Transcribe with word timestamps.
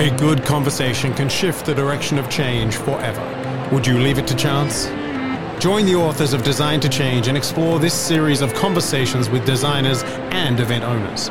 A 0.00 0.10
good 0.16 0.44
conversation 0.44 1.12
can 1.12 1.28
shift 1.28 1.66
the 1.66 1.74
direction 1.74 2.18
of 2.18 2.30
change 2.30 2.76
forever. 2.76 3.68
Would 3.72 3.84
you 3.84 3.98
leave 3.98 4.16
it 4.16 4.28
to 4.28 4.36
chance? 4.36 4.86
Join 5.60 5.86
the 5.86 5.96
authors 5.96 6.32
of 6.32 6.44
Design 6.44 6.78
to 6.82 6.88
Change 6.88 7.26
and 7.26 7.36
explore 7.36 7.80
this 7.80 7.94
series 7.94 8.40
of 8.40 8.54
conversations 8.54 9.28
with 9.28 9.44
designers 9.44 10.04
and 10.30 10.60
event 10.60 10.84
owners. 10.84 11.30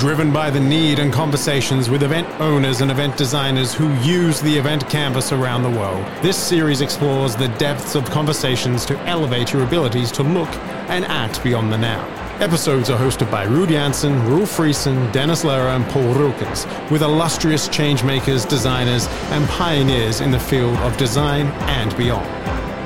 Driven 0.00 0.32
by 0.32 0.48
the 0.48 0.58
need 0.58 0.98
and 0.98 1.12
conversations 1.12 1.90
with 1.90 2.02
event 2.02 2.26
owners 2.40 2.80
and 2.80 2.90
event 2.90 3.18
designers 3.18 3.74
who 3.74 3.92
use 3.96 4.40
the 4.40 4.56
event 4.56 4.88
canvas 4.88 5.30
around 5.30 5.64
the 5.64 5.78
world, 5.78 6.06
this 6.22 6.38
series 6.38 6.80
explores 6.80 7.36
the 7.36 7.48
depths 7.58 7.94
of 7.94 8.06
conversations 8.06 8.86
to 8.86 8.98
elevate 9.00 9.52
your 9.52 9.64
abilities 9.64 10.10
to 10.12 10.22
look 10.22 10.48
and 10.88 11.04
act 11.04 11.44
beyond 11.44 11.70
the 11.70 11.76
now. 11.76 12.23
Episodes 12.40 12.90
are 12.90 12.98
hosted 12.98 13.30
by 13.30 13.46
Ruud 13.46 13.68
Janssen, 13.68 14.12
Roel 14.26 14.44
Frissen, 14.44 15.12
Dennis 15.12 15.44
Lehrer, 15.44 15.76
and 15.76 15.84
Paul 15.86 16.12
Rukens, 16.14 16.66
with 16.90 17.02
illustrious 17.02 17.68
changemakers, 17.68 18.44
designers, 18.48 19.06
and 19.30 19.48
pioneers 19.50 20.20
in 20.20 20.32
the 20.32 20.38
field 20.38 20.76
of 20.78 20.96
design 20.96 21.46
and 21.70 21.96
beyond. 21.96 22.26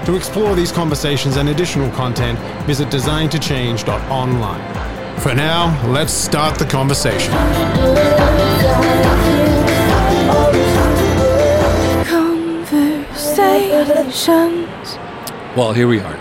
To 0.04 0.16
explore 0.16 0.54
these 0.54 0.70
conversations 0.70 1.38
and 1.38 1.48
additional 1.48 1.90
content, 1.92 2.38
visit 2.66 2.88
designtochange.online. 2.88 5.20
For 5.20 5.34
now, 5.34 5.90
let's 5.90 6.12
start 6.12 6.58
the 6.58 6.66
conversation. 6.66 7.32
Conversations. 12.04 14.98
Well, 15.56 15.72
here 15.72 15.88
we 15.88 16.00
are, 16.00 16.18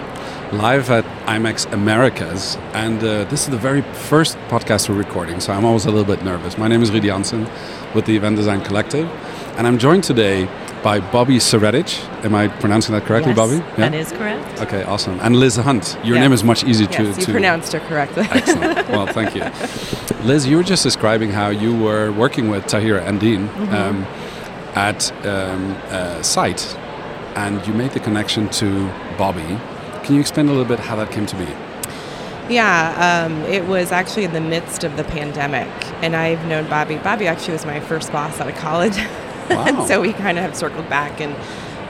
live 0.53 0.89
at 0.91 1.16
IMEX 1.27 1.69
Americas, 1.73 2.55
and 2.73 2.99
uh, 3.03 3.25
this 3.25 3.43
is 3.43 3.49
the 3.49 3.57
very 3.57 3.81
first 3.81 4.37
podcast 4.47 4.87
we're 4.87 4.95
recording, 4.95 5.41
so 5.41 5.51
I'm 5.51 5.65
always 5.65 5.85
a 5.85 5.91
little 5.91 6.05
bit 6.05 6.23
nervous. 6.23 6.57
My 6.57 6.69
name 6.69 6.81
is 6.81 6.89
Ruud 6.89 7.03
Janssen 7.03 7.45
with 7.93 8.05
the 8.05 8.15
Event 8.15 8.37
Design 8.37 8.61
Collective, 8.61 9.09
and 9.57 9.67
I'm 9.67 9.77
joined 9.77 10.05
today 10.05 10.45
by 10.83 11.01
Bobi 11.01 11.35
Seredich. 11.41 11.99
Am 12.23 12.33
I 12.33 12.47
pronouncing 12.47 12.95
that 12.95 13.03
correctly, 13.03 13.33
yes, 13.33 13.39
Bobi? 13.39 13.75
That 13.75 13.93
is 13.93 14.13
correct. 14.13 14.61
Okay, 14.61 14.83
awesome. 14.83 15.19
And 15.19 15.35
Liz 15.35 15.57
Hunt. 15.57 15.97
Your 16.01 16.15
Yes. 16.15 16.21
name 16.23 16.31
is 16.31 16.43
much 16.45 16.63
easier 16.63 16.87
to. 16.87 17.03
Yes, 17.03 17.17
you 17.19 17.25
to 17.25 17.31
pronounced 17.33 17.73
it 17.73 17.81
correctly. 17.89 18.25
Excellent. 18.31 18.87
Well, 18.89 19.07
thank 19.07 19.35
you. 19.35 19.43
Liz, 20.25 20.47
you 20.47 20.55
were 20.55 20.63
just 20.63 20.83
describing 20.83 21.31
how 21.31 21.49
you 21.49 21.75
were 21.75 22.09
working 22.13 22.47
with 22.49 22.63
Tahira 22.67 23.01
Endean 23.05 23.49
Mm-hmm. 23.49 23.75
um, 23.75 24.05
at 24.75 25.11
um, 25.25 25.71
a 25.91 26.23
site, 26.23 26.63
and 27.35 27.65
you 27.67 27.73
made 27.73 27.91
the 27.91 27.99
connection 27.99 28.47
to 28.61 28.65
Bobi. 29.17 29.59
Can 30.07 30.15
you 30.15 30.21
explain 30.21 30.47
a 30.47 30.51
little 30.51 30.63
bit 30.63 30.79
how 30.79 30.95
that 30.95 31.11
came 31.11 31.25
to 31.25 31.35
be? 31.35 31.45
yeah, 32.49 33.25
um, 33.27 33.41
it 33.43 33.65
was 33.67 33.91
actually 33.91 34.23
in 34.23 34.31
the 34.31 34.39
midst 34.39 34.85
of 34.85 34.95
the 34.95 35.03
pandemic, 35.03 35.67
and 36.01 36.15
I've 36.15 36.45
known 36.45 36.63
Bobi. 36.67 36.97
Bobi 37.01 37.25
actually 37.27 37.51
was 37.51 37.65
my 37.65 37.81
first 37.81 38.09
boss 38.13 38.39
out 38.39 38.47
of 38.47 38.55
college, 38.55 38.95
Wow. 39.49 39.65
and 39.67 39.85
so 39.85 39.99
we 39.99 40.13
kind 40.13 40.37
of 40.37 40.45
have 40.45 40.55
circled 40.55 40.87
back, 40.87 41.19
and 41.19 41.35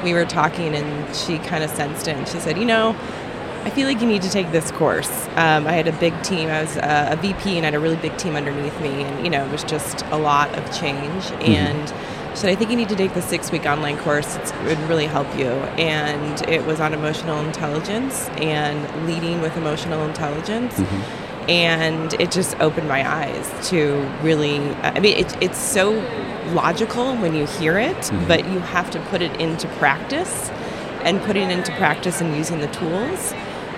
we 0.04 0.16
were 0.16 0.26
talking, 0.26 0.74
and 0.74 1.16
she 1.16 1.38
kind 1.38 1.64
of 1.64 1.70
sensed 1.70 2.08
it, 2.08 2.18
and 2.18 2.28
she 2.28 2.40
said, 2.40 2.58
you 2.58 2.66
know. 2.66 2.96
I 3.66 3.70
feel 3.70 3.86
like 3.86 4.00
you 4.00 4.08
need 4.08 4.22
to 4.22 4.30
take 4.30 4.52
this 4.54 4.72
course. 4.72 5.28
Um, 5.36 5.68
I 5.68 5.74
had 5.74 5.90
a 5.90 5.92
big 5.92 6.14
team. 6.24 6.48
I 6.48 6.62
was 6.62 6.78
uh, 6.78 7.10
a 7.12 7.18
VP 7.18 7.58
and 7.58 7.66
I 7.66 7.72
had 7.72 7.74
a 7.76 7.80
really 7.80 7.98
big 7.98 8.16
team 8.18 8.38
underneath 8.38 8.80
me, 8.80 9.04
and 9.04 9.26
you 9.26 9.30
know 9.30 9.46
it 9.46 9.52
was 9.52 9.64
just 9.66 10.04
a 10.04 10.16
lot 10.18 10.58
of 10.58 10.64
change. 10.80 11.26
And 11.42 11.90
she 11.90 11.94
said, 12.38 12.50
I 12.50 12.56
think 12.56 12.70
you 12.72 12.78
need 12.78 12.90
to 12.90 12.96
take 12.96 13.14
the 13.14 13.22
six-week 13.22 13.66
online 13.66 13.98
course. 13.98 14.36
It's, 14.38 14.52
it 14.52 14.64
would 14.64 14.90
really 14.90 15.08
help 15.08 15.28
you. 15.38 15.50
And 15.78 16.48
it 16.48 16.66
was 16.66 16.80
on 16.80 16.94
emotional 16.94 17.40
intelligence 17.44 18.30
and 18.38 19.08
leading 19.08 19.42
with 19.42 19.58
emotional 19.58 20.06
intelligence. 20.08 20.80
And 21.50 22.14
it 22.20 22.32
just 22.32 22.60
opened 22.60 22.88
my 22.88 23.10
eyes 23.10 23.70
to 23.70 24.08
really. 24.22 24.60
I 24.84 25.00
mean, 25.00 25.18
it, 25.18 25.42
it's 25.42 25.58
so 25.58 25.92
logical 26.54 27.16
when 27.18 27.36
you 27.36 27.46
hear 27.46 27.78
it, 27.78 28.12
but 28.28 28.46
you 28.48 28.60
have 28.60 28.92
to 28.92 29.00
put 29.10 29.22
it 29.22 29.40
into 29.40 29.68
practice 29.80 30.50
and 31.04 31.22
putting 31.22 31.50
it 31.50 31.58
into 31.58 31.72
practice 31.74 32.22
and 32.22 32.36
using 32.36 32.60
the 32.60 32.68
tools, 32.68 33.34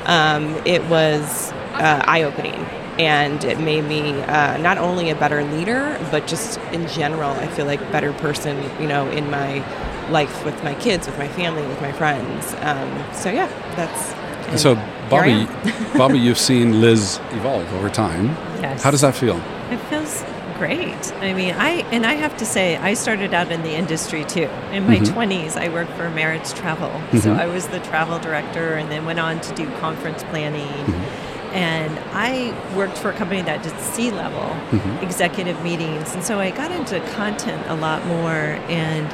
um, 0.06 0.56
it 0.66 0.84
was 0.86 1.52
uh, 1.74 2.03
eye 2.08 2.24
opening. 2.24 2.66
And 3.00 3.44
it 3.46 3.60
made 3.62 3.86
me 3.86 4.12
uh, 4.24 4.58
not 4.58 4.78
only 4.78 5.10
a 5.10 5.16
better 5.16 5.42
leader, 5.44 5.98
but 6.12 6.28
just 6.28 6.60
in 6.74 6.86
general, 6.90 7.32
I 7.32 7.48
feel 7.48 7.66
like 7.66 7.80
a 7.82 7.92
better 7.92 8.12
person, 8.14 8.62
you 8.82 8.88
know, 8.88 9.10
in 9.10 9.30
my 9.32 9.64
life 10.10 10.44
with 10.44 10.62
my 10.66 10.76
kids, 10.76 11.08
with 11.08 11.18
my 11.18 11.30
family, 11.30 11.66
with 11.66 11.80
my 11.82 11.94
friends. 11.94 12.54
Um, 12.60 13.04
so, 13.14 13.30
yeah, 13.32 13.48
that's. 13.78 14.12
and 14.50 14.60
so, 14.60 14.76
Bobi. 15.10 15.46
Bobi, 15.94 16.22
you've 16.22 16.38
seen 16.38 16.82
Liz 16.82 17.20
evolve 17.32 17.72
over 17.76 17.90
time. 17.90 18.26
Yes. 18.62 18.84
How 18.84 18.92
does 18.92 19.02
that 19.02 19.16
feel? 19.16 19.38
It 19.72 19.78
feels 19.90 20.26
great. 20.58 21.14
I 21.22 21.34
mean, 21.34 21.56
I 21.56 21.86
and 21.94 22.06
I 22.06 22.16
have 22.16 22.36
to 22.38 22.46
say, 22.46 22.76
I 22.76 22.96
started 22.96 23.34
out 23.34 23.50
in 23.50 23.62
the 23.64 23.74
industry 23.76 24.26
too. 24.26 24.50
In 24.74 24.86
my 24.86 24.98
Mhm. 24.98 25.06
20s, 25.14 25.56
I 25.56 25.70
worked 25.70 25.92
for 25.94 26.10
Maritz 26.10 26.52
Travel. 26.52 26.92
So 27.22 27.31
I 27.34 27.46
was 27.46 27.68
the 27.68 27.80
travel 27.80 28.20
director 28.20 28.74
and 28.74 28.92
then 28.92 29.06
went 29.06 29.20
on 29.20 29.40
to 29.40 29.56
do 29.56 29.66
conference 29.80 30.22
planning. 30.24 30.68
And 31.54 31.98
I 32.14 32.54
worked 32.76 32.98
for 32.98 33.10
a 33.10 33.14
company 33.14 33.42
that 33.42 33.64
did 33.64 33.78
C 33.80 34.12
level 34.12 34.42
mm-hmm. 34.42 35.04
executive 35.04 35.62
meetings. 35.64 36.14
And 36.14 36.24
so 36.24 36.40
I 36.40 36.52
got 36.52 36.72
into 36.72 37.00
content 37.12 37.66
a 37.68 37.76
lot 37.76 38.06
more. 38.06 38.58
And 38.70 39.08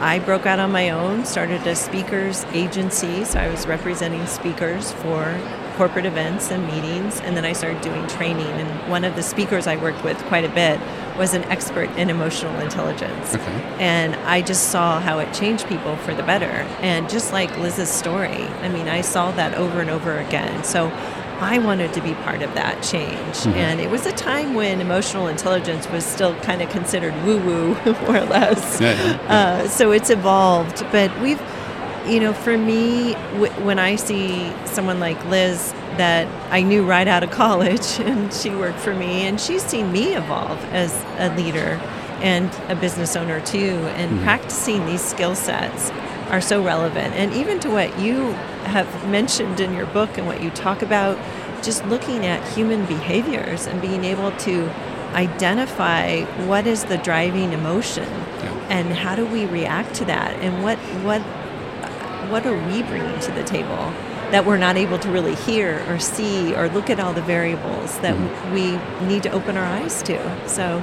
I 0.00 0.18
broke 0.18 0.44
out 0.44 0.58
on 0.58 0.72
my 0.72 0.90
own, 0.90 1.24
started 1.24 1.66
a 1.66 1.74
speakers 1.74 2.44
agency. 2.52 3.24
So 3.24 3.40
I 3.40 3.48
was 3.48 3.66
representing 3.66 4.26
speakers 4.26 4.92
for 4.92 5.38
corporate 5.76 6.06
events 6.06 6.50
and 6.50 6.66
meetings. 6.66 7.20
And 7.20 7.36
then 7.36 7.44
I 7.44 7.52
started 7.52 7.80
doing 7.82 8.06
training. 8.06 8.46
And 8.46 8.90
one 8.90 9.04
of 9.04 9.14
the 9.16 9.22
speakers 9.22 9.66
I 9.66 9.76
worked 9.76 10.02
with 10.04 10.18
quite 10.24 10.44
a 10.44 10.48
bit 10.48 10.80
was 11.16 11.32
an 11.34 11.44
expert 11.44 11.90
in 11.96 12.10
emotional 12.10 12.58
intelligence. 12.60 13.34
Okay. 13.34 13.76
And 13.78 14.14
I 14.16 14.42
just 14.42 14.70
saw 14.70 15.00
how 15.00 15.18
it 15.18 15.32
changed 15.32 15.66
people 15.66 15.96
for 15.96 16.14
the 16.14 16.22
better. 16.22 16.46
And 16.80 17.08
just 17.08 17.32
like 17.32 17.56
Liz's 17.58 17.90
story, 17.90 18.42
I 18.42 18.68
mean, 18.68 18.88
I 18.88 19.00
saw 19.00 19.30
that 19.32 19.54
over 19.54 19.80
and 19.80 19.88
over 19.88 20.18
again. 20.18 20.62
So 20.64 20.88
I 21.40 21.58
wanted 21.58 21.92
to 21.94 22.00
be 22.00 22.14
part 22.14 22.42
of 22.42 22.54
that 22.54 22.82
change. 22.82 23.46
And 23.56 23.80
it 23.80 23.90
was 23.90 24.06
a 24.06 24.12
time 24.12 24.54
when 24.54 24.80
emotional 24.80 25.28
intelligence 25.28 25.88
was 25.90 26.04
still 26.04 26.34
kind 26.40 26.62
of 26.62 26.70
considered 26.70 27.14
woo 27.24 27.38
woo, 27.38 27.74
more 28.02 28.16
or 28.16 28.24
less. 28.24 28.80
Yeah, 28.80 28.92
yeah, 28.94 29.18
Uh, 29.64 29.68
so 29.68 29.92
it's 29.92 30.10
evolved. 30.10 30.84
But 30.92 31.10
we've, 31.20 31.40
you 32.06 32.20
know, 32.20 32.32
for 32.32 32.56
me, 32.56 33.12
w- 33.34 33.52
when 33.64 33.78
I 33.78 33.96
see 33.96 34.52
someone 34.64 34.98
like 35.00 35.22
Liz 35.26 35.72
that 35.98 36.26
I 36.52 36.62
knew 36.62 36.84
right 36.84 37.08
out 37.08 37.22
of 37.22 37.30
college 37.30 37.98
and 38.00 38.32
she 38.32 38.50
worked 38.50 38.78
for 38.78 38.94
me 38.94 39.26
and 39.26 39.40
she's 39.40 39.62
seen 39.62 39.92
me 39.92 40.14
evolve 40.14 40.62
as 40.72 40.92
a 41.18 41.34
leader 41.36 41.80
and 42.22 42.50
a 42.70 42.74
business 42.74 43.14
owner 43.16 43.40
too 43.40 43.72
and 43.96 44.20
practicing 44.22 44.84
these 44.86 45.02
skill 45.04 45.34
sets 45.34 45.90
are 46.28 46.40
so 46.40 46.62
relevant. 46.62 47.14
And 47.14 47.32
even 47.32 47.60
to 47.60 47.70
what 47.70 47.98
you 47.98 48.32
have 48.66 49.08
mentioned 49.08 49.60
in 49.60 49.74
your 49.74 49.86
book 49.86 50.18
and 50.18 50.26
what 50.26 50.42
you 50.42 50.50
talk 50.50 50.82
about 50.82 51.18
just 51.62 51.84
looking 51.86 52.26
at 52.26 52.46
human 52.52 52.84
behaviors 52.86 53.66
and 53.66 53.80
being 53.80 54.04
able 54.04 54.32
to 54.32 54.68
identify 55.14 56.22
what 56.46 56.66
is 56.66 56.84
the 56.84 56.98
driving 56.98 57.52
emotion 57.52 58.04
Yeah. 58.04 58.66
and 58.68 58.92
how 58.92 59.14
do 59.14 59.24
we 59.24 59.46
react 59.46 59.94
to 59.94 60.04
that? 60.06 60.36
And 60.40 60.62
what 60.62 60.78
what 61.02 61.22
what 62.30 62.44
are 62.44 62.56
we 62.68 62.82
bringing 62.82 63.18
to 63.20 63.30
the 63.32 63.44
table 63.44 63.92
that 64.32 64.44
we're 64.44 64.56
not 64.56 64.76
able 64.76 64.98
to 64.98 65.08
really 65.08 65.36
hear 65.36 65.84
or 65.88 66.00
see 66.00 66.54
or 66.54 66.68
look 66.68 66.90
at 66.90 66.98
all 66.98 67.12
the 67.12 67.22
variables 67.22 67.96
that 68.00 68.14
mm-hmm. 68.16 68.52
we 68.52 69.06
need 69.06 69.22
to 69.22 69.30
open 69.30 69.56
our 69.56 69.64
eyes 69.64 70.02
to? 70.02 70.48
So 70.48 70.82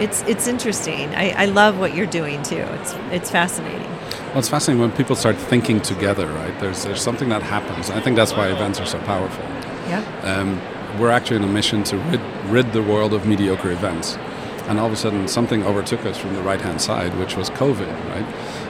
it's 0.00 0.22
it's 0.22 0.46
interesting. 0.46 1.14
I, 1.14 1.30
I 1.30 1.44
love 1.46 1.78
what 1.78 1.94
you're 1.94 2.06
doing 2.06 2.42
too. 2.42 2.64
It's 2.78 2.94
it's 3.10 3.30
fascinating 3.30 3.90
Well, 4.36 4.40
it's 4.40 4.50
fascinating 4.50 4.82
when 4.82 4.92
people 4.92 5.16
start 5.16 5.36
thinking 5.36 5.80
together, 5.80 6.26
right? 6.26 6.60
There's 6.60 6.84
there's 6.84 7.00
something 7.00 7.30
that 7.30 7.42
happens. 7.42 7.88
I 7.88 8.00
think 8.00 8.16
that's 8.16 8.34
why 8.34 8.48
events 8.48 8.78
are 8.78 8.84
so 8.84 8.98
powerful. 8.98 9.42
yeah 9.88 10.02
Um, 10.24 10.60
we're 11.00 11.10
actually 11.10 11.38
on 11.38 11.44
a 11.44 11.52
mission 11.60 11.82
to 11.84 11.96
rid, 11.96 12.20
rid 12.50 12.70
the 12.74 12.82
world 12.82 13.14
of 13.14 13.26
mediocre 13.26 13.70
events. 13.70 14.18
And 14.68 14.78
all 14.78 14.88
of 14.88 14.92
a 14.92 14.96
sudden, 14.96 15.26
something 15.26 15.64
overtook 15.64 16.04
us 16.04 16.18
from 16.18 16.34
the 16.34 16.42
right 16.42 16.60
hand 16.60 16.82
side, 16.82 17.18
which 17.18 17.34
was 17.34 17.48
COVID, 17.48 17.90
right? 18.10 18.26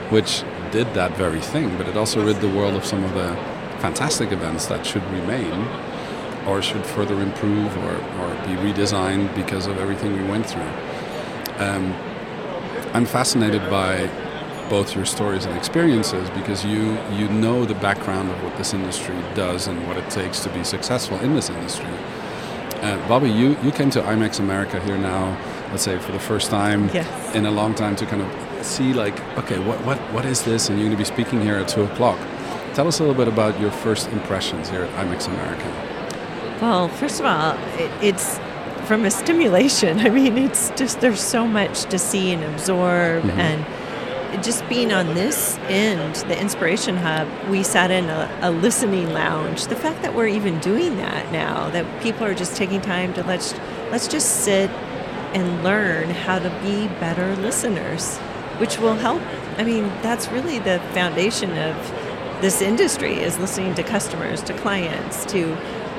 Which 0.09 0.45
did 0.71 0.93
that 0.93 1.17
very 1.17 1.41
thing, 1.41 1.77
but 1.77 1.85
it 1.89 1.97
also 1.97 2.25
rid 2.25 2.37
the 2.37 2.47
world 2.47 2.75
of 2.75 2.85
some 2.85 3.03
of 3.03 3.13
the 3.13 3.35
fantastic 3.81 4.31
events 4.31 4.67
that 4.67 4.85
should 4.85 5.03
remain 5.11 5.67
or 6.47 6.61
should 6.61 6.85
further 6.85 7.19
improve 7.21 7.75
or, 7.79 7.95
or 8.21 8.29
be 8.47 8.55
redesigned 8.63 9.35
because 9.35 9.67
of 9.67 9.77
everything 9.79 10.13
we 10.15 10.23
went 10.29 10.45
through. 10.45 10.71
Um, 11.57 11.93
I'm 12.93 13.05
fascinated 13.05 13.69
by 13.69 14.09
both 14.69 14.95
your 14.95 15.05
stories 15.05 15.45
and 15.45 15.55
experiences 15.57 16.29
because 16.31 16.65
you 16.65 16.97
you 17.13 17.27
know 17.29 17.65
the 17.65 17.75
background 17.75 18.29
of 18.29 18.43
what 18.43 18.55
this 18.57 18.73
industry 18.73 19.15
does 19.35 19.67
and 19.67 19.87
what 19.87 19.97
it 19.97 20.09
takes 20.09 20.39
to 20.41 20.49
be 20.49 20.63
successful 20.63 21.17
in 21.19 21.33
this 21.35 21.49
industry. 21.49 21.89
Uh, 22.81 22.97
Bobi, 23.07 23.35
you, 23.35 23.57
you 23.63 23.71
came 23.71 23.89
to 23.89 24.01
IMEX 24.01 24.39
America 24.39 24.79
here 24.83 24.97
now, 24.97 25.35
let's 25.71 25.83
say 25.83 25.97
for 25.97 26.11
the 26.11 26.19
first 26.19 26.49
time 26.51 26.89
Yes. 26.93 27.35
in 27.35 27.45
a 27.47 27.51
long 27.51 27.73
time 27.73 27.95
to 27.95 28.05
kind 28.05 28.21
of 28.21 28.65
see 28.65 28.93
like, 28.93 29.19
okay, 29.37 29.57
what, 29.59 29.83
what, 29.83 29.97
what 30.13 30.25
is 30.25 30.43
this? 30.43 30.69
And 30.69 30.77
you're 30.77 30.87
going 30.87 30.95
to 30.97 31.01
be 31.01 31.05
speaking 31.15 31.41
here 31.41 31.55
at 31.55 31.67
2 31.67 31.83
o'clock. 31.83 32.19
Tell 32.75 32.87
us 32.87 32.99
a 32.99 33.03
little 33.03 33.15
bit 33.17 33.27
about 33.27 33.59
your 33.59 33.71
first 33.71 34.09
impressions 34.09 34.69
here 34.69 34.83
at 34.83 34.91
IMEX 35.05 35.27
America. 35.27 36.57
Well, 36.61 36.87
first 36.89 37.19
of 37.19 37.25
all, 37.25 37.57
it, 37.79 37.91
it's 38.03 38.39
from 38.87 39.05
a 39.05 39.11
stimulation. 39.11 39.99
I 40.07 40.09
mean, 40.09 40.37
it's 40.37 40.69
just 40.71 41.01
there's 41.01 41.19
so 41.21 41.47
much 41.47 41.85
to 41.85 41.97
see 41.97 42.31
and 42.31 42.43
absorb 42.43 43.23
Mhm. 43.23 43.37
and 43.37 43.65
just 44.41 44.67
being 44.67 44.91
on 44.91 45.13
this 45.13 45.57
end, 45.67 46.15
the 46.29 46.39
Inspiration 46.39 46.97
Hub, 46.97 47.27
we 47.49 47.63
sat 47.63 47.91
in 47.91 48.05
a, 48.09 48.39
a 48.41 48.51
listening 48.51 49.13
lounge. 49.13 49.67
The 49.67 49.75
fact 49.75 50.01
that 50.01 50.13
we're 50.13 50.27
even 50.27 50.59
doing 50.59 50.97
that 50.97 51.31
now, 51.31 51.69
that 51.71 52.01
people 52.01 52.25
are 52.25 52.33
just 52.33 52.55
taking 52.55 52.81
time 52.81 53.13
to 53.13 53.23
let's 53.23 53.53
let's 53.91 54.07
just 54.07 54.43
sit 54.43 54.69
and 55.33 55.63
learn 55.63 56.09
how 56.09 56.39
to 56.39 56.49
be 56.61 56.87
better 56.99 57.35
listeners, 57.37 58.17
which 58.59 58.79
will 58.79 58.95
help. 58.95 59.21
I 59.57 59.63
mean, 59.63 59.87
that's 60.01 60.27
really 60.29 60.59
the 60.59 60.79
foundation 60.93 61.57
of 61.57 61.75
this 62.41 62.61
industry 62.61 63.13
is 63.13 63.37
listening 63.39 63.75
to 63.75 63.83
customers, 63.83 64.43
to 64.43 64.53
clients, 64.53 65.25
to 65.25 65.55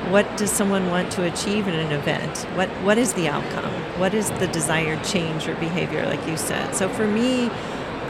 what 0.09 0.25
does 0.37 0.51
someone 0.51 0.89
want 0.89 1.11
to 1.11 1.23
achieve 1.31 1.67
in 1.67 1.73
an 1.73 1.91
event? 1.91 2.37
What 2.55 2.69
what 2.83 2.97
is 2.97 3.13
the 3.13 3.27
outcome? 3.27 3.71
What 3.99 4.13
is 4.13 4.29
the 4.31 4.47
desired 4.47 5.03
change 5.03 5.47
or 5.47 5.55
behavior, 5.55 6.05
like 6.05 6.25
you 6.27 6.37
said? 6.37 6.73
So 6.73 6.89
for 6.89 7.05
me, 7.07 7.49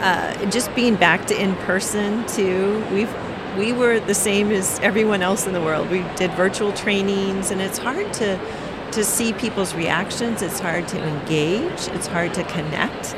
uh, 0.00 0.46
just 0.50 0.74
being 0.74 0.96
back 0.96 1.26
to 1.26 1.40
in 1.40 1.54
person 1.56 2.26
too, 2.26 2.84
we've 2.92 3.12
we 3.58 3.72
were 3.72 3.98
the 3.98 4.14
same 4.14 4.52
as 4.52 4.78
everyone 4.80 5.22
else 5.22 5.46
in 5.46 5.52
the 5.52 5.60
world. 5.60 5.90
We 5.90 6.04
did 6.16 6.30
virtual 6.32 6.72
trainings, 6.72 7.50
and 7.50 7.60
it's 7.60 7.78
hard 7.78 8.12
to 8.14 8.38
to 8.92 9.04
see 9.04 9.32
people's 9.32 9.74
reactions. 9.74 10.42
It's 10.42 10.60
hard 10.60 10.88
to 10.88 11.02
engage. 11.02 11.88
It's 11.88 12.06
hard 12.06 12.32
to 12.34 12.44
connect 12.44 13.12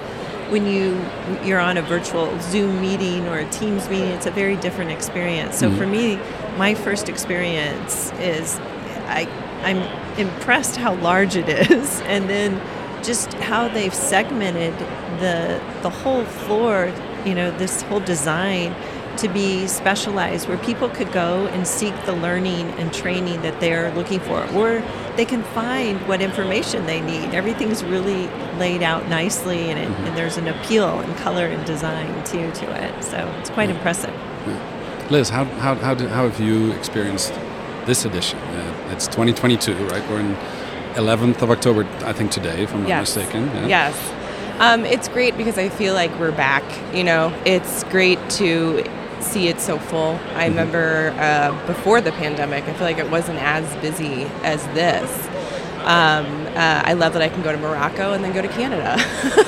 when 0.50 0.67
you 0.67 1.00
you're 1.44 1.61
on 1.61 1.76
a 1.79 1.82
virtual 1.82 2.38
Zoom 2.40 2.81
meeting 2.81 3.29
or 3.29 3.38
a 3.38 3.49
Teams 3.50 3.88
meeting. 3.88 4.08
It's 4.08 4.26
a 4.26 4.31
very 4.31 4.56
different 4.56 4.90
experience. 4.90 5.56
So 5.58 5.69
Mhm. 5.70 5.79
for 5.79 5.87
me, 5.87 6.19
my 6.56 6.75
first 6.75 7.08
experience 7.08 8.12
is 8.20 8.58
I 9.08 9.29
I'm 9.64 9.79
impressed 10.19 10.76
how 10.76 10.94
large 10.94 11.37
it 11.37 11.49
is, 11.49 12.00
and 12.06 12.29
then 12.29 12.61
just 13.03 13.33
how 13.35 13.69
they've 13.69 13.95
segmented 13.95 14.77
the 15.21 15.61
the 15.83 15.91
whole 15.91 16.25
floor. 16.25 16.93
You 17.25 17.35
know, 17.35 17.57
this 17.57 17.83
whole 17.83 18.01
design 18.01 18.75
to 19.19 19.29
be 19.29 19.67
specialized 19.67 20.49
where 20.49 20.59
people 20.59 20.89
could 20.89 21.13
go 21.13 21.47
and 21.49 21.67
seek 21.67 21.95
the 22.07 22.15
learning 22.15 22.71
and 22.73 22.93
training 22.93 23.41
that 23.43 23.61
they're 23.61 23.93
looking 23.95 24.19
for 24.21 24.43
or 24.55 24.83
they 25.17 25.25
can 25.27 25.43
find 25.43 26.01
what 26.09 26.23
information 26.23 26.87
they 26.87 26.99
need 26.99 27.35
everything's 27.35 27.85
really 27.85 28.27
laid 28.57 28.83
out 28.83 29.07
nicely 29.11 29.71
and, 29.71 29.79
it, 29.79 29.87
and 30.09 30.17
there's 30.17 30.39
an 30.39 30.49
appeal 30.49 30.99
and 31.01 31.15
color 31.19 31.45
and 31.45 31.63
design 31.67 32.25
too 32.25 32.51
to 32.53 32.65
it 32.83 33.05
so 33.05 33.19
it's 33.39 33.51
quite 33.51 33.69
impressive 33.69 34.15
Liz, 35.13 35.29
how, 35.29 35.45
how, 35.45 35.75
how, 35.75 35.93
did, 35.93 36.09
how 36.09 36.27
have 36.27 36.41
you 36.41 36.73
experienced 36.73 37.35
this 37.85 38.07
edition? 38.07 38.39
Uh, 38.39 38.89
it's 38.93 39.07
2022, 39.09 39.75
right? 39.89 40.09
We're 40.09 40.21
in 40.21 40.35
11th 40.94 41.43
of 41.43 41.50
October, 41.50 41.87
I 42.05 42.12
think 42.12 42.31
today, 42.31 42.62
if 42.62 42.73
I'm 42.75 42.81
not 42.81 42.89
Yes. 42.89 43.17
mistaken. 43.17 43.47
Yeah. 43.55 43.67
Yes. 43.67 44.12
Um, 44.59 44.85
it's 44.85 45.09
great 45.09 45.37
because 45.37 45.59
I 45.59 45.69
feel 45.69 45.94
like 45.94 46.11
we're 46.21 46.33
back. 46.33 46.62
You 46.94 47.05
know, 47.05 47.33
it's 47.44 47.85
great 47.85 48.19
to 48.31 48.85
see 49.21 49.49
it 49.49 49.61
so 49.61 49.79
full. 49.79 50.19
I 50.35 50.47
remember 50.47 51.15
uh, 51.19 51.53
before 51.67 52.00
the 52.00 52.12
pandemic, 52.12 52.65
I 52.65 52.73
feel 52.75 52.87
like 52.87 52.99
it 52.99 53.11
wasn't 53.11 53.39
as 53.41 53.65
busy 53.77 54.25
as 54.43 54.65
this. 54.69 55.11
Um, 55.84 56.46
uh, 56.56 56.82
I 56.84 56.93
love 56.93 57.12
that 57.14 57.23
I 57.23 57.29
can 57.29 57.43
go 57.43 57.50
to 57.50 57.58
Morocco 57.58 58.12
and 58.12 58.23
then 58.23 58.32
go 58.32 58.43
to 58.43 58.49
Canada 58.49 58.96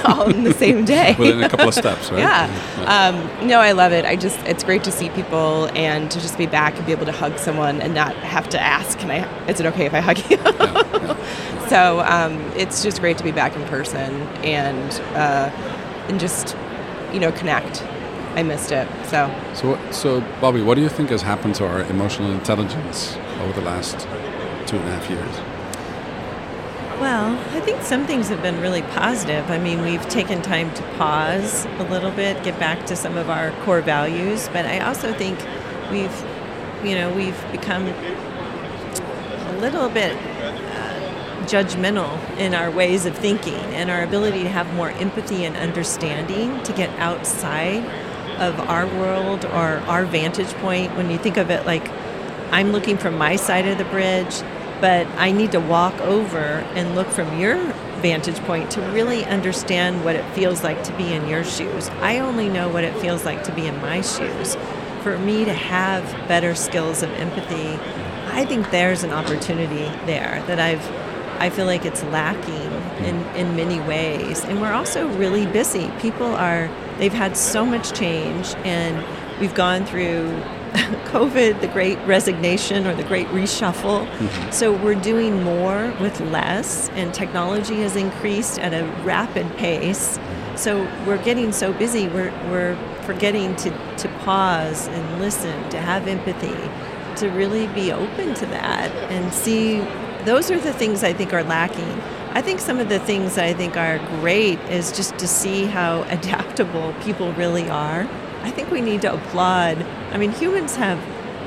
all 0.04 0.28
in 0.28 0.44
the 0.44 0.52
same 0.54 0.84
day. 0.96 1.14
Within 1.18 1.42
a 1.42 1.48
couple 1.48 1.68
of 1.68 1.74
steps, 1.74 2.10
right? 2.10 2.20
Yeah. 2.20 2.46
Yeah. 2.78 3.38
Um, 3.40 3.46
no, 3.46 3.60
I 3.60 3.72
love 3.72 3.92
it. 3.92 4.04
I 4.04 4.16
just, 4.16 4.38
it's 4.40 4.64
great 4.64 4.84
to 4.84 4.92
see 4.92 5.10
people 5.10 5.66
and 5.74 6.10
to 6.10 6.20
just 6.20 6.36
be 6.38 6.46
back 6.46 6.76
and 6.76 6.86
be 6.86 6.92
able 6.92 7.06
to 7.06 7.12
hug 7.12 7.38
someone 7.38 7.80
and 7.80 7.94
not 7.94 8.14
have 8.16 8.48
to 8.50 8.60
ask, 8.60 8.98
can 8.98 9.10
I, 9.10 9.46
is 9.48 9.60
it 9.60 9.66
okay 9.66 9.86
if 9.86 9.94
I 9.94 10.00
hug 10.00 10.18
you? 10.30 10.36
so 11.68 12.00
um, 12.00 12.40
it's 12.56 12.82
just 12.82 13.00
great 13.00 13.18
to 13.18 13.24
be 13.24 13.32
back 13.32 13.54
in 13.54 13.62
person 13.64 14.12
and, 14.44 14.92
uh, 15.14 15.50
and 16.08 16.18
just, 16.18 16.56
you 17.12 17.20
know, 17.20 17.32
connect. 17.32 17.82
I 18.34 18.42
missed 18.42 18.72
it. 18.72 18.88
So 19.06 19.32
So, 19.54 19.78
so 19.92 20.20
Bobi, 20.40 20.64
what 20.64 20.74
do 20.74 20.80
you 20.80 20.88
think 20.88 21.10
has 21.10 21.22
happened 21.22 21.54
to 21.56 21.66
our 21.66 21.82
emotional 21.82 22.32
intelligence 22.32 23.16
over 23.40 23.52
the 23.52 23.64
last 23.64 24.00
two 24.66 24.76
and 24.76 24.88
a 24.88 24.90
half 24.90 25.08
years? 25.08 25.53
Well, 27.04 27.38
I 27.54 27.60
think 27.60 27.82
some 27.82 28.06
things 28.06 28.30
have 28.30 28.40
been 28.40 28.62
really 28.62 28.80
positive. 28.80 29.50
I 29.50 29.58
mean, 29.58 29.82
we've 29.82 30.08
taken 30.08 30.40
time 30.40 30.72
to 30.72 30.82
pause 30.96 31.66
a 31.78 31.82
little 31.90 32.10
bit, 32.10 32.42
get 32.42 32.58
back 32.58 32.86
to 32.86 32.96
some 32.96 33.18
of 33.18 33.28
our 33.28 33.50
core 33.66 33.82
values, 33.82 34.48
but 34.54 34.64
I 34.64 34.78
also 34.78 35.12
think 35.12 35.38
we've, 35.90 36.24
you 36.82 36.94
know, 36.94 37.12
we've 37.12 37.38
become 37.52 37.88
a 37.88 39.56
little 39.60 39.90
bit 39.90 40.16
uh, 40.16 41.44
judgmental 41.44 42.18
in 42.38 42.54
our 42.54 42.70
ways 42.70 43.04
of 43.04 43.14
thinking 43.18 43.52
and 43.52 43.90
our 43.90 44.02
ability 44.02 44.44
to 44.44 44.48
have 44.48 44.72
more 44.72 44.88
empathy 44.92 45.44
and 45.44 45.58
understanding 45.58 46.62
to 46.62 46.72
get 46.72 46.88
outside 46.98 47.84
of 48.40 48.58
our 48.60 48.86
world 48.86 49.44
or 49.44 49.76
our 49.90 50.06
vantage 50.06 50.54
point. 50.54 50.96
When 50.96 51.10
you 51.10 51.18
think 51.18 51.36
of 51.36 51.50
it 51.50 51.66
like 51.66 51.86
I'm 52.50 52.72
looking 52.72 52.96
from 52.96 53.18
my 53.18 53.36
side 53.36 53.68
of 53.68 53.76
the 53.76 53.84
bridge, 53.84 54.42
but 54.84 55.06
I 55.16 55.32
need 55.32 55.52
to 55.52 55.60
walk 55.60 55.98
over 56.02 56.36
and 56.36 56.94
look 56.94 57.08
from 57.08 57.40
your 57.40 57.56
vantage 58.02 58.38
point 58.40 58.70
to 58.72 58.82
really 58.90 59.24
understand 59.24 60.04
what 60.04 60.14
it 60.14 60.30
feels 60.34 60.62
like 60.62 60.84
to 60.84 60.94
be 60.98 61.10
in 61.10 61.26
your 61.26 61.42
shoes. 61.42 61.88
I 62.02 62.18
only 62.18 62.50
know 62.50 62.68
what 62.68 62.84
it 62.84 62.94
feels 63.00 63.24
like 63.24 63.42
to 63.44 63.52
be 63.52 63.66
in 63.66 63.80
my 63.80 64.02
shoes. 64.02 64.58
For 65.02 65.16
me 65.16 65.46
to 65.46 65.54
have 65.54 66.04
better 66.28 66.54
skills 66.54 67.02
of 67.02 67.08
empathy, 67.12 67.80
I 68.26 68.44
think 68.44 68.70
there's 68.70 69.04
an 69.04 69.10
opportunity 69.10 69.86
there 70.04 70.44
that 70.48 70.60
I've 70.60 70.86
I 71.40 71.48
feel 71.48 71.64
like 71.64 71.86
it's 71.86 72.02
lacking 72.04 73.06
in, 73.06 73.16
in 73.36 73.56
many 73.56 73.80
ways. 73.80 74.44
And 74.44 74.60
we're 74.60 74.72
also 74.72 75.08
really 75.16 75.46
busy. 75.46 75.90
People 75.98 76.26
are, 76.26 76.70
they've 76.98 77.12
had 77.12 77.36
so 77.38 77.66
much 77.66 77.92
change, 77.92 78.54
and 78.64 79.02
we've 79.40 79.54
gone 79.54 79.84
through 79.84 80.28
COVID, 81.06 81.60
the 81.60 81.68
great 81.68 81.98
resignation 82.00 82.86
or 82.86 82.94
the 82.94 83.04
great 83.04 83.26
reshuffle. 83.28 84.06
Mm-hmm. 84.06 84.50
So 84.50 84.72
we're 84.72 84.94
doing 84.96 85.42
more 85.42 85.94
with 86.00 86.20
less, 86.20 86.88
and 86.90 87.14
technology 87.14 87.76
has 87.82 87.96
increased 87.96 88.58
at 88.58 88.74
a 88.74 88.84
rapid 89.02 89.56
pace. 89.56 90.18
So 90.56 90.82
we're 91.06 91.22
getting 91.22 91.52
so 91.52 91.72
busy, 91.72 92.08
we're, 92.08 92.32
we're 92.50 92.76
forgetting 93.02 93.54
to, 93.56 93.70
to 93.98 94.08
pause 94.24 94.88
and 94.88 95.20
listen, 95.20 95.70
to 95.70 95.78
have 95.78 96.08
empathy, 96.08 96.54
to 97.16 97.28
really 97.30 97.68
be 97.68 97.92
open 97.92 98.34
to 98.34 98.46
that 98.46 98.90
and 99.10 99.32
see 99.32 99.78
those 100.24 100.50
are 100.50 100.58
the 100.58 100.72
things 100.72 101.04
I 101.04 101.12
think 101.12 101.32
are 101.32 101.44
lacking. 101.44 102.00
I 102.32 102.42
think 102.42 102.58
some 102.58 102.80
of 102.80 102.88
the 102.88 102.98
things 102.98 103.38
I 103.38 103.52
think 103.52 103.76
are 103.76 103.98
great 104.20 104.58
is 104.62 104.90
just 104.90 105.18
to 105.18 105.28
see 105.28 105.66
how 105.66 106.02
adaptable 106.08 106.94
people 107.02 107.32
really 107.34 107.68
are. 107.70 108.08
I 108.44 108.50
think 108.50 108.70
we 108.70 108.80
need 108.80 109.02
to 109.02 109.14
applaud. 109.14 109.78
I 110.12 110.18
mean, 110.18 110.30
humans 110.30 110.76
have 110.76 110.98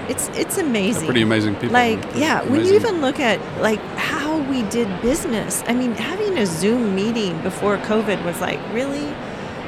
it's 0.09 0.29
it's 0.29 0.57
amazing. 0.57 1.05
Pretty 1.05 1.21
amazing 1.21 1.55
people. 1.55 1.69
Like, 1.69 1.99
yeah, 2.15 2.41
when 2.43 2.65
you 2.65 2.73
even 2.73 3.01
look 3.01 3.19
at 3.19 3.39
like 3.61 3.79
how 3.95 4.37
we 4.49 4.63
did 4.63 5.01
business. 5.01 5.63
I 5.67 5.73
mean, 5.73 5.91
having 5.93 6.37
a 6.37 6.45
Zoom 6.45 6.95
meeting 6.95 7.39
before 7.41 7.77
COVID 7.77 8.23
was 8.25 8.39
like, 8.41 8.59
really? 8.73 9.13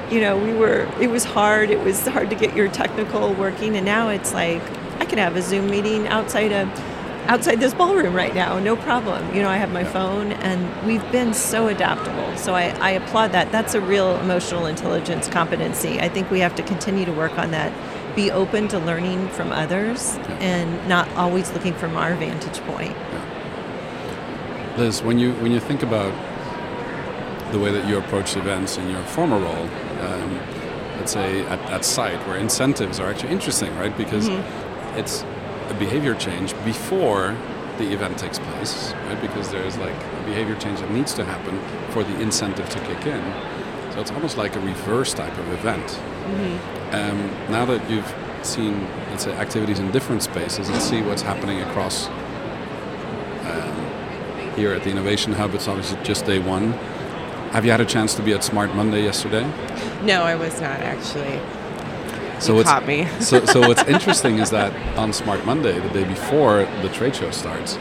You 0.10 0.22
know, 0.22 0.38
we 0.38 0.54
were 0.54 0.90
it 1.00 1.12
was 1.12 1.24
hard. 1.24 1.70
It 1.70 1.84
was 1.84 2.08
hard 2.08 2.30
to 2.32 2.36
get 2.36 2.56
your 2.56 2.70
technical 2.70 3.34
working 3.34 3.76
and 3.76 3.86
now 3.86 4.10
it's 4.10 4.34
like 4.34 4.62
I 5.00 5.06
can 5.06 5.20
have 5.20 5.36
a 5.36 5.42
Zoom 5.42 5.70
meeting 5.70 6.08
outside 6.08 6.52
of 6.52 6.68
outside 7.30 7.60
this 7.60 7.76
ballroom 7.76 8.16
right 8.16 8.34
now, 8.34 8.58
no 8.58 8.76
problem. 8.76 9.36
You 9.36 9.44
know, 9.44 9.50
I 9.50 9.58
have 9.58 9.72
my 9.72 9.84
phone 9.84 10.32
and 10.32 10.88
we've 10.88 11.12
been 11.12 11.36
so 11.36 11.68
adaptable. 11.68 12.36
So 12.36 12.56
I, 12.56 12.70
I 12.80 12.90
applaud 12.92 13.32
that. 13.34 13.52
That's 13.52 13.76
a 13.76 13.82
real 13.82 14.18
emotional 14.18 14.66
intelligence 14.66 15.28
competency. 15.28 16.00
I 16.00 16.10
think 16.10 16.32
we 16.32 16.40
have 16.40 16.56
to 16.56 16.64
continue 16.64 17.06
to 17.06 17.14
work 17.14 17.38
on 17.38 17.52
that. 17.52 17.72
Be 18.16 18.32
open 18.32 18.68
to 18.70 18.80
learning 18.80 19.30
from 19.30 19.52
others 19.52 20.16
and 20.40 20.90
not 20.90 21.08
always 21.10 21.52
looking 21.52 21.76
from 21.76 21.96
our 21.96 22.16
vantage 22.16 22.60
point. 22.62 22.98
Liz, 24.78 25.04
when 25.04 25.20
you 25.20 25.34
when 25.34 25.52
you 25.52 25.60
think 25.60 25.84
about 25.84 26.14
the 27.52 27.60
way 27.60 27.72
that 27.72 27.88
you 27.88 28.00
approach 28.00 28.36
events 28.38 28.78
in 28.78 28.90
your 28.90 29.04
former 29.04 29.38
role, 29.38 29.70
um, 30.02 30.40
let's 30.98 31.12
say 31.12 31.46
at, 31.46 31.60
at 31.70 31.86
site, 31.86 32.20
where 32.28 32.38
incentives 32.38 33.00
are 33.00 33.08
actually 33.10 33.32
interesting, 33.32 33.76
right? 33.76 33.96
Because 33.96 34.28
it's 34.98 35.24
a 35.70 35.74
behavior 35.76 36.16
change 36.16 36.54
before 36.66 37.36
the 37.78 37.94
event 37.94 38.18
takes 38.18 38.40
place, 38.40 38.94
right? 39.06 39.20
Because 39.22 39.50
there's 39.52 39.78
like 39.78 39.96
a 39.96 40.24
behavior 40.26 40.56
change 40.56 40.80
that 40.82 40.92
needs 40.92 41.14
to 41.14 41.24
happen 41.24 41.60
for 41.92 42.04
the 42.04 42.20
incentive 42.20 42.70
to 42.70 42.80
kick 42.80 43.06
in. 43.06 43.24
So 43.94 44.02
it's 44.02 44.12
almost 44.12 44.38
like 44.38 44.56
a 44.56 44.60
reverse 44.60 45.14
type 45.14 45.38
of 45.38 45.52
event. 45.54 45.98
Um, 46.94 47.30
now 47.50 47.66
that 47.66 47.90
you've 47.90 48.14
seen, 48.44 48.86
let's 49.10 49.24
say, 49.24 49.32
activities 49.34 49.80
in 49.80 49.92
different 49.92 50.24
spaces 50.24 50.70
and 50.70 50.82
see 50.82 51.02
what's 51.02 51.22
happening 51.22 51.62
across 51.62 52.08
um, 53.48 54.54
here 54.56 54.74
at 54.74 54.84
the 54.84 54.90
Innovation 54.90 55.34
Hub, 55.34 55.54
it's 55.56 55.68
obviously 55.68 56.02
just 56.04 56.26
day 56.26 56.40
one. 56.40 56.74
Have 57.52 57.66
you 57.66 57.72
had 57.72 57.82
a 57.82 57.86
chance 57.86 58.14
to 58.16 58.22
be 58.22 58.34
at 58.34 58.44
Smart 58.44 58.76
Monday 58.76 59.04
yesterday? 59.04 59.44
no, 60.04 60.24
I 60.24 60.36
was 60.36 60.62
not 60.62 60.80
actually. 60.82 61.40
So 62.40 62.58
you 62.58 62.64
caught 62.64 62.88
me. 62.88 63.06
so, 63.20 63.46
so 63.46 63.60
what's 63.62 63.84
interesting 63.84 64.40
is 64.40 64.50
that 64.52 64.74
on 64.98 65.14
Smart 65.14 65.46
Monday, 65.46 65.80
the 65.80 65.90
day 65.90 66.06
before 66.06 66.66
the 66.82 66.90
trade 66.90 67.16
show 67.16 67.32
starts, 67.32 67.78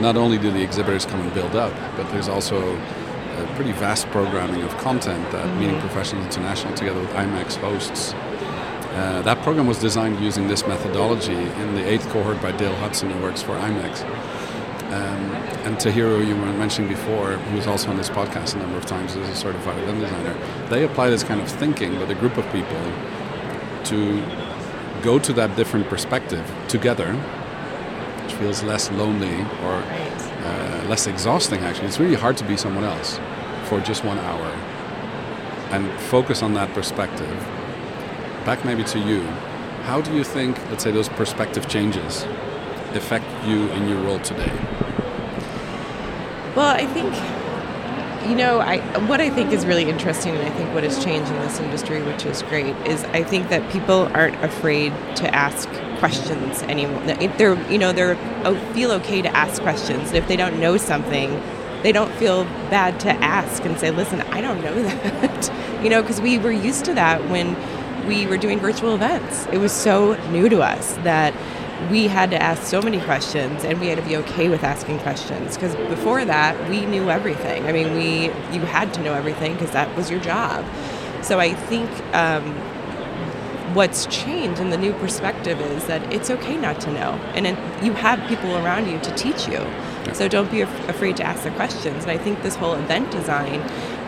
not 0.00 0.16
only 0.16 0.38
do 0.38 0.50
the 0.50 0.62
exhibitors 0.62 1.06
come 1.06 1.20
and 1.20 1.32
build 1.32 1.54
up, 1.54 1.72
but 1.96 2.10
there's 2.10 2.28
also 2.28 2.76
a 2.76 3.52
pretty 3.54 3.72
vast 3.72 4.06
programming 4.08 4.62
of 4.62 4.76
content 4.78 5.30
that 5.32 5.46
mm-hmm. 5.46 5.60
Meeting 5.60 5.80
Professionals 5.80 6.26
International, 6.26 6.74
together 6.74 7.00
with 7.00 7.10
IMEX, 7.10 7.56
hosts. 7.56 8.12
Uh, 8.92 9.22
that 9.22 9.40
program 9.42 9.66
was 9.66 9.78
designed 9.78 10.18
using 10.20 10.48
this 10.48 10.66
methodology 10.66 11.32
in 11.32 11.74
the 11.74 11.88
eighth 11.88 12.08
cohort 12.10 12.40
by 12.42 12.50
Dale 12.52 12.74
Hudson, 12.76 13.10
who 13.10 13.22
works 13.22 13.40
for 13.40 13.52
IMEX. 13.52 14.04
Um, 14.90 15.30
and 15.64 15.76
Tahira, 15.76 16.26
you 16.26 16.34
were 16.34 16.52
mentioning 16.54 16.90
before, 16.90 17.34
who 17.34 17.56
was 17.56 17.68
also 17.68 17.90
on 17.90 17.96
this 17.96 18.10
podcast 18.10 18.56
a 18.56 18.58
number 18.58 18.76
of 18.76 18.86
times 18.86 19.14
as 19.14 19.28
a 19.28 19.36
certified 19.36 19.78
event 19.78 20.00
designer, 20.00 20.36
they 20.68 20.84
apply 20.84 21.10
this 21.10 21.22
kind 21.22 21.40
of 21.40 21.48
thinking 21.48 22.00
with 22.00 22.10
a 22.10 22.14
group 22.16 22.36
of 22.36 22.44
people 22.50 22.76
to 23.86 24.22
go 25.02 25.18
to 25.18 25.32
that 25.32 25.56
different 25.56 25.88
perspective 25.88 26.44
together, 26.68 27.14
which 27.14 28.34
feels 28.34 28.62
less 28.62 28.90
lonely 28.90 29.40
or 29.64 29.82
uh, 30.44 30.84
less 30.88 31.06
exhausting 31.06 31.60
actually. 31.60 31.88
It's 31.88 32.00
really 32.00 32.16
hard 32.16 32.36
to 32.38 32.44
be 32.44 32.56
someone 32.56 32.84
else 32.84 33.18
for 33.64 33.80
just 33.80 34.04
one 34.04 34.18
hour 34.18 34.52
and 35.70 35.90
focus 36.00 36.42
on 36.42 36.54
that 36.54 36.72
perspective. 36.74 37.38
Back 38.44 38.64
maybe 38.64 38.84
to 38.84 38.98
you. 38.98 39.22
How 39.84 40.00
do 40.00 40.14
you 40.14 40.24
think, 40.24 40.58
let's 40.70 40.84
say, 40.84 40.90
those 40.90 41.08
perspective 41.08 41.68
changes 41.68 42.24
affect 42.94 43.24
you 43.46 43.68
in 43.70 43.88
your 43.88 44.00
role 44.02 44.18
today? 44.20 44.52
Well, 46.54 46.74
I 46.74 46.86
think 46.86 47.14
you 48.28 48.34
know, 48.34 48.60
I 48.60 48.78
what 49.06 49.20
I 49.20 49.30
think 49.30 49.52
is 49.52 49.64
really 49.64 49.88
interesting, 49.88 50.36
and 50.36 50.46
I 50.46 50.50
think 50.50 50.72
what 50.74 50.84
has 50.84 51.02
changed 51.02 51.30
in 51.30 51.38
this 51.40 51.58
industry, 51.58 52.02
which 52.02 52.26
is 52.26 52.42
great, 52.42 52.76
is 52.86 53.04
I 53.04 53.22
think 53.22 53.48
that 53.48 53.70
people 53.72 54.10
aren't 54.14 54.42
afraid 54.44 54.92
to 55.16 55.34
ask 55.34 55.68
questions 55.98 56.62
anymore. 56.64 57.00
They're, 57.38 57.70
you 57.70 57.78
know, 57.78 57.92
they're 57.92 58.16
oh, 58.44 58.56
feel 58.74 58.92
okay 58.92 59.22
to 59.22 59.36
ask 59.36 59.62
questions. 59.62 60.08
And 60.08 60.16
if 60.16 60.28
they 60.28 60.36
don't 60.36 60.60
know 60.60 60.76
something, 60.76 61.40
they 61.82 61.92
don't 61.92 62.12
feel 62.14 62.44
bad 62.68 63.00
to 63.00 63.10
ask 63.10 63.64
and 63.64 63.78
say, 63.78 63.90
"Listen, 63.90 64.20
I 64.22 64.40
don't 64.40 64.62
know 64.62 64.82
that," 64.82 65.82
you 65.82 65.88
know, 65.88 66.02
because 66.02 66.20
we 66.20 66.38
were 66.38 66.52
used 66.52 66.84
to 66.86 66.94
that 66.94 67.28
when 67.30 67.56
we 68.06 68.26
were 68.26 68.36
doing 68.36 68.58
virtual 68.58 68.94
events. 68.94 69.46
It 69.52 69.58
was 69.58 69.72
so 69.72 70.14
new 70.30 70.48
to 70.48 70.60
us 70.62 70.94
that 71.04 71.34
we 71.88 72.06
had 72.08 72.30
to 72.30 72.42
ask 72.42 72.62
so 72.64 72.82
many 72.82 73.00
questions 73.00 73.64
and 73.64 73.80
we 73.80 73.88
had 73.88 73.98
to 73.98 74.04
be 74.04 74.16
okay 74.16 74.48
with 74.48 74.64
asking 74.64 74.98
questions. 75.00 75.56
Because 75.56 75.74
before 75.88 76.24
that 76.24 76.68
we 76.68 76.84
knew 76.86 77.10
everything. 77.10 77.66
I 77.66 77.72
mean 77.72 77.94
we 77.94 78.24
you 78.54 78.60
had 78.66 78.92
to 78.94 79.02
know 79.02 79.14
everything 79.14 79.54
because 79.54 79.70
that 79.70 79.94
was 79.96 80.10
your 80.10 80.20
job. 80.20 80.64
So 81.22 81.38
i 81.38 81.52
think 81.54 81.90
um, 82.14 82.54
what's 83.74 84.06
changed 84.06 84.60
in 84.60 84.70
the 84.70 84.76
new 84.78 84.92
perspective 84.94 85.60
is 85.60 85.86
that 85.86 86.12
it's 86.12 86.30
okay 86.30 86.56
not 86.56 86.80
to 86.82 86.92
know. 86.92 87.12
And 87.34 87.46
it, 87.46 87.58
you 87.84 87.92
have 87.92 88.26
people 88.28 88.56
around 88.56 88.88
you 88.88 88.98
to 89.00 89.14
teach 89.14 89.46
you. 89.48 89.64
So 90.12 90.28
don't 90.28 90.50
be 90.50 90.62
af- 90.62 90.88
afraid 90.88 91.16
to 91.18 91.22
ask 91.22 91.44
the 91.44 91.50
questions. 91.52 92.02
And 92.04 92.10
i 92.10 92.18
think 92.18 92.42
this 92.42 92.56
whole 92.56 92.74
event 92.74 93.10
design 93.10 93.60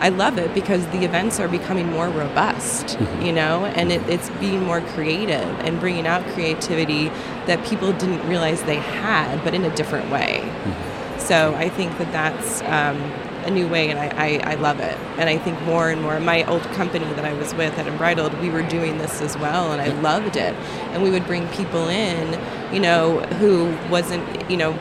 I 0.03 0.09
love 0.09 0.37
it 0.37 0.53
because 0.53 0.85
the 0.87 1.05
events 1.05 1.39
are 1.39 1.47
becoming 1.47 1.89
more 1.89 2.09
robust, 2.09 2.97
mm-hmm. 2.97 3.25
you 3.25 3.31
know, 3.31 3.63
and 3.67 3.89
it, 3.89 4.01
it's 4.09 4.29
being 4.31 4.61
more 4.61 4.81
creative 4.81 5.47
and 5.61 5.79
bringing 5.79 6.05
out 6.05 6.25
creativity 6.33 7.07
that 7.47 7.65
people 7.65 7.93
didn't 7.93 8.27
realize 8.27 8.61
they 8.63 8.75
had, 8.75 9.41
but 9.45 9.53
in 9.53 9.63
a 9.63 9.73
different 9.77 10.11
way. 10.11 10.41
Mm-hmm. 10.43 11.19
So 11.21 11.55
I 11.55 11.69
think 11.69 11.97
that 11.99 12.11
that's 12.11 12.61
um, 12.63 12.97
a 13.45 13.49
new 13.49 13.65
way, 13.65 13.91
and 13.91 13.97
I, 13.97 14.07
I, 14.07 14.51
I, 14.51 14.55
love 14.55 14.81
it. 14.81 14.97
And 15.17 15.29
I 15.29 15.37
think 15.37 15.61
more 15.61 15.89
and 15.89 16.01
more, 16.01 16.19
my 16.19 16.43
old 16.45 16.63
company 16.73 17.05
that 17.05 17.23
I 17.23 17.31
was 17.31 17.53
with 17.53 17.77
at 17.79 17.87
Embridled, 17.87 18.37
we 18.41 18.49
were 18.49 18.63
doing 18.63 18.97
this 18.97 19.21
as 19.21 19.37
well, 19.37 19.71
and 19.71 19.81
I 19.81 19.87
loved 20.01 20.35
it. 20.35 20.53
And 20.91 21.01
we 21.01 21.11
would 21.11 21.25
bring 21.25 21.47
people 21.49 21.87
in, 21.87 22.73
you 22.73 22.81
know, 22.81 23.21
who 23.39 23.73
wasn't, 23.89 24.51
you 24.51 24.57
know, 24.57 24.73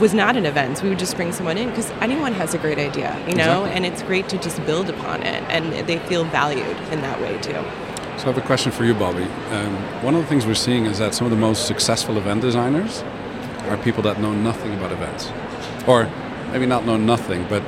was 0.00 0.14
not 0.14 0.36
an 0.36 0.46
event. 0.46 0.82
We 0.82 0.88
would 0.88 0.98
just 0.98 1.16
bring 1.16 1.32
someone 1.32 1.58
in 1.58 1.68
because 1.68 1.90
anyone 2.00 2.32
has 2.34 2.54
a 2.54 2.58
great 2.58 2.78
idea, 2.78 3.16
you 3.28 3.34
know, 3.34 3.64
exactly. 3.64 3.70
and 3.72 3.86
it's 3.86 4.02
great 4.02 4.28
to 4.30 4.38
just 4.38 4.64
build 4.66 4.88
upon 4.88 5.22
it, 5.22 5.42
and 5.48 5.86
they 5.86 5.98
feel 6.00 6.24
valued 6.24 6.76
in 6.90 7.00
that 7.02 7.20
way 7.20 7.38
too. 7.38 7.52
So 8.18 8.28
I 8.28 8.32
have 8.32 8.38
a 8.38 8.42
question 8.42 8.72
for 8.72 8.84
you, 8.84 8.94
Bobi. 8.94 9.26
Um, 9.52 9.74
one 10.02 10.14
of 10.14 10.22
the 10.22 10.26
things 10.28 10.46
we're 10.46 10.54
seeing 10.54 10.86
is 10.86 10.98
that 10.98 11.14
some 11.14 11.26
of 11.26 11.30
the 11.30 11.36
most 11.36 11.66
successful 11.66 12.18
event 12.18 12.40
designers 12.40 13.02
are 13.68 13.76
people 13.78 14.02
that 14.04 14.20
know 14.20 14.32
nothing 14.32 14.74
about 14.74 14.92
events, 14.92 15.30
or 15.86 16.10
maybe 16.52 16.66
not 16.66 16.84
know 16.84 16.96
nothing, 16.96 17.46
but 17.48 17.62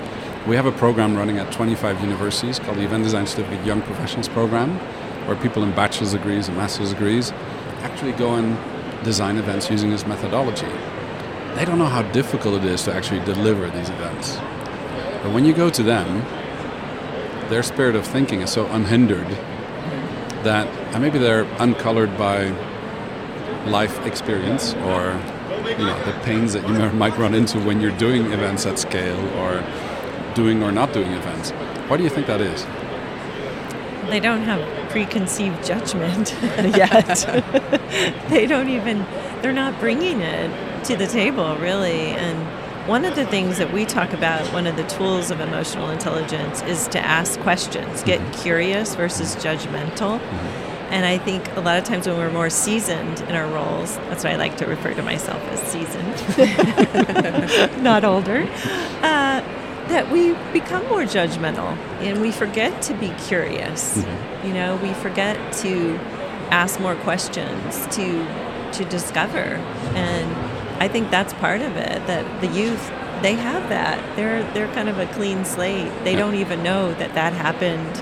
we 0.46 0.56
have 0.56 0.66
a 0.66 0.72
program 0.72 1.16
running 1.16 1.38
at 1.38 1.50
25 1.52 2.00
universities 2.00 2.58
called 2.58 2.76
the 2.76 2.84
Event 2.84 3.04
Design 3.04 3.26
Certificate 3.26 3.64
Young 3.64 3.80
Professionals 3.82 4.28
Program, 4.28 4.78
where 5.26 5.36
people 5.36 5.62
in 5.62 5.72
bachelor's 5.72 6.12
degrees 6.12 6.48
and 6.48 6.56
master's 6.56 6.90
degrees 6.90 7.32
actually 7.80 8.12
go 8.12 8.34
and 8.34 8.58
design 9.04 9.38
events 9.38 9.70
using 9.70 9.90
this 9.90 10.06
methodology 10.06 10.70
they 11.54 11.64
don't 11.64 11.78
know 11.78 11.86
how 11.86 12.02
difficult 12.02 12.62
it 12.62 12.64
is 12.64 12.82
to 12.84 12.94
actually 12.94 13.20
deliver 13.20 13.70
these 13.70 13.88
events. 13.88 14.36
But 15.22 15.32
when 15.32 15.44
you 15.44 15.54
go 15.54 15.70
to 15.70 15.82
them, 15.82 16.22
their 17.48 17.62
spirit 17.62 17.94
of 17.94 18.06
thinking 18.06 18.40
is 18.40 18.50
so 18.50 18.66
unhindered 18.66 19.28
that 20.42 21.00
maybe 21.00 21.18
they're 21.18 21.44
uncolored 21.58 22.16
by 22.18 22.48
life 23.66 24.04
experience 24.04 24.74
or 24.74 25.18
you 25.66 25.86
know 25.86 26.04
the 26.04 26.12
pains 26.24 26.52
that 26.52 26.68
you 26.68 26.74
might 26.98 27.16
run 27.16 27.34
into 27.34 27.58
when 27.60 27.80
you're 27.80 27.96
doing 27.96 28.32
events 28.32 28.66
at 28.66 28.78
scale 28.78 29.18
or 29.38 29.64
doing 30.34 30.62
or 30.62 30.72
not 30.72 30.92
doing 30.92 31.12
events. 31.12 31.52
Why 31.88 31.96
do 31.96 32.02
you 32.02 32.10
think 32.10 32.26
that 32.26 32.40
is? 32.40 32.64
They 34.10 34.20
don't 34.20 34.42
have 34.42 34.90
preconceived 34.90 35.64
judgment 35.64 36.36
yet. 36.42 37.06
they 38.28 38.46
don't 38.46 38.68
even 38.68 39.06
they're 39.40 39.52
not 39.52 39.78
bringing 39.80 40.20
it 40.20 40.73
to 40.84 40.96
the 40.96 41.06
table, 41.06 41.56
really. 41.56 42.10
And 42.12 42.88
one 42.88 43.04
of 43.04 43.16
the 43.16 43.24
things 43.26 43.58
that 43.58 43.72
we 43.72 43.84
talk 43.86 44.12
about, 44.12 44.40
one 44.52 44.66
of 44.66 44.76
the 44.76 44.84
tools 44.84 45.30
of 45.30 45.40
emotional 45.40 45.88
intelligence, 45.90 46.62
is 46.62 46.86
to 46.88 46.98
ask 46.98 47.40
questions, 47.40 48.02
get 48.02 48.20
mm-hmm. 48.20 48.42
curious 48.42 48.94
versus 48.94 49.36
judgmental. 49.36 50.20
Mm-hmm. 50.20 50.92
And 50.92 51.06
I 51.06 51.18
think 51.18 51.48
a 51.56 51.60
lot 51.60 51.78
of 51.78 51.84
times 51.84 52.06
when 52.06 52.18
we're 52.18 52.30
more 52.30 52.50
seasoned 52.50 53.22
in 53.22 53.34
our 53.34 53.48
roles, 53.48 53.96
that's 53.96 54.22
why 54.22 54.30
I 54.30 54.36
like 54.36 54.58
to 54.58 54.66
refer 54.66 54.92
to 54.94 55.02
myself 55.02 55.42
as 55.44 55.60
seasoned, 55.62 56.14
not 57.82 58.04
older, 58.04 58.42
uh, 59.02 59.40
that 59.88 60.10
we 60.12 60.34
become 60.52 60.86
more 60.88 61.02
judgmental 61.02 61.76
and 62.00 62.20
we 62.20 62.30
forget 62.30 62.82
to 62.82 62.94
be 62.94 63.08
curious. 63.26 63.96
Mm-hmm. 63.96 64.46
You 64.46 64.54
know, 64.54 64.76
we 64.76 64.92
forget 64.94 65.52
to 65.54 65.96
ask 66.50 66.78
more 66.78 66.96
questions, 66.96 67.86
to 67.96 68.26
to 68.74 68.84
discover. 68.84 69.56
And 69.94 70.43
I 70.84 70.88
think 70.88 71.10
that's 71.10 71.32
part 71.34 71.62
of 71.62 71.78
it 71.78 72.06
that 72.06 72.42
the 72.42 72.46
youth 72.48 72.92
they 73.22 73.36
have 73.36 73.70
that. 73.70 74.16
They're 74.16 74.42
they're 74.52 74.68
kind 74.74 74.90
of 74.90 74.98
a 74.98 75.06
clean 75.06 75.46
slate. 75.46 75.90
They 76.04 76.14
don't 76.14 76.34
even 76.34 76.62
know 76.62 76.92
that 76.94 77.14
that 77.14 77.32
happened 77.32 77.96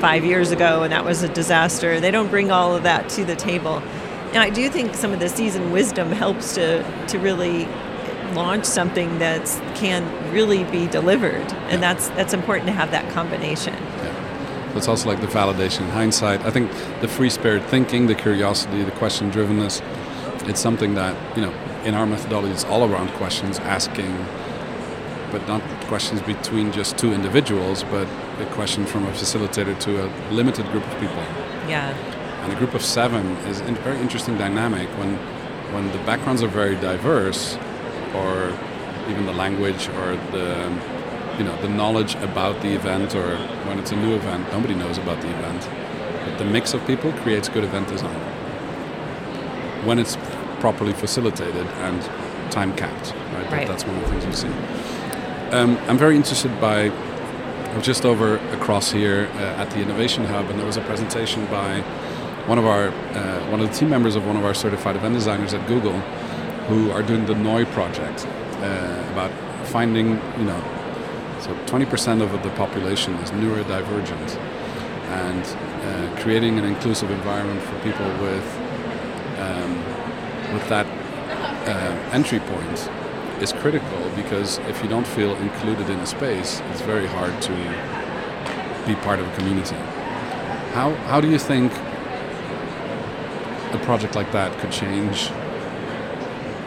5 0.00 0.24
years 0.24 0.52
ago 0.52 0.84
and 0.84 0.92
that 0.92 1.04
was 1.04 1.24
a 1.24 1.28
disaster. 1.28 1.98
They 1.98 2.12
don't 2.12 2.28
bring 2.28 2.52
all 2.52 2.76
of 2.76 2.84
that 2.84 3.08
to 3.10 3.24
the 3.24 3.34
table. 3.34 3.82
And 4.34 4.36
I 4.36 4.50
do 4.50 4.68
think 4.68 4.94
some 4.94 5.12
of 5.12 5.18
the 5.18 5.28
seasoned 5.28 5.72
wisdom 5.72 6.12
helps 6.12 6.54
to 6.54 6.84
to 7.08 7.18
really 7.18 7.66
launch 8.34 8.66
something 8.66 9.18
that 9.18 9.44
can 9.74 10.04
really 10.32 10.62
be 10.62 10.86
delivered. 10.86 11.48
And 11.70 11.80
yeah. 11.80 11.92
that's 11.92 12.08
that's 12.10 12.32
important 12.32 12.66
to 12.68 12.72
have 12.72 12.92
that 12.92 13.12
combination. 13.12 13.74
Yeah. 13.74 14.76
It's 14.76 14.86
also 14.86 15.08
like 15.08 15.20
the 15.20 15.26
validation 15.26 15.80
in 15.80 15.90
hindsight. 15.90 16.42
I 16.42 16.52
think 16.52 16.70
the 17.00 17.08
free 17.08 17.30
spirit 17.30 17.64
thinking, 17.64 18.06
the 18.06 18.14
curiosity, 18.14 18.84
the 18.84 18.92
question 18.92 19.32
drivenness, 19.32 19.82
it's 20.48 20.60
something 20.60 20.94
that, 20.94 21.16
you 21.36 21.42
know, 21.42 21.52
in 21.88 21.94
our 21.94 22.06
methodology, 22.06 22.52
it's 22.52 22.64
all 22.64 22.84
around 22.84 23.08
questions, 23.12 23.58
asking, 23.60 24.14
but 25.32 25.46
not 25.48 25.62
questions 25.86 26.20
between 26.22 26.70
just 26.70 26.98
two 26.98 27.14
individuals, 27.14 27.82
but 27.84 28.06
a 28.40 28.46
question 28.52 28.84
from 28.84 29.06
a 29.06 29.10
facilitator 29.12 29.78
to 29.80 30.04
a 30.04 30.06
limited 30.30 30.66
group 30.70 30.86
of 30.86 31.00
people. 31.00 31.24
Yeah. 31.66 31.88
And 32.44 32.52
a 32.52 32.56
group 32.56 32.74
of 32.74 32.82
seven 32.82 33.26
is 33.48 33.60
a 33.60 33.72
very 33.82 33.98
interesting 34.00 34.36
dynamic 34.36 34.86
when, 34.98 35.16
when 35.72 35.90
the 35.92 35.98
backgrounds 36.04 36.42
are 36.42 36.48
very 36.48 36.76
diverse, 36.76 37.56
or 38.14 38.52
even 39.08 39.24
the 39.24 39.32
language 39.32 39.88
or 39.88 40.16
the 40.32 40.48
you 41.38 41.44
know 41.44 41.56
the 41.62 41.68
knowledge 41.68 42.14
about 42.16 42.60
the 42.62 42.74
event 42.74 43.14
or 43.14 43.36
when 43.66 43.78
it's 43.78 43.92
a 43.92 43.96
new 43.96 44.14
event 44.14 44.50
nobody 44.52 44.74
knows 44.74 44.98
about 44.98 45.20
the 45.20 45.28
event 45.28 45.68
but 46.24 46.38
the 46.38 46.44
mix 46.44 46.74
of 46.74 46.84
people 46.86 47.12
creates 47.22 47.48
good 47.48 47.64
event 47.64 47.86
design 47.88 48.20
when 49.86 49.98
it's 49.98 50.16
properly 50.60 50.92
facilitated 50.92 51.66
and 51.66 52.02
time 52.50 52.74
capped. 52.76 53.12
Right, 53.32 53.50
right. 53.50 53.68
that's 53.68 53.84
one 53.84 53.96
of 53.96 54.02
the 54.02 54.10
things 54.10 54.26
we 54.26 54.32
see. 54.32 54.54
Um, 55.52 55.78
I'm 55.88 55.98
very 55.98 56.16
interested 56.16 56.60
by. 56.60 56.90
I 56.90 57.76
was 57.76 57.84
just 57.84 58.04
over 58.04 58.36
across 58.52 58.90
here 58.90 59.28
uh, 59.34 59.62
at 59.62 59.70
the 59.70 59.80
Innovation 59.80 60.24
Hub, 60.24 60.48
and 60.48 60.58
there 60.58 60.66
was 60.66 60.78
a 60.78 60.82
presentation 60.82 61.44
by 61.46 61.80
one 62.46 62.58
of 62.58 62.66
our 62.66 62.88
uh, 62.88 63.50
one 63.50 63.60
of 63.60 63.68
the 63.68 63.74
team 63.74 63.90
members 63.90 64.16
of 64.16 64.26
one 64.26 64.36
of 64.36 64.44
our 64.44 64.54
certified 64.54 64.96
event 64.96 65.14
designers 65.14 65.52
at 65.54 65.66
Google, 65.68 65.98
who 66.68 66.90
are 66.90 67.02
doing 67.02 67.26
the 67.26 67.34
NOI 67.34 67.66
project 67.66 68.26
uh, 68.26 69.08
about 69.12 69.30
finding 69.66 70.10
you 70.38 70.44
know 70.44 70.62
so 71.40 71.54
20% 71.66 72.20
of 72.20 72.42
the 72.42 72.50
population 72.50 73.14
is 73.14 73.30
neurodivergent 73.30 74.36
and 75.08 75.44
uh, 75.46 76.20
creating 76.20 76.58
an 76.58 76.64
inclusive 76.64 77.10
environment 77.10 77.62
for 77.62 77.78
people 77.80 78.06
with 78.20 78.44
um, 79.38 79.78
with 80.52 80.68
that 80.68 80.86
uh, 81.68 82.10
entry 82.12 82.40
point 82.40 82.90
is 83.42 83.52
critical 83.52 84.10
because 84.16 84.58
if 84.58 84.82
you 84.82 84.88
don't 84.88 85.06
feel 85.06 85.34
included 85.36 85.88
in 85.90 85.98
a 86.00 86.06
space, 86.06 86.60
it's 86.70 86.80
very 86.82 87.06
hard 87.06 87.40
to 87.42 87.52
be 88.86 88.94
part 89.02 89.20
of 89.20 89.28
a 89.28 89.36
community. 89.36 89.76
How 90.72 90.94
how 91.06 91.20
do 91.20 91.28
you 91.28 91.38
think 91.38 91.72
a 93.72 93.78
project 93.84 94.14
like 94.14 94.32
that 94.32 94.58
could 94.58 94.72
change 94.72 95.30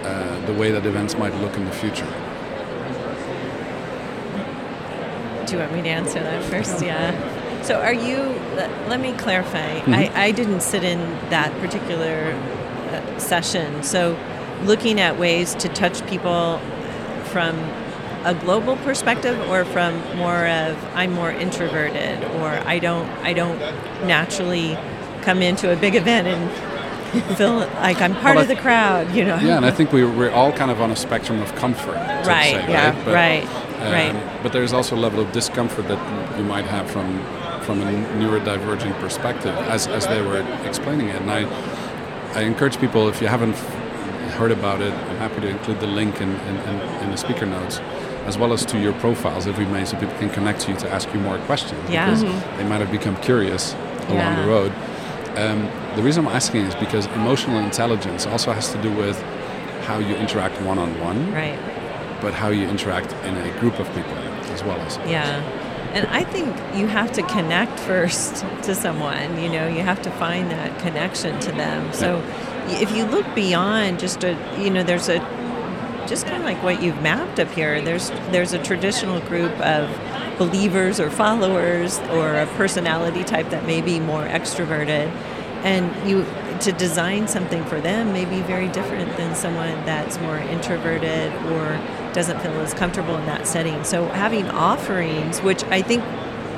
uh, 0.03 0.45
the 0.45 0.53
way 0.53 0.71
that 0.71 0.85
events 0.85 1.17
might 1.17 1.33
look 1.35 1.55
in 1.57 1.65
the 1.65 1.71
future? 1.71 2.07
Do 5.45 5.53
you 5.53 5.59
want 5.59 5.73
me 5.73 5.81
to 5.81 5.89
answer 5.89 6.19
that 6.19 6.43
first? 6.43 6.81
Yeah. 6.83 7.11
So, 7.63 7.79
are 7.79 7.93
you? 7.93 8.17
Let, 8.55 8.89
let 8.89 8.99
me 8.99 9.13
clarify. 9.13 9.79
Mm-hmm. 9.79 9.93
I, 9.93 10.11
I 10.15 10.31
didn't 10.31 10.61
sit 10.61 10.83
in 10.83 10.99
that 11.29 11.51
particular 11.59 12.33
session. 13.19 13.83
So, 13.83 14.17
looking 14.63 14.99
at 14.99 15.17
ways 15.17 15.55
to 15.55 15.69
touch 15.69 16.05
people 16.07 16.59
from 17.25 17.57
a 18.23 18.35
global 18.35 18.75
perspective 18.77 19.39
or 19.49 19.65
from 19.65 19.95
more 20.15 20.45
of 20.45 20.77
I'm 20.93 21.11
more 21.13 21.31
introverted 21.31 22.23
or 22.23 22.49
I 22.49 22.77
don't 22.77 23.09
I 23.23 23.33
don't 23.33 23.57
naturally 24.05 24.77
come 25.21 25.41
into 25.41 25.71
a 25.71 25.75
big 25.75 25.95
event 25.95 26.27
and 26.27 27.37
feel 27.37 27.57
like 27.57 27.99
I'm 28.01 28.13
part 28.13 28.35
Well, 28.35 28.43
of 28.43 28.47
the 28.47 28.55
crowd, 28.55 29.13
you 29.13 29.25
know. 29.25 29.37
Yeah, 29.37 29.57
and 29.57 29.65
I 29.65 29.71
think 29.71 29.91
we, 29.91 30.05
we're 30.05 30.31
all 30.31 30.51
kind 30.53 30.71
of 30.71 30.81
on 30.81 30.91
a 30.91 30.95
spectrum 30.95 31.41
of 31.41 31.53
comfort. 31.55 31.95
Right, 31.95 32.53
say, 32.53 32.69
yeah, 32.69 32.89
right? 32.89 33.05
But, 33.05 33.13
right, 33.13 33.45
um, 33.81 34.15
right. 34.15 34.43
But 34.43 34.53
there's 34.53 34.71
also 34.71 34.95
a 34.95 34.99
level 34.99 35.19
of 35.19 35.31
discomfort 35.31 35.87
that 35.89 36.37
you 36.37 36.43
might 36.43 36.65
have 36.65 36.89
from 36.89 37.19
from 37.63 37.81
a 37.81 37.91
neurodivergent 38.17 38.99
perspective, 38.99 39.55
as, 39.69 39.87
as 39.87 40.07
they 40.07 40.21
were 40.21 40.41
explaining 40.65 41.09
it. 41.09 41.21
And 41.21 41.29
I, 41.29 41.43
I 42.33 42.41
encourage 42.43 42.77
people, 42.79 43.09
if 43.09 43.21
you 43.21 43.27
haven't 43.27 43.55
heard 44.37 44.51
about 44.51 44.81
it, 44.81 44.93
I'm 44.93 45.17
happy 45.17 45.41
to 45.41 45.49
include 45.49 45.79
the 45.79 45.87
link 45.87 46.21
in, 46.21 46.29
in, 46.29 46.55
in, 47.03 47.11
the 47.11 47.17
speaker 47.17 47.45
notes, 47.45 47.79
as 48.25 48.37
well 48.37 48.53
as 48.53 48.65
to 48.67 48.79
your 48.79 48.93
profiles, 48.93 49.47
if 49.47 49.57
we 49.57 49.65
may, 49.65 49.83
so 49.83 49.97
people 49.97 50.17
can 50.17 50.29
connect 50.29 50.61
to 50.61 50.71
you 50.71 50.77
to 50.77 50.89
ask 50.89 51.13
you 51.13 51.19
more 51.19 51.37
questions. 51.39 51.81
Yeah. 51.89 52.05
Because 52.05 52.23
Mhm. 52.23 52.57
they 52.57 52.63
might 52.63 52.79
have 52.79 52.91
become 52.91 53.17
curious 53.17 53.73
along 54.07 54.17
Yeah. 54.17 54.41
the 54.41 54.47
road. 54.47 54.71
Um, 55.35 55.67
the 55.95 56.01
reason 56.01 56.25
I'm 56.25 56.33
asking 56.33 56.65
is 56.67 56.75
because 56.75 57.05
emotional 57.07 57.59
intelligence 57.59 58.25
also 58.25 58.53
has 58.53 58.71
to 58.71 58.77
do 58.81 58.91
with 58.91 59.21
how 59.85 59.99
you 59.99 60.15
interact 60.15 60.61
one 60.61 60.79
on 60.79 60.89
one, 61.01 61.33
Right. 61.33 61.57
but 62.21 62.33
how 62.33 62.49
you 62.49 62.67
interact 62.67 63.13
in 63.25 63.35
a 63.35 63.49
group 63.59 63.77
of 63.79 63.87
people 63.93 64.13
as 64.53 64.63
well 64.63 64.79
as. 64.87 64.99
Yeah. 65.05 65.41
And 65.93 66.07
I 66.07 66.23
think 66.23 66.47
you 66.77 66.87
have 66.87 67.11
to 67.13 67.23
connect 67.23 67.77
first 67.79 68.35
to 68.63 68.73
someone, 68.73 69.41
you 69.41 69.49
know, 69.49 69.67
you 69.67 69.81
have 69.81 70.01
to 70.03 70.11
find 70.11 70.49
that 70.51 70.79
connection 70.79 71.39
to 71.41 71.51
them. 71.51 71.93
So 71.93 72.23
if 72.67 72.95
you 72.95 73.05
look 73.05 73.25
beyond 73.35 73.99
just 73.99 74.23
a, 74.23 74.37
you 74.57 74.69
know, 74.69 74.83
there's 74.83 75.09
a, 75.09 75.19
just 76.07 76.25
kind 76.25 76.37
of 76.37 76.43
like 76.43 76.63
what 76.63 76.81
you've 76.81 77.01
mapped 77.01 77.39
up 77.39 77.49
here, 77.51 77.81
there's, 77.81 78.09
there's 78.31 78.53
a 78.53 78.63
traditional 78.63 79.19
group 79.21 79.51
of 79.59 79.89
believers 80.37 80.99
or 80.99 81.09
followers 81.09 81.99
or 82.11 82.35
a 82.35 82.47
personality 82.55 83.23
type 83.23 83.49
that 83.49 83.65
may 83.65 83.81
be 83.81 83.99
more 83.99 84.23
extroverted. 84.23 85.07
And 85.63 86.09
you, 86.09 86.25
to 86.61 86.71
design 86.71 87.27
something 87.27 87.63
for 87.65 87.81
them 87.81 88.13
may 88.13 88.25
be 88.25 88.41
very 88.41 88.67
different 88.69 89.15
than 89.17 89.35
someone 89.35 89.85
that's 89.85 90.19
more 90.19 90.37
introverted 90.37 91.33
or 91.51 91.79
doesn't 92.13 92.39
feel 92.41 92.59
as 92.59 92.73
comfortable 92.73 93.15
in 93.17 93.25
that 93.25 93.47
setting. 93.47 93.83
So 93.83 94.07
having 94.07 94.49
offerings, 94.49 95.41
which 95.41 95.63
I 95.65 95.81
think 95.81 96.03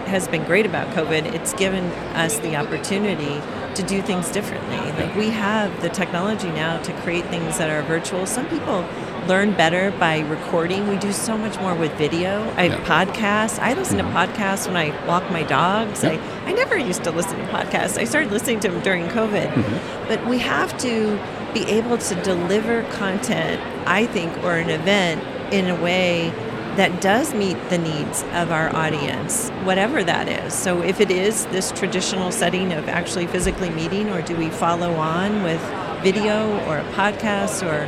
has 0.07 0.27
been 0.27 0.43
great 0.43 0.65
about 0.65 0.87
COVID, 0.95 1.33
it's 1.33 1.53
given 1.53 1.85
us 2.15 2.37
the 2.39 2.55
opportunity 2.55 3.41
to 3.75 3.83
do 3.83 4.01
things 4.01 4.29
differently. 4.31 4.77
Like 4.93 5.15
we 5.15 5.29
have 5.29 5.81
the 5.81 5.89
technology 5.89 6.49
now 6.49 6.81
to 6.83 6.93
create 7.01 7.25
things 7.25 7.57
that 7.57 7.69
are 7.69 7.81
virtual. 7.83 8.25
Some 8.25 8.47
people 8.47 8.85
learn 9.27 9.53
better 9.53 9.91
by 9.91 10.19
recording. 10.19 10.87
We 10.87 10.97
do 10.97 11.11
so 11.11 11.37
much 11.37 11.57
more 11.59 11.73
with 11.73 11.93
video. 11.93 12.43
I 12.57 12.67
have 12.67 12.79
Yeah. 12.81 13.05
podcasts. 13.05 13.57
I 13.59 13.73
listen 13.73 13.97
to 13.97 14.03
mm-hmm. 14.03 14.15
podcasts 14.15 14.67
when 14.67 14.77
I 14.77 15.05
walk 15.07 15.29
my 15.31 15.43
dogs. 15.43 16.03
Yeah. 16.03 16.11
I, 16.45 16.49
I 16.49 16.53
never 16.53 16.77
used 16.77 17.03
to 17.05 17.11
listen 17.11 17.39
to 17.39 17.45
podcasts. 17.45 17.97
I 17.97 18.03
started 18.03 18.31
listening 18.31 18.59
to 18.61 18.69
them 18.69 18.81
during 18.81 19.07
COVID. 19.07 19.49
Mm-hmm. 19.51 20.07
But 20.07 20.25
we 20.27 20.39
have 20.39 20.77
to 20.79 21.19
be 21.53 21.65
able 21.65 21.97
to 21.97 22.15
deliver 22.23 22.83
content, 22.91 23.61
I 23.87 24.05
think, 24.07 24.43
or 24.43 24.57
an 24.57 24.69
event 24.69 25.23
in 25.51 25.69
a 25.69 25.81
way 25.81 26.29
that 26.75 27.01
does 27.01 27.33
meet 27.33 27.57
the 27.69 27.77
needs 27.77 28.23
of 28.33 28.51
our 28.51 28.75
audience, 28.75 29.49
whatever 29.63 30.03
that 30.03 30.27
is. 30.27 30.53
So 30.53 30.81
if 30.81 30.99
it 30.99 31.11
is 31.11 31.45
this 31.47 31.71
traditional 31.71 32.31
setting 32.31 32.73
of 32.73 32.89
actually 32.89 33.27
physically 33.27 33.69
meeting, 33.69 34.09
or 34.09 34.21
do 34.23 34.35
we 34.35 34.49
follow 34.49 34.95
on 34.95 35.43
with 35.43 35.61
video 36.01 36.59
or 36.67 36.79
a 36.79 36.83
podcast 36.93 37.63
or 37.63 37.85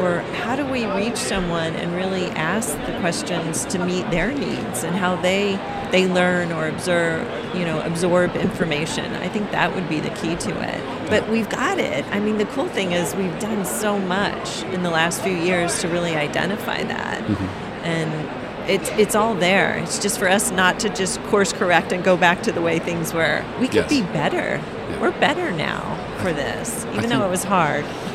or 0.00 0.20
how 0.42 0.56
do 0.56 0.64
we 0.64 0.86
reach 0.86 1.16
someone 1.16 1.74
and 1.74 1.94
really 1.94 2.26
ask 2.30 2.70
the 2.86 2.96
questions 3.00 3.64
to 3.66 3.78
meet 3.78 4.08
their 4.10 4.32
needs 4.32 4.84
and 4.84 4.94
how 4.94 5.16
they 5.16 5.56
they 5.90 6.06
learn 6.06 6.52
or 6.52 6.68
observe 6.68 7.26
you 7.54 7.64
know 7.64 7.80
absorb 7.82 8.36
information? 8.36 9.12
I 9.14 9.28
think 9.28 9.50
that 9.50 9.74
would 9.74 9.88
be 9.88 10.00
the 10.00 10.10
key 10.10 10.36
to 10.36 10.50
it. 10.74 11.08
But 11.10 11.28
we've 11.28 11.48
got 11.48 11.78
it. 11.78 12.04
I 12.06 12.20
mean 12.20 12.38
the 12.38 12.46
cool 12.46 12.68
thing 12.68 12.92
is 12.92 13.14
we've 13.14 13.38
done 13.40 13.64
so 13.64 13.98
much 13.98 14.62
in 14.64 14.82
the 14.82 14.90
last 14.90 15.22
few 15.22 15.34
years 15.36 15.80
to 15.80 15.88
really 15.88 16.14
identify 16.14 16.82
that. 16.84 17.22
Mm-hmm. 17.22 17.84
And 17.84 18.70
it's 18.70 18.90
it's 18.90 19.14
all 19.14 19.34
there. 19.34 19.78
It's 19.78 19.98
just 19.98 20.18
for 20.18 20.28
us 20.28 20.50
not 20.50 20.78
to 20.80 20.88
just 20.90 21.20
course 21.24 21.52
correct 21.52 21.92
and 21.92 22.04
go 22.04 22.16
back 22.16 22.42
to 22.42 22.52
the 22.52 22.60
way 22.60 22.78
things 22.78 23.12
were. 23.12 23.44
We 23.60 23.66
could 23.66 23.74
Yes. 23.76 23.90
be 23.90 24.02
better. 24.02 24.60
We're 25.00 25.18
better 25.18 25.50
now 25.50 25.96
for 26.18 26.32
this 26.32 26.84
even 26.92 27.02
though 27.08 27.08
think- 27.08 27.22
it 27.24 27.30
was 27.30 27.44
hard 27.44 27.84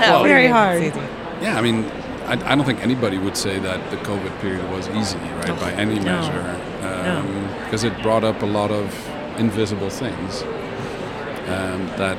Well, 0.00 0.22
very 0.24 0.46
hard. 0.46 0.82
Yeah, 1.42 1.58
I 1.58 1.60
mean, 1.60 1.84
I, 2.26 2.32
I 2.52 2.54
don't 2.54 2.64
think 2.64 2.80
anybody 2.82 3.18
would 3.18 3.36
say 3.36 3.58
that 3.58 3.90
the 3.90 3.96
COVID 3.98 4.40
period 4.40 4.68
was 4.70 4.88
easy, 4.90 5.18
right, 5.18 5.60
by 5.60 5.72
any 5.72 5.96
No. 5.96 6.04
measure, 6.04 6.60
No. 6.82 7.18
um, 7.18 7.48
because 7.64 7.84
it 7.84 8.00
brought 8.02 8.24
up 8.24 8.42
a 8.42 8.46
lot 8.46 8.70
of 8.70 8.86
invisible 9.38 9.90
things 9.90 10.42
um, 11.48 11.86
that 11.98 12.16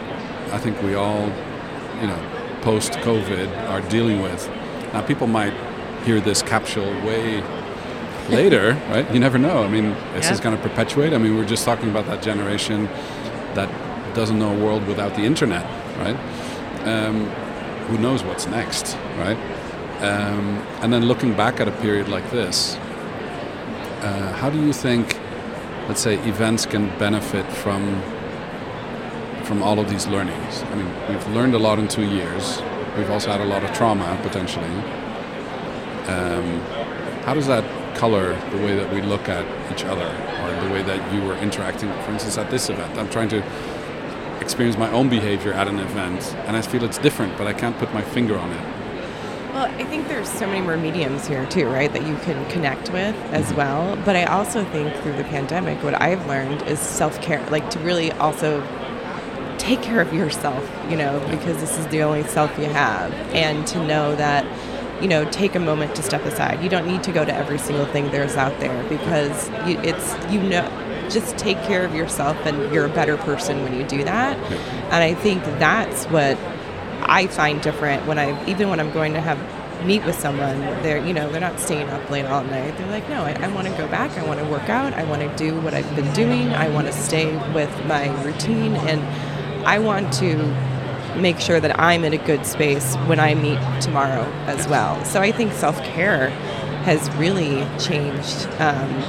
I 0.53 0.57
think 0.59 0.81
we 0.83 0.93
all, 0.95 1.27
you 2.01 2.07
know, 2.07 2.19
post 2.61 2.93
COVID 2.93 3.69
are 3.69 3.81
dealing 3.89 4.21
with. 4.21 4.47
Now, 4.93 5.01
people 5.01 5.27
might 5.27 5.53
hear 6.05 6.19
this 6.21 6.41
capsule 6.41 6.91
way 7.05 7.41
later, 8.29 8.73
right? 8.89 9.09
You 9.13 9.19
never 9.19 9.37
know. 9.37 9.63
I 9.63 9.67
mean, 9.67 9.89
this 10.13 10.19
is 10.19 10.25
Yeah. 10.25 10.31
this 10.31 10.39
going 10.41 10.55
to 10.57 10.61
perpetuate? 10.61 11.13
I 11.13 11.17
mean, 11.17 11.35
we're 11.37 11.45
just 11.45 11.65
talking 11.65 11.89
about 11.89 12.05
that 12.07 12.21
generation 12.21 12.87
that 13.55 13.69
doesn't 14.17 14.39
know 14.39 14.53
a 14.53 14.59
world 14.65 14.85
without 14.87 15.15
the 15.15 15.21
internet, 15.21 15.63
right? 15.97 16.17
Um, 16.85 17.25
who 17.87 17.97
knows 17.99 18.23
what's 18.23 18.47
next, 18.47 18.97
right? 19.15 19.37
Um, 20.01 20.57
and 20.81 20.91
then 20.91 21.05
looking 21.05 21.33
back 21.35 21.59
at 21.61 21.67
a 21.67 21.71
period 21.71 22.09
like 22.09 22.29
this, 22.31 22.75
uh, 24.01 24.33
how 24.33 24.49
do 24.49 24.59
you 24.59 24.73
think, 24.73 25.17
let's 25.87 26.01
say, 26.01 26.15
events 26.27 26.65
can 26.65 26.89
benefit 26.99 27.45
from 27.51 28.01
from 29.43 29.63
all 29.63 29.79
of 29.79 29.89
these 29.89 30.05
learnings? 30.07 30.63
I 30.63 30.75
mean, 30.75 30.91
we've 31.07 31.27
learned 31.27 31.55
a 31.55 31.59
lot 31.59 31.79
in 31.79 31.87
two 31.87 32.05
years. 32.05 32.61
We've 32.97 33.09
also 33.09 33.31
had 33.31 33.39
a 33.39 33.45
lot 33.45 33.63
of 33.63 33.71
trauma 33.73 34.19
potentially. 34.21 34.75
Um, 36.13 36.59
how 37.25 37.33
does 37.33 37.47
that 37.47 37.63
color 37.95 38.35
the 38.51 38.57
way 38.57 38.75
that 38.75 38.93
we 38.93 39.01
look 39.01 39.29
at 39.29 39.45
each 39.71 39.85
other, 39.85 40.09
or 40.41 40.67
the 40.67 40.73
way 40.73 40.83
that 40.83 40.99
you 41.13 41.21
were 41.21 41.35
interacting, 41.35 41.89
for 42.03 42.11
instance, 42.11 42.37
at 42.37 42.49
this 42.51 42.69
event? 42.69 42.97
I'm 42.97 43.09
trying 43.09 43.29
to 43.29 43.41
experience 44.47 44.77
my 44.77 44.89
own 44.91 45.09
behavior 45.09 45.51
at 45.51 45.67
an 45.67 45.77
event, 45.77 46.23
and 46.45 46.55
I 46.55 46.61
feel 46.61 46.81
it's 46.85 46.97
different, 46.97 47.37
but 47.37 47.47
I 47.47 47.53
can't 47.53 47.77
put 47.77 47.93
my 47.93 48.01
finger 48.01 48.39
on 48.39 48.49
it. 48.49 48.61
Well, 49.53 49.65
I 49.65 49.83
think 49.83 50.07
there's 50.07 50.29
so 50.29 50.47
many 50.47 50.61
more 50.61 50.77
mediums 50.77 51.27
here 51.27 51.45
too, 51.47 51.67
right, 51.67 51.91
that 51.91 52.07
you 52.07 52.15
can 52.19 52.49
connect 52.49 52.89
with 52.93 53.13
as 53.33 53.47
mm-hmm. 53.47 53.57
well. 53.57 53.97
But 54.05 54.15
I 54.15 54.23
also 54.23 54.63
think 54.71 54.95
through 55.03 55.17
the 55.17 55.25
pandemic, 55.25 55.83
what 55.83 56.01
I've 56.01 56.25
learned 56.27 56.61
is 56.61 56.79
self 56.79 57.21
care, 57.21 57.45
like 57.49 57.69
to 57.71 57.79
really 57.79 58.13
also 58.13 58.65
take 59.57 59.81
care 59.81 59.99
of 59.99 60.13
yourself, 60.13 60.63
you 60.89 60.95
know, 60.95 61.19
because 61.29 61.57
this 61.57 61.77
is 61.77 61.85
the 61.87 62.01
only 62.03 62.23
self 62.23 62.57
you 62.57 62.65
have, 62.67 63.11
and 63.35 63.67
to 63.67 63.85
know 63.85 64.15
that, 64.15 64.45
you 65.01 65.09
know, 65.09 65.29
take 65.29 65.55
a 65.55 65.59
moment 65.59 65.93
to 65.95 66.03
step 66.03 66.23
aside. 66.23 66.63
You 66.63 66.69
don't 66.69 66.87
need 66.87 67.03
to 67.03 67.11
go 67.11 67.25
to 67.25 67.35
every 67.35 67.57
single 67.57 67.85
thing 67.87 68.09
there's 68.11 68.37
out 68.37 68.57
there 68.61 68.81
because 68.87 69.49
you, 69.67 69.77
it's 69.81 70.15
you 70.31 70.41
know. 70.41 70.86
Just 71.09 71.37
take 71.37 71.57
care 71.63 71.85
of 71.85 71.95
yourself, 71.95 72.37
and 72.45 72.73
you're 72.73 72.85
a 72.85 72.89
better 72.89 73.17
person 73.17 73.63
when 73.63 73.73
you 73.75 73.83
do 73.85 74.03
that. 74.03 74.37
And 74.91 74.95
I 74.95 75.13
think 75.13 75.43
that's 75.59 76.05
what 76.05 76.37
I 77.01 77.27
find 77.27 77.61
different 77.61 78.05
when 78.05 78.19
I 78.19 78.45
even 78.47 78.69
when 78.69 78.79
I'm 78.79 78.91
going 78.91 79.13
to 79.13 79.21
have 79.21 79.37
meet 79.85 80.03
with 80.05 80.19
someone, 80.19 80.59
they're 80.83 81.05
you 81.05 81.13
know 81.13 81.29
they're 81.31 81.41
not 81.41 81.59
staying 81.59 81.87
up 81.89 82.09
late 82.09 82.25
all 82.25 82.43
night. 82.43 82.77
They're 82.77 82.89
like, 82.89 83.07
no, 83.09 83.23
I, 83.23 83.33
I 83.33 83.47
want 83.49 83.67
to 83.67 83.73
go 83.73 83.87
back. 83.87 84.17
I 84.17 84.25
want 84.25 84.39
to 84.39 84.45
work 84.45 84.69
out. 84.69 84.93
I 84.93 85.03
want 85.03 85.21
to 85.21 85.35
do 85.37 85.59
what 85.61 85.73
I've 85.73 85.95
been 85.95 86.11
doing. 86.13 86.49
I 86.49 86.69
want 86.69 86.87
to 86.87 86.93
stay 86.93 87.35
with 87.53 87.73
my 87.85 88.09
routine, 88.23 88.75
and 88.75 89.01
I 89.67 89.79
want 89.79 90.13
to 90.15 90.35
make 91.17 91.39
sure 91.39 91.59
that 91.59 91.79
I'm 91.79 92.03
in 92.03 92.13
a 92.13 92.17
good 92.17 92.45
space 92.45 92.95
when 93.07 93.19
I 93.19 93.33
meet 93.35 93.59
tomorrow 93.81 94.23
as 94.45 94.67
well. 94.67 95.03
So 95.05 95.21
I 95.21 95.31
think 95.31 95.53
self 95.53 95.77
care 95.83 96.29
has 96.83 97.09
really 97.11 97.67
changed 97.79 98.47
um, 98.59 99.03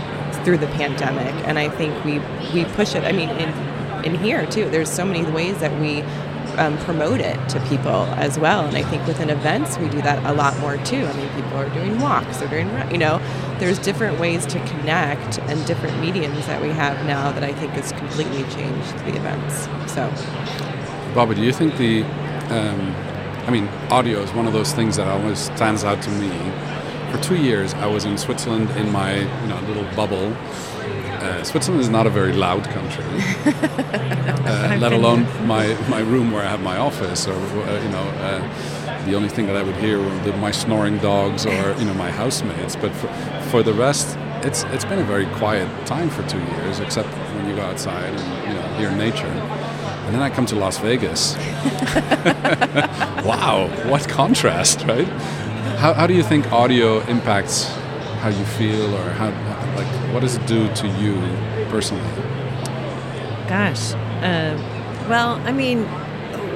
through 0.44 0.58
the 0.58 0.66
pandemic, 0.68 1.34
and 1.46 1.58
I 1.58 1.68
think 1.68 2.04
we 2.04 2.20
we 2.52 2.64
push 2.74 2.94
it. 2.94 3.04
I 3.04 3.12
mean, 3.12 3.30
in 3.30 3.50
in 4.04 4.14
here 4.14 4.46
too, 4.46 4.68
there's 4.70 4.90
so 4.90 5.04
many 5.04 5.28
ways 5.30 5.58
that 5.58 5.78
we 5.80 6.02
um, 6.58 6.76
promote 6.78 7.20
it 7.20 7.48
to 7.50 7.60
people 7.68 8.04
as 8.16 8.38
well. 8.38 8.66
And 8.66 8.76
I 8.76 8.82
think 8.82 9.06
within 9.06 9.30
events, 9.30 9.78
we 9.78 9.88
do 9.88 10.02
that 10.02 10.24
a 10.24 10.34
lot 10.34 10.58
more 10.58 10.76
too. 10.78 11.04
I 11.04 11.12
mean, 11.14 11.28
people 11.30 11.56
are 11.56 11.68
doing 11.70 12.00
walks, 12.00 12.38
they're 12.38 12.48
doing, 12.48 12.68
you 12.90 12.98
know, 12.98 13.20
there's 13.58 13.78
different 13.78 14.18
ways 14.18 14.44
to 14.46 14.58
connect 14.66 15.38
and 15.40 15.64
different 15.66 15.98
mediums 16.00 16.46
that 16.46 16.60
we 16.60 16.68
have 16.70 17.04
now 17.06 17.32
that 17.32 17.44
I 17.44 17.52
think 17.52 17.72
has 17.72 17.92
completely 17.92 18.42
changed 18.54 18.98
the 18.98 19.16
events. 19.16 19.64
So, 19.92 20.08
Bobi, 21.14 21.36
do 21.36 21.42
you 21.42 21.52
think 21.52 21.76
the, 21.76 22.02
um, 22.50 22.94
I 23.46 23.50
mean, 23.50 23.68
audio 23.90 24.20
is 24.20 24.32
one 24.32 24.46
of 24.46 24.52
those 24.52 24.72
things 24.72 24.96
that 24.96 25.06
always 25.06 25.38
stands 25.38 25.84
out 25.84 26.02
to 26.02 26.10
me. 26.10 26.30
For 27.10 27.18
two 27.22 27.36
years, 27.36 27.74
I 27.74 27.86
was 27.86 28.04
in 28.04 28.18
Switzerland 28.18 28.70
in 28.72 28.92
my 28.92 29.16
you 29.16 29.48
know 29.48 29.60
little 29.66 29.84
bubble. 29.96 30.34
Uh, 31.20 31.42
Switzerland 31.42 31.82
is 31.82 31.88
not 31.88 32.06
a 32.06 32.10
very 32.10 32.32
loud 32.32 32.64
country, 32.64 33.04
uh, 33.44 34.76
let 34.78 34.92
alone 34.92 35.26
my, 35.48 35.74
my 35.88 35.98
room 35.98 36.30
where 36.30 36.44
I 36.44 36.48
have 36.48 36.62
my 36.62 36.76
office, 36.76 37.26
or 37.26 37.34
uh, 37.34 37.82
you 37.82 37.88
know, 37.88 38.08
uh, 38.20 39.04
the 39.04 39.14
only 39.16 39.28
thing 39.28 39.46
that 39.48 39.56
I 39.56 39.62
would 39.62 39.74
hear 39.76 39.98
were 39.98 40.18
the, 40.20 40.32
my 40.36 40.52
snoring 40.52 40.98
dogs 40.98 41.44
or 41.44 41.74
you 41.78 41.84
know 41.86 41.94
my 41.94 42.10
housemates. 42.10 42.76
But 42.76 42.92
for, 42.92 43.08
for 43.50 43.62
the 43.62 43.72
rest, 43.72 44.16
it's 44.42 44.62
it's 44.64 44.84
been 44.84 45.00
a 45.00 45.04
very 45.04 45.26
quiet 45.36 45.68
time 45.86 46.08
for 46.08 46.22
two 46.28 46.38
years, 46.38 46.78
except 46.78 47.08
when 47.08 47.48
you 47.48 47.56
go 47.56 47.62
outside 47.62 48.12
and 48.14 48.48
you 48.48 48.54
know 48.54 48.68
hear 48.78 48.90
nature. 48.92 49.26
And 49.26 50.14
then 50.14 50.22
I 50.22 50.30
come 50.30 50.46
to 50.46 50.56
Las 50.56 50.78
Vegas. 50.78 51.36
wow, 53.26 53.68
what 53.90 54.08
contrast, 54.08 54.84
right? 54.84 55.08
How, 55.78 55.94
how 55.94 56.08
do 56.08 56.14
you 56.14 56.24
think 56.24 56.50
audio 56.52 56.98
impacts 57.06 57.66
how 58.20 58.30
you 58.30 58.44
feel, 58.44 58.96
or 58.96 59.10
how, 59.10 59.26
like, 59.76 59.86
what 60.12 60.20
does 60.20 60.34
it 60.34 60.44
do 60.44 60.66
to 60.74 60.88
you 60.88 61.14
personally? 61.70 62.02
Gosh. 63.46 63.92
Uh, 64.20 64.58
well, 65.08 65.40
I 65.46 65.52
mean, 65.52 65.84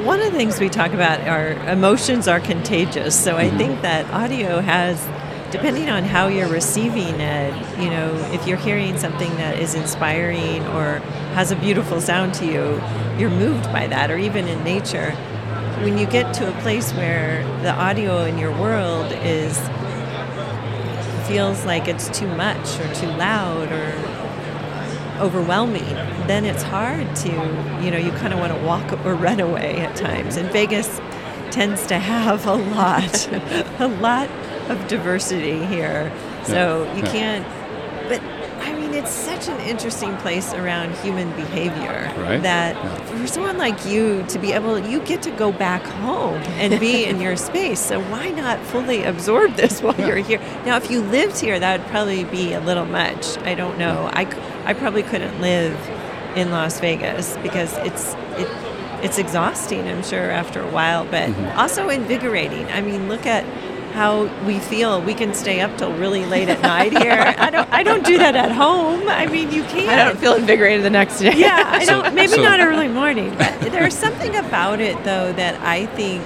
one 0.05 0.19
of 0.21 0.33
the 0.33 0.37
things 0.37 0.59
we 0.59 0.69
talk 0.69 0.93
about 0.93 1.21
are 1.29 1.53
emotions 1.71 2.27
are 2.27 2.41
contagious. 2.41 3.15
So 3.15 3.37
I 3.37 3.49
Mhm. 3.49 3.59
think 3.59 3.83
that 3.83 4.13
audio 4.13 4.61
has, 4.61 4.99
depending 5.53 5.89
on 5.89 6.03
how 6.03 6.27
you're 6.27 6.49
receiving 6.49 7.21
it, 7.21 7.55
you 7.79 7.91
know, 7.91 8.11
if 8.33 8.49
you're 8.49 8.59
hearing 8.59 8.99
something 8.99 9.37
that 9.37 9.57
is 9.57 9.77
inspiring 9.77 10.67
or 10.75 11.01
has 11.37 11.53
a 11.53 11.57
beautiful 11.57 12.01
sound 12.01 12.35
to 12.35 12.45
you, 12.45 12.83
you're 13.19 13.31
moved 13.31 13.73
by 13.73 13.87
that, 13.87 14.11
or 14.11 14.19
even 14.19 14.49
in 14.49 14.65
nature. 14.65 15.15
When 15.83 15.99
you 15.99 16.07
get 16.07 16.33
to 16.35 16.49
a 16.49 16.61
place 16.62 16.92
where 16.92 17.42
the 17.62 17.73
audio 17.73 18.25
in 18.25 18.38
your 18.38 18.53
world 18.59 19.11
is 19.12 19.59
feels 21.27 21.64
like 21.64 21.88
it's 21.88 22.09
too 22.16 22.29
much 22.37 22.79
or 22.81 22.95
too 22.95 23.09
loud 23.09 23.71
or 23.73 23.92
overwhelming, 25.21 25.85
then 26.27 26.45
it's 26.45 26.62
hard 26.62 27.14
to, 27.16 27.29
you 27.83 27.90
know, 27.90 27.99
you 27.99 28.11
kind 28.12 28.33
of 28.33 28.38
want 28.38 28.53
to 28.53 28.59
walk 28.64 28.92
or 29.07 29.14
run 29.14 29.40
away 29.40 29.77
at 29.79 29.97
times. 29.97 30.37
And 30.37 30.51
Vegas 30.53 31.01
tends 31.51 31.87
to 31.88 31.99
have 31.99 32.47
a 32.47 32.55
lot, 32.55 33.29
a 33.81 33.88
lot 33.88 34.29
of 34.68 34.87
diversity 34.88 35.64
here. 35.66 36.12
So 36.45 36.85
Yeah, 36.85 36.97
you 36.97 37.03
yeah. 37.03 37.12
can't, 37.12 38.09
but 38.09 38.23
it's 39.03 39.11
such 39.11 39.49
an 39.49 39.59
interesting 39.61 40.17
place 40.19 40.53
around 40.55 40.95
human 40.97 41.31
behavior 41.33 42.12
Right, 42.17 42.43
that 42.43 42.75
yeah. 42.77 42.95
for 43.07 43.27
someone 43.27 43.59
like 43.59 43.85
you 43.87 44.25
to 44.29 44.38
be 44.38 44.53
able, 44.53 44.79
you 44.79 45.01
get 45.01 45.23
to 45.23 45.31
go 45.33 45.53
back 45.53 45.83
home 45.83 46.41
and 46.61 46.79
be 46.81 47.05
in 47.05 47.21
your 47.21 47.37
space. 47.37 47.81
So 47.81 48.01
why 48.05 48.31
not 48.31 48.61
fully 48.61 49.03
absorb 49.05 49.55
this 49.57 49.83
while 49.83 49.95
Yeah. 49.99 50.07
you're 50.09 50.17
here? 50.19 50.41
Now, 50.65 50.77
if 50.77 50.91
you 50.91 51.01
lived 51.03 51.38
here, 51.41 51.59
that 51.59 51.81
would 51.81 51.88
probably 51.91 52.25
be 52.25 52.53
a 52.53 52.61
little 52.61 52.87
much. 52.87 53.37
I 53.38 53.55
don't 53.55 53.79
know. 53.79 54.09
I, 54.12 54.23
I 54.65 54.75
probably 54.75 55.03
couldn't 55.03 55.41
live 55.41 55.77
in 56.37 56.51
Las 56.51 56.81
Vegas 56.81 57.37
because 57.43 57.73
it's 57.79 58.15
it, 58.38 58.49
it's 59.03 59.19
exhausting. 59.19 59.87
I'm 59.88 60.03
sure 60.05 60.31
after 60.31 60.62
a 60.62 60.71
while, 60.71 61.05
but 61.05 61.29
Mhm. 61.29 61.57
also 61.57 61.88
invigorating. 61.88 62.67
I 62.71 62.81
mean, 62.81 63.09
look 63.09 63.27
at 63.27 63.45
how 63.93 64.25
we 64.47 64.59
feel. 64.59 65.01
We 65.03 65.15
can 65.15 65.35
stay 65.35 65.61
up 65.61 65.77
till 65.79 65.93
really 65.95 66.25
late 66.25 66.49
at 66.49 66.61
night 66.63 66.93
here. 66.97 67.13
I 67.39 67.51
don't. 67.51 67.69
I 67.73 67.83
don't 67.83 68.05
do 68.05 68.19
that 68.19 68.35
at 68.37 68.53
home. 68.53 69.09
I 69.09 69.27
mean, 69.27 69.51
you 69.53 69.63
can't. 69.65 69.89
I 69.89 70.05
don't 70.05 70.19
feel 70.19 70.35
invigorated 70.35 70.85
the 70.85 70.91
next 70.91 71.19
day. 71.21 71.35
Yeah, 71.37 71.63
I 71.67 71.85
So- 71.85 72.03
don't. 72.03 72.15
Maybe 72.15 72.29
so- 72.35 72.43
not 72.43 72.61
early 72.61 72.89
morning, 72.89 73.35
but 73.39 73.61
there's 73.73 73.95
something 73.97 74.35
about 74.37 74.81
it 74.81 74.97
though 75.05 75.33
that 75.35 75.61
I 75.63 75.87
think 75.87 76.23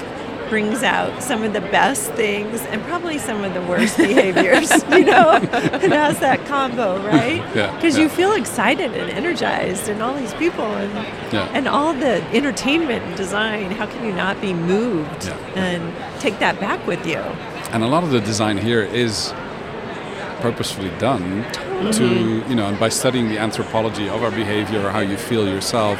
brings 0.48 0.84
out 0.84 1.20
some 1.24 1.42
of 1.42 1.52
the 1.52 1.60
best 1.60 2.12
things 2.12 2.60
and 2.66 2.80
probably 2.84 3.18
some 3.18 3.42
of 3.42 3.52
the 3.52 3.60
worst 3.62 3.96
behaviors. 3.96 4.70
You 4.96 5.04
know, 5.04 5.32
it 5.42 5.90
has 5.90 6.20
that 6.20 6.46
combo, 6.46 6.98
right? 7.04 7.42
Yeah, 7.56 7.74
Because 7.74 7.96
yeah. 7.96 8.04
you 8.04 8.08
feel 8.08 8.32
excited 8.32 8.92
and 8.94 9.10
energized, 9.10 9.88
and 9.88 10.00
all 10.00 10.14
these 10.14 10.32
people 10.34 10.64
and 10.64 10.92
Yeah. 11.32 11.48
and 11.52 11.66
all 11.66 11.92
the 11.92 12.22
entertainment 12.32 13.02
and 13.04 13.16
design. 13.16 13.72
How 13.72 13.86
can 13.86 14.04
you 14.06 14.12
not 14.12 14.40
be 14.40 14.54
moved 14.54 15.24
Yeah. 15.26 15.34
and 15.64 16.20
take 16.20 16.38
that 16.38 16.60
back 16.60 16.86
with 16.86 17.04
you? 17.04 17.20
And 17.76 17.84
a 17.84 17.88
lot 17.88 18.04
of 18.04 18.10
the 18.10 18.22
design 18.22 18.56
here 18.56 18.80
is 18.80 19.34
purposefully 20.40 20.88
done 20.98 21.44
to, 21.92 22.42
you 22.48 22.54
know, 22.54 22.68
and 22.68 22.80
by 22.80 22.88
studying 22.88 23.28
the 23.28 23.36
anthropology 23.36 24.08
of 24.08 24.22
our 24.22 24.30
behavior 24.30 24.80
or 24.80 24.88
how 24.88 25.00
you 25.00 25.18
feel 25.18 25.46
yourself 25.46 25.98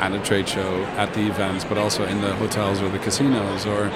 at 0.00 0.12
a 0.12 0.18
trade 0.20 0.48
show, 0.48 0.82
at 0.96 1.12
the 1.12 1.26
events, 1.26 1.66
but 1.66 1.76
also 1.76 2.06
in 2.06 2.22
the 2.22 2.34
hotels 2.36 2.80
or 2.80 2.88
the 2.88 2.98
casinos 3.00 3.66
or 3.66 3.90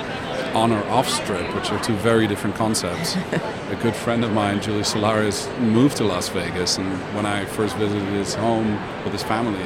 on 0.54 0.70
or 0.70 0.84
off 0.88 1.08
strip, 1.08 1.54
which 1.54 1.70
are 1.70 1.82
two 1.82 1.94
very 1.94 2.26
different 2.26 2.54
concepts. 2.56 3.16
a 3.70 3.78
good 3.80 3.96
friend 3.96 4.22
of 4.22 4.32
mine, 4.32 4.60
Julius 4.60 4.90
Solaris, 4.90 5.48
moved 5.58 5.96
to 5.96 6.04
Las 6.04 6.28
Vegas, 6.28 6.76
and 6.76 6.92
when 7.14 7.24
I 7.24 7.46
first 7.46 7.74
visited 7.76 8.06
his 8.08 8.34
home 8.34 8.74
with 9.02 9.14
his 9.14 9.22
family, 9.22 9.64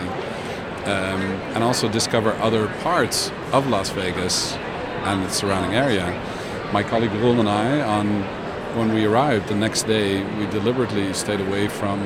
um, 0.84 1.22
and 1.56 1.64
also 1.64 1.88
discover 1.88 2.34
other 2.34 2.68
parts 2.84 3.32
of 3.50 3.66
Las 3.66 3.90
Vegas 3.90 4.52
and 5.02 5.24
the 5.24 5.28
surrounding 5.30 5.74
area. 5.74 6.29
My 6.72 6.84
colleague 6.84 7.12
Roel 7.14 7.40
and 7.40 7.48
I, 7.48 7.80
on 7.80 8.22
when 8.76 8.94
we 8.94 9.04
arrived 9.04 9.48
the 9.48 9.56
next 9.56 9.84
day, 9.84 10.22
we 10.38 10.46
deliberately 10.46 11.12
stayed 11.14 11.40
away 11.40 11.66
from, 11.66 12.00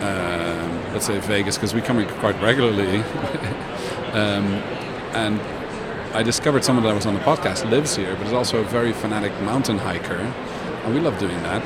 um 0.00 0.76
let's 0.92 1.06
say, 1.06 1.18
Vegas 1.18 1.56
because 1.56 1.74
we 1.74 1.80
come 1.80 1.98
here 1.98 2.08
quite 2.20 2.40
regularly, 2.40 2.98
um, 4.12 4.46
and 5.14 5.40
I 6.14 6.22
discovered 6.22 6.64
someone 6.64 6.84
that 6.84 6.94
was 6.94 7.06
on 7.06 7.14
the 7.14 7.20
podcast 7.20 7.68
lives 7.68 7.96
here, 7.96 8.14
but 8.14 8.28
is 8.28 8.32
also 8.32 8.60
a 8.60 8.64
very 8.64 8.92
fanatic 8.92 9.32
mountain 9.42 9.78
hiker, 9.78 10.14
and 10.84 10.94
we 10.94 11.00
love 11.00 11.18
doing 11.18 11.36
that. 11.42 11.62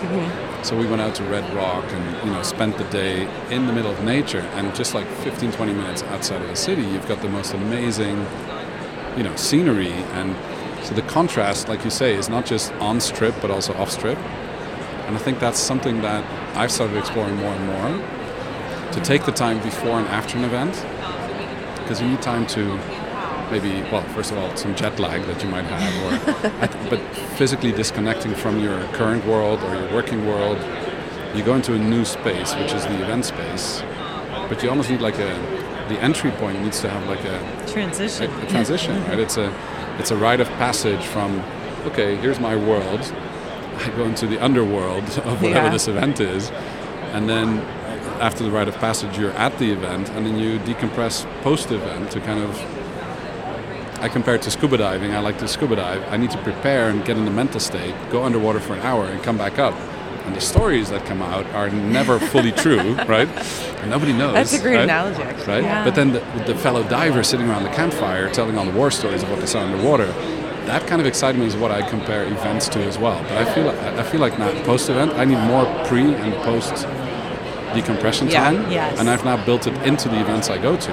So 0.64 0.76
we 0.76 0.86
went 0.86 1.02
out 1.02 1.14
to 1.16 1.24
Red 1.24 1.52
Rock 1.54 1.84
and 1.92 2.26
you 2.26 2.32
know 2.32 2.42
spent 2.42 2.78
the 2.78 2.84
day 2.84 3.28
in 3.50 3.66
the 3.66 3.72
middle 3.74 3.90
of 3.92 4.02
nature, 4.02 4.44
and 4.56 4.74
just 4.74 4.94
like 4.94 5.06
15, 5.06 5.52
20 5.52 5.72
minutes 5.74 6.02
outside 6.04 6.40
of 6.40 6.48
the 6.48 6.56
city, 6.56 6.82
you've 6.82 7.06
got 7.06 7.20
the 7.20 7.28
most 7.28 7.52
amazing, 7.52 8.26
you 9.18 9.22
know, 9.22 9.36
scenery, 9.36 9.92
and 10.18 10.34
so 10.83 10.95
the 10.95 11.03
contrast, 11.03 11.69
like 11.69 11.85
you 11.85 11.90
say, 11.90 12.14
is 12.14 12.29
not 12.29 12.47
just 12.47 12.73
on 12.75 13.01
strip 13.01 13.35
but 13.40 13.51
also 13.51 13.75
off 13.75 13.90
strip, 13.90 14.19
and 15.07 15.16
I 15.16 15.19
think 15.19 15.40
that's 15.40 15.59
something 15.59 16.03
that 16.03 16.25
I've 16.57 16.71
started 16.71 16.97
exploring 16.97 17.37
more 17.37 17.53
and 17.53 17.66
more. 17.66 18.07
To 18.93 19.01
take 19.01 19.25
the 19.25 19.33
time 19.33 19.62
before 19.62 19.99
and 19.99 20.09
after 20.09 20.37
an 20.37 20.45
event, 20.45 20.75
because 21.79 22.01
you 22.01 22.09
need 22.09 22.23
time 22.23 22.47
to 22.49 22.79
maybe, 23.51 23.83
well, 23.90 24.03
first 24.14 24.31
of 24.31 24.38
all, 24.38 24.57
some 24.57 24.75
jet 24.77 24.99
lag 24.99 25.23
that 25.27 25.43
you 25.43 25.49
might 25.49 25.64
have, 25.64 25.95
or 26.05 26.90
but 26.90 27.01
physically 27.37 27.73
disconnecting 27.73 28.35
from 28.35 28.61
your 28.61 28.81
current 28.93 29.25
world 29.27 29.62
or 29.64 29.75
your 29.75 29.93
working 29.93 30.27
world, 30.27 30.59
you 31.35 31.43
go 31.43 31.55
into 31.55 31.75
a 31.75 31.79
new 31.79 32.05
space, 32.05 32.55
which 32.57 32.73
is 32.73 32.85
the 32.85 33.03
event 33.03 33.25
space. 33.25 33.83
But 34.49 34.62
you 34.62 34.71
almost 34.71 34.90
need 34.90 35.01
like 35.01 35.19
a, 35.19 35.60
the 35.90 36.00
entry 36.00 36.31
point 36.33 36.61
needs 36.62 36.81
to 36.81 36.88
have 36.88 37.07
like 37.07 37.24
a, 37.24 37.37
a, 37.64 37.66
Transition. 37.72 38.31
a 38.33 38.46
transition, 38.48 38.96
right? 39.03 39.11
Mm-hmm. 39.11 39.20
It's 39.20 39.37
a, 39.37 39.53
it's 39.98 40.11
a 40.11 40.16
rite 40.16 40.40
of 40.40 40.48
passage 40.64 41.05
from, 41.05 41.40
okay, 41.87 42.16
here's 42.16 42.40
my 42.40 42.57
world. 42.57 43.00
I 43.76 43.88
go 43.96 44.05
into 44.05 44.26
the 44.26 44.42
underworld 44.42 45.05
of 45.31 45.42
whatever 45.42 45.66
Yeah. 45.66 45.68
this 45.70 45.88
event 45.88 46.20
is, 46.20 46.50
and 47.12 47.29
then 47.29 47.59
after 48.20 48.44
the 48.44 48.50
rite 48.50 48.68
of 48.68 48.76
passage, 48.76 49.18
you're 49.18 49.33
at 49.33 49.59
the 49.59 49.70
event, 49.72 50.09
and 50.11 50.24
then 50.26 50.38
you 50.38 50.59
decompress 50.61 51.24
post-event 51.42 52.11
to 52.12 52.20
kind 52.20 52.40
of 52.40 52.50
I 54.03 54.09
compare 54.09 54.35
it 54.35 54.42
to 54.42 54.50
scuba 54.50 54.79
diving. 54.79 55.12
I 55.14 55.18
like 55.20 55.37
to 55.40 55.48
scuba 55.48 55.76
dive. 55.76 56.03
I 56.11 56.16
need 56.16 56.31
to 56.31 56.38
prepare 56.42 56.88
and 56.88 57.05
get 57.05 57.18
in 57.18 57.26
the 57.26 57.31
mental 57.31 57.61
state, 57.61 57.94
go 58.11 58.24
underwater 58.24 58.59
for 58.59 58.72
an 58.72 58.81
hour, 58.81 59.05
and 59.05 59.22
come 59.22 59.37
back 59.37 59.59
up. 59.59 59.74
And 60.31 60.37
the 60.37 60.40
stories 60.40 60.90
that 60.90 61.05
come 61.07 61.23
out 61.23 61.45
are 61.47 61.71
never 61.71 62.21
fully 62.21 62.53
true, 62.53 62.95
right? 63.09 63.27
And 63.81 63.90
nobody 63.90 64.12
knows. 64.12 64.33
That's 64.35 64.53
a 64.53 64.61
great 64.61 64.77
right? 64.77 64.85
analogy, 64.85 65.25
actually. 65.25 65.55
Right? 65.55 65.64
Yeah. 65.64 65.83
But 65.85 65.97
then 65.97 66.12
the, 66.12 66.21
the 66.47 66.55
fellow 66.55 66.85
diver 66.85 67.25
sitting 67.25 67.49
around 67.51 67.64
the 67.64 67.71
campfire 67.71 68.31
telling 68.31 68.57
all 68.57 68.64
the 68.64 68.71
war 68.71 68.93
stories 68.93 69.25
of 69.25 69.31
what 69.31 69.40
they 69.40 69.47
saw 69.47 69.59
underwater, 69.59 70.07
that 70.66 70.87
kind 70.87 71.01
of 71.01 71.07
excitement 71.09 71.49
is 71.49 71.57
what 71.57 71.73
I 71.73 71.83
compare 71.83 72.23
events 72.27 72.69
to 72.69 72.79
as 72.85 72.97
well. 72.97 73.21
But 73.25 73.38
I 73.38 73.53
feel 73.53 73.64
like, 73.64 73.77
I 73.81 74.05
feel 74.05 74.21
like 74.21 74.38
now 74.38 74.53
post-event, 74.62 75.14
I 75.14 75.25
need 75.25 75.38
more 75.49 75.64
pre 75.87 76.14
and 76.14 76.33
post 76.45 76.87
decompression 77.75 78.29
Yeah. 78.29 78.45
time. 78.53 78.71
Yes. 78.71 79.01
And 79.01 79.11
I've 79.11 79.25
now 79.25 79.45
built 79.45 79.66
it 79.66 79.75
into 79.83 80.09
the 80.09 80.21
events 80.21 80.49
I 80.49 80.59
go 80.59 80.77
to. 80.77 80.93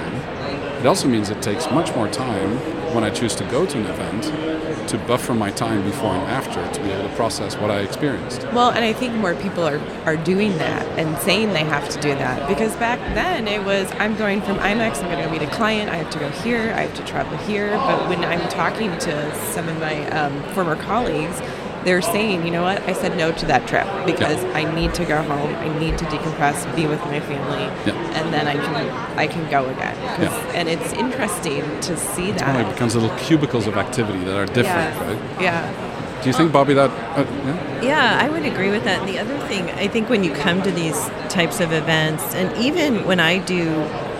It 0.80 0.86
also 0.86 1.06
means 1.06 1.30
it 1.30 1.40
takes 1.42 1.70
much 1.70 1.94
more 1.94 2.08
time 2.08 2.58
when 2.98 3.08
I 3.08 3.14
choose 3.14 3.36
to 3.36 3.44
go 3.44 3.64
to 3.64 3.78
an 3.78 3.86
event 3.86 4.88
to 4.88 4.98
buffer 5.06 5.32
my 5.32 5.52
time 5.52 5.84
before 5.84 6.12
and 6.14 6.24
after 6.24 6.66
to 6.72 6.82
be 6.82 6.90
able 6.90 7.08
to 7.08 7.14
process 7.14 7.56
what 7.56 7.70
I 7.70 7.78
experienced. 7.78 8.42
Well, 8.52 8.70
and 8.70 8.84
I 8.84 8.92
think 8.92 9.14
more 9.14 9.36
people 9.36 9.62
are, 9.64 9.78
are 10.04 10.16
doing 10.16 10.58
that 10.58 10.84
and 10.98 11.16
saying 11.18 11.52
they 11.52 11.62
have 11.62 11.88
to 11.90 12.00
do 12.00 12.08
that 12.16 12.48
because 12.48 12.74
back 12.74 12.98
then 13.14 13.46
it 13.46 13.62
was 13.64 13.88
I'm 14.00 14.16
going 14.16 14.42
from 14.42 14.56
IMEX, 14.58 14.96
I'm 14.96 15.10
going 15.12 15.18
to 15.18 15.24
go 15.26 15.30
meet 15.30 15.42
a 15.42 15.54
client, 15.54 15.90
I 15.90 15.96
have 15.96 16.10
to 16.10 16.18
go 16.18 16.28
here, 16.30 16.72
I 16.72 16.80
have 16.80 16.94
to 16.96 17.04
travel 17.04 17.36
here. 17.38 17.70
But 17.76 18.08
when 18.08 18.24
I'm 18.24 18.48
talking 18.48 18.90
to 18.98 19.34
some 19.52 19.68
of 19.68 19.78
my 19.78 20.08
um, 20.10 20.42
former 20.54 20.74
colleagues, 20.74 21.40
they're 21.84 22.02
saying, 22.02 22.44
you 22.44 22.50
know 22.50 22.62
what, 22.62 22.82
I 22.82 22.92
said 22.92 23.16
no 23.16 23.30
to 23.32 23.46
that 23.46 23.68
trip 23.68 23.86
because 24.04 24.42
Yeah. 24.42 24.52
I 24.58 24.74
need 24.74 24.94
to 24.94 25.04
go 25.04 25.22
home, 25.22 25.54
I 25.54 25.78
need 25.78 25.96
to 25.98 26.04
decompress, 26.06 26.74
be 26.74 26.86
with 26.86 27.00
my 27.02 27.20
family, 27.20 27.62
Yeah. 27.86 27.97
And 28.14 28.32
then 28.32 28.46
I 28.46 28.54
can 28.54 29.18
I 29.18 29.26
can 29.26 29.50
go 29.50 29.68
again. 29.68 29.96
Yeah. 30.20 30.52
And 30.54 30.68
it's 30.68 30.92
interesting 30.92 31.62
to 31.82 31.96
see 31.96 32.32
that. 32.32 32.66
It 32.66 32.72
becomes 32.72 32.94
little 32.94 33.16
cubicles 33.18 33.66
of 33.66 33.76
activity 33.76 34.24
that 34.24 34.36
are 34.36 34.46
different, 34.46 34.66
yeah. 34.66 35.06
right? 35.06 35.42
Yeah. 35.42 35.88
Do 36.22 36.26
you 36.26 36.32
think, 36.32 36.50
Bobi, 36.50 36.74
that 36.74 36.90
uh, 37.16 37.24
yeah? 37.44 37.82
Yeah, 37.82 38.18
I 38.20 38.28
would 38.28 38.44
agree 38.44 38.70
with 38.70 38.82
that. 38.84 39.00
And 39.00 39.08
the 39.08 39.20
other 39.20 39.38
thing, 39.46 39.70
I 39.70 39.86
think 39.86 40.08
when 40.08 40.24
you 40.24 40.32
come 40.32 40.62
to 40.62 40.70
these 40.72 40.98
types 41.28 41.60
of 41.60 41.72
events, 41.72 42.34
and 42.34 42.56
even 42.58 43.04
when 43.06 43.20
I 43.20 43.38
do 43.38 43.70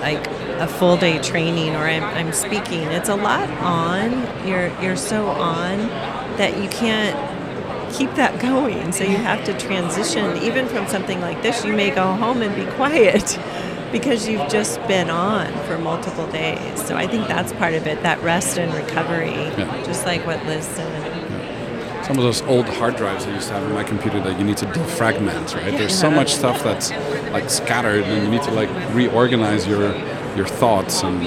like 0.01 0.25
a 0.61 0.69
full 0.69 0.97
day 0.97 1.19
training 1.19 1.75
or 1.75 1.81
I'm, 1.81 2.05
I'm 2.05 2.33
speaking, 2.33 2.83
it's 2.85 3.09
a 3.09 3.17
lot 3.17 3.51
on. 3.59 4.13
You're 4.47 4.71
you're 4.81 4.97
so 4.97 5.27
on 5.27 5.79
that 6.39 6.63
you 6.63 6.69
can't 6.69 7.17
keep 7.93 8.15
that 8.15 8.41
going. 8.41 8.93
So 8.93 9.03
you 9.03 9.17
have 9.17 9.45
to 9.47 9.59
transition. 9.59 10.37
Even 10.37 10.69
from 10.69 10.87
something 10.87 11.21
like 11.21 11.43
this, 11.43 11.65
you 11.65 11.73
may 11.73 11.91
go 11.91 12.13
home 12.13 12.43
and 12.43 12.55
be 12.55 12.71
quiet 12.77 13.39
because 13.93 14.29
you've 14.29 14.49
just 14.49 14.81
been 14.87 15.11
on 15.11 15.53
for 15.67 15.79
multiple 15.79 16.27
days. 16.29 16.83
So 16.87 16.97
I 16.97 17.07
think 17.07 17.27
that's 17.29 17.53
part 17.55 17.75
of 17.75 17.87
it. 17.87 18.03
That 18.03 18.23
rest 18.23 18.59
and 18.59 18.73
recovery, 18.75 19.33
Yeah. 19.33 19.83
just 19.85 20.05
like 20.07 20.27
what 20.27 20.45
Liz 20.47 20.65
said. 20.65 21.05
some 22.05 22.17
of 22.17 22.25
those 22.25 22.41
old 22.43 22.67
hard 22.67 22.97
drives 22.97 23.27
I 23.27 23.35
used 23.35 23.49
to 23.49 23.55
have 23.55 23.63
in 23.65 23.73
my 23.75 23.85
computer 23.85 24.19
that 24.21 24.39
you 24.39 24.45
need 24.45 24.57
to 24.59 24.67
defragment, 24.67 25.55
right? 25.55 25.77
There's 25.77 25.95
so 25.99 26.11
much 26.11 26.35
stuff 26.35 26.63
that's 26.65 26.91
like 27.33 27.51
scattered, 27.51 28.03
and 28.05 28.23
you 28.25 28.31
need 28.31 28.43
to 28.45 28.51
like 28.53 28.71
reorganize 28.95 29.67
your 29.67 29.95
your 30.35 30.47
thoughts, 30.47 31.03
and 31.03 31.23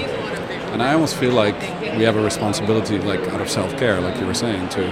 and 0.73 0.81
I 0.81 0.93
almost 0.93 1.15
feel 1.17 1.33
like 1.33 1.59
we 1.97 2.03
have 2.03 2.15
a 2.15 2.21
responsibility, 2.23 2.97
like 2.97 3.19
out 3.29 3.41
of 3.41 3.49
self 3.49 3.77
care, 3.77 3.99
like 4.01 4.19
you 4.19 4.25
were 4.25 4.33
saying, 4.33 4.69
to 4.69 4.83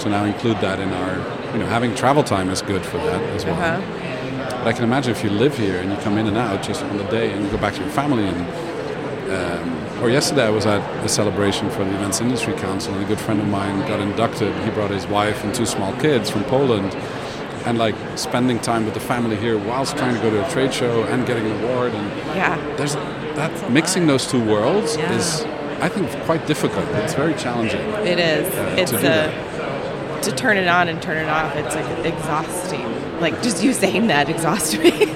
to 0.00 0.08
now 0.08 0.24
include 0.24 0.58
that 0.62 0.78
in 0.80 0.90
our, 0.92 1.16
you 1.52 1.58
know, 1.58 1.66
having 1.66 1.94
travel 1.94 2.22
time 2.22 2.48
is 2.48 2.62
good 2.62 2.84
for 2.86 2.96
that 2.98 3.20
as 3.34 3.44
well. 3.44 3.54
Uh-huh. 3.60 4.05
But 4.66 4.74
I 4.74 4.78
can 4.78 4.82
imagine 4.82 5.12
if 5.12 5.22
you 5.22 5.30
live 5.30 5.56
here 5.56 5.78
and 5.78 5.92
you 5.92 5.96
come 5.98 6.18
in 6.18 6.26
and 6.26 6.36
out 6.36 6.60
just 6.60 6.82
on 6.82 6.96
the 6.96 7.04
day, 7.04 7.30
and 7.30 7.44
you 7.44 7.50
go 7.52 7.56
back 7.56 7.74
to 7.74 7.80
your 7.80 7.88
family 7.90 8.26
and 8.26 8.42
or 10.02 10.10
yesterday 10.10 10.44
I 10.44 10.50
was 10.50 10.66
at 10.66 10.82
a 11.04 11.08
celebration 11.08 11.70
for 11.70 11.84
the 11.84 11.94
Events 11.94 12.20
Industry 12.20 12.52
Council, 12.54 12.92
and 12.92 13.04
a 13.04 13.06
good 13.06 13.20
friend 13.20 13.40
of 13.40 13.46
mine 13.46 13.78
got 13.86 14.00
inducted. 14.00 14.52
He 14.64 14.70
brought 14.70 14.90
his 14.90 15.06
wife 15.06 15.44
and 15.44 15.54
two 15.54 15.66
small 15.66 15.92
kids 16.00 16.30
from 16.30 16.42
Poland, 16.44 16.96
and 17.64 17.78
like 17.78 17.94
spending 18.16 18.58
time 18.58 18.84
with 18.84 18.94
the 18.94 18.98
family 19.00 19.36
here 19.36 19.56
whilst 19.56 19.96
trying 19.96 20.16
to 20.16 20.20
go 20.20 20.30
to 20.30 20.44
a 20.44 20.50
trade 20.50 20.74
show 20.74 21.04
and 21.04 21.24
getting 21.28 21.46
an 21.46 21.62
award. 21.64 21.94
And 21.94 22.36
Yeah. 22.36 22.58
there's 22.76 22.96
that 23.36 23.70
mixing 23.70 24.08
those 24.08 24.26
two 24.26 24.42
worlds 24.44 24.96
Yeah. 24.96 25.12
is, 25.12 25.46
I 25.80 25.88
think, 25.88 26.10
quite 26.24 26.44
difficult. 26.48 26.86
It's 27.04 27.14
very 27.14 27.34
challenging. 27.34 27.86
It 28.04 28.18
is. 28.18 28.52
Uh, 28.52 28.74
it's 28.76 28.90
to 28.90 29.30
a 29.30 30.22
to 30.22 30.32
turn 30.32 30.56
it 30.56 30.66
on 30.66 30.88
and 30.88 31.00
turn 31.00 31.18
it 31.18 31.28
off. 31.28 31.54
It's 31.54 31.76
like 31.76 31.86
exhausting. 32.04 32.95
Like 33.20 33.42
just 33.42 33.62
you 33.64 33.72
saying 33.72 34.08
that 34.08 34.28
exhausts 34.28 34.76
me. 34.76 34.90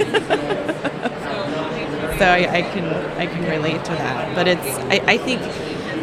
so 2.18 2.24
I, 2.24 2.48
I 2.50 2.62
can 2.62 2.86
I 3.18 3.26
can 3.26 3.44
relate 3.44 3.84
to 3.84 3.92
that. 3.92 4.34
But 4.34 4.48
it's 4.48 4.66
I, 4.66 5.00
I 5.06 5.18
think. 5.18 5.40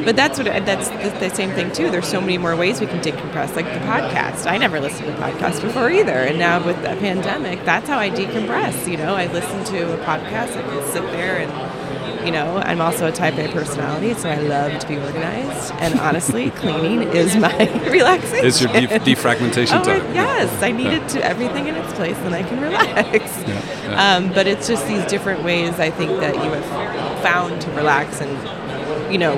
But 0.07 0.15
that's 0.15 0.37
what 0.39 0.45
that's 0.45 0.87
the, 0.87 1.09
the 1.19 1.29
same 1.35 1.51
thing 1.51 1.69
too. 1.73 1.91
There's 1.91 2.07
so 2.07 2.21
many 2.21 2.37
more 2.37 2.55
ways 2.55 2.79
we 2.79 2.87
can 2.87 3.01
decompress, 3.01 3.57
like 3.57 3.65
the 3.65 3.79
podcast. 3.79 4.49
I 4.49 4.57
never 4.57 4.79
listened 4.79 5.07
to 5.07 5.13
podcasts 5.21 5.61
before 5.61 5.91
either, 5.91 6.13
and 6.13 6.39
now 6.39 6.65
with 6.65 6.77
the 6.77 6.95
pandemic, 6.95 7.65
that's 7.65 7.89
how 7.89 7.99
I 7.99 8.09
decompress. 8.09 8.89
You 8.89 8.95
know, 8.95 9.15
I 9.15 9.25
listen 9.25 9.65
to 9.65 9.93
a 10.01 10.05
podcast. 10.05 10.55
I 10.55 10.61
can 10.61 10.91
sit 10.93 11.03
there 11.11 11.39
and 11.39 12.25
you 12.25 12.31
know, 12.31 12.55
I'm 12.57 12.79
also 12.79 13.07
a 13.07 13.11
type 13.11 13.37
A 13.37 13.49
personality, 13.51 14.13
so 14.13 14.29
I 14.29 14.37
love 14.37 14.79
to 14.79 14.87
be 14.87 14.95
organized. 14.97 15.73
And 15.79 15.99
honestly, 15.99 16.49
cleaning 16.61 17.03
is 17.09 17.35
my 17.35 17.53
relaxation. 17.89 18.45
It's 18.45 18.61
your 18.61 18.71
def- 18.71 19.03
defragmentation 19.03 19.81
oh, 19.81 19.83
time. 19.83 20.05
it- 20.05 20.15
yes, 20.15 20.63
I 20.63 20.71
need 20.71 20.85
Yeah. 20.85 21.03
it 21.05 21.09
to 21.09 21.25
everything 21.25 21.67
in 21.67 21.75
its 21.75 21.91
place, 21.95 22.17
and 22.19 22.33
I 22.33 22.43
can 22.43 22.61
relax. 22.61 23.43
yeah. 23.45 23.73
Um, 24.17 24.31
but 24.33 24.47
it's 24.47 24.67
just 24.67 24.85
these 24.87 25.03
different 25.05 25.43
ways 25.43 25.79
I 25.79 25.89
think 25.89 26.19
that 26.19 26.35
you 26.35 26.51
have 26.51 27.21
found 27.23 27.61
to 27.61 27.71
relax 27.71 28.21
and, 28.21 29.11
you 29.11 29.17
know, 29.17 29.35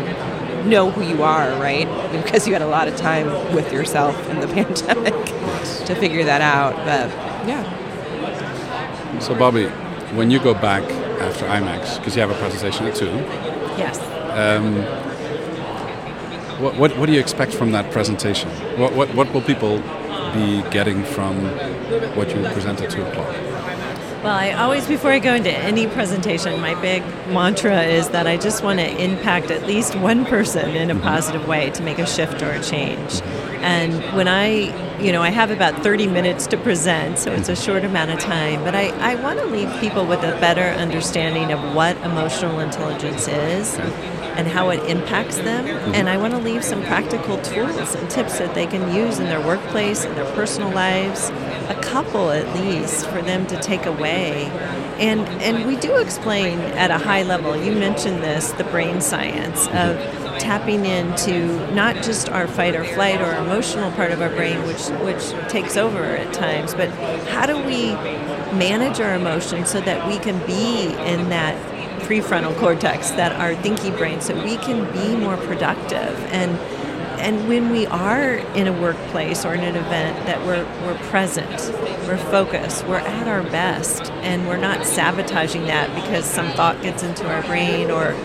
know 0.66 0.92
who 0.92 1.04
you 1.04 1.24
are, 1.24 1.50
right? 1.60 1.88
Because 2.24 2.48
you 2.48 2.54
had 2.54 2.62
a 2.62 2.68
lot 2.68 2.88
of 2.88 2.96
time 2.96 3.28
with 3.56 3.72
yourself 3.72 4.16
in 4.30 4.40
the 4.40 4.48
pandemic 4.58 5.14
to 5.86 5.96
figure 5.96 6.24
that 6.24 6.42
out. 6.42 6.76
But 6.78 7.10
yeah. 7.48 7.64
So, 9.20 9.36
Bobi, 9.36 9.70
when 10.16 10.32
you 10.32 10.40
go 10.40 10.54
back 10.54 10.84
after 11.22 11.46
IMEX, 11.46 11.98
because 11.98 12.16
you 12.16 12.22
have 12.22 12.32
a 12.32 12.36
presentation 12.36 12.86
at 12.88 12.96
two, 12.96 13.10
Yes. 13.80 13.98
Um, 14.36 14.76
what, 16.62 16.76
what, 16.76 16.98
what 16.98 17.06
do 17.06 17.14
you 17.14 17.20
expect 17.20 17.54
from 17.54 17.72
that 17.72 17.92
presentation? 17.92 18.50
What, 18.78 18.94
what, 18.94 19.14
what 19.16 19.34
will 19.34 19.42
people 19.42 19.78
be 20.34 20.62
getting 20.70 21.04
from 21.06 21.36
what 22.16 22.36
you 22.36 22.42
present 22.52 22.82
at 22.82 22.92
2 22.92 23.02
o'clock? 23.04 23.49
Well, 24.24 24.36
I 24.36 24.52
always, 24.52 24.86
before 24.86 25.12
I 25.12 25.20
go 25.20 25.34
into 25.34 25.50
any 25.50 25.88
presentation, 25.88 26.60
my 26.60 26.76
big 26.82 27.04
mantra 27.30 27.84
is 27.84 28.10
that 28.10 28.28
I 28.28 28.36
just 28.36 28.62
want 28.62 28.80
to 28.80 29.02
impact 29.02 29.50
at 29.50 29.66
least 29.66 29.96
one 29.96 30.26
person 30.26 30.76
in 30.76 30.92
a 30.92 31.00
positive 31.00 31.48
way 31.48 31.70
to 31.70 31.82
make 31.82 32.00
a 32.00 32.06
shift 32.06 32.42
or 32.42 32.52
a 32.52 32.62
change. 32.62 33.22
And 33.62 33.94
when 34.18 34.28
I, 34.28 35.00
you 35.02 35.14
know, 35.14 35.22
I 35.22 35.30
have 35.30 35.52
about 35.52 35.84
30 35.84 36.08
minutes 36.08 36.48
to 36.48 36.58
present, 36.58 37.18
so 37.18 37.32
it's 37.32 37.48
a 37.48 37.56
short 37.56 37.86
amount 37.86 38.12
of 38.12 38.20
time, 38.20 38.62
but 38.66 38.76
I, 38.76 38.90
I 39.00 39.16
want 39.16 39.40
to 39.40 39.46
leave 39.46 39.72
people 39.80 40.06
with 40.06 40.20
a 40.20 40.38
better 40.42 40.78
understanding 40.78 41.54
of 41.54 41.74
what 41.74 41.96
emotional 42.00 42.60
intelligence 42.60 43.30
is 43.30 43.78
and 43.78 44.50
how 44.50 44.70
it 44.70 44.84
impacts 44.90 45.38
them. 45.38 45.66
Mm-hmm. 45.66 45.96
And 45.96 46.10
I 46.10 46.18
want 46.18 46.34
to 46.34 46.40
leave 46.40 46.66
some 46.66 46.82
practical 46.84 47.42
tools 47.42 47.96
and 47.96 48.10
tips 48.10 48.38
that 48.40 48.54
they 48.54 48.68
can 48.68 48.94
use 48.94 49.20
in 49.20 49.26
their 49.26 49.46
workplace, 49.46 50.04
in 50.04 50.14
their 50.16 50.30
personal 50.34 50.72
lives, 50.72 51.30
a 51.70 51.76
couple 51.82 52.32
at 52.32 52.54
least 52.60 53.06
for 53.08 53.22
them 53.22 53.46
to 53.48 53.60
take 53.62 53.86
away. 53.86 54.46
And 55.00 55.22
and 55.42 55.66
we 55.66 55.76
do 55.78 55.98
explain 55.98 56.60
at 56.60 56.92
a 56.92 56.98
high 56.98 57.24
level. 57.24 57.56
You 57.56 57.74
mentioned 57.74 58.22
this, 58.24 58.52
the 58.54 58.66
brain 58.66 59.00
science 59.00 59.68
of 59.68 59.98
tapping 60.40 60.86
into 60.86 61.74
not 61.74 61.96
just 61.98 62.30
our 62.30 62.48
fight 62.48 62.76
or 62.76 62.84
flight 62.84 63.22
or 63.22 63.36
emotional 63.36 63.92
part 63.92 64.12
of 64.12 64.22
our 64.22 64.30
brain 64.30 64.66
which 64.66 64.88
which 65.04 65.32
takes 65.50 65.78
over 65.78 66.04
at 66.04 66.34
times, 66.34 66.74
but 66.74 66.90
how 67.30 67.46
do 67.46 67.58
we 67.58 67.92
manage 68.58 69.00
our 69.00 69.14
emotions 69.16 69.70
so 69.70 69.80
that 69.82 70.08
we 70.08 70.18
can 70.18 70.44
be 70.48 70.88
in 71.06 71.30
that 71.30 71.56
prefrontal 72.02 72.58
cortex, 72.58 73.12
that 73.12 73.32
our 73.34 73.54
thinky 73.62 73.96
brain, 73.96 74.20
so 74.20 74.34
we 74.44 74.58
can 74.58 74.92
be 74.92 75.16
more 75.16 75.38
productive. 75.38 76.18
And 76.32 76.58
and 77.20 77.48
when 77.48 77.70
we 77.70 77.86
are 77.88 78.36
in 78.56 78.68
a 78.68 78.82
workplace 78.82 79.46
or 79.46 79.54
in 79.54 79.64
an 79.64 79.76
event, 79.76 80.26
that 80.26 80.40
we're 80.46 80.66
we're 80.86 80.98
present, 81.10 81.50
we're 82.08 82.18
focused, 82.18 82.86
we're 82.88 82.98
at 82.98 83.28
our 83.28 83.44
best, 83.44 84.12
and 84.24 84.48
we're 84.48 84.58
not 84.58 84.86
sabotaging 84.86 85.66
that 85.66 85.94
because 85.94 86.26
some 86.26 86.50
thought 86.54 86.82
gets 86.82 87.04
into 87.04 87.28
our 87.30 87.44
brain 87.44 87.92
or 87.92 88.16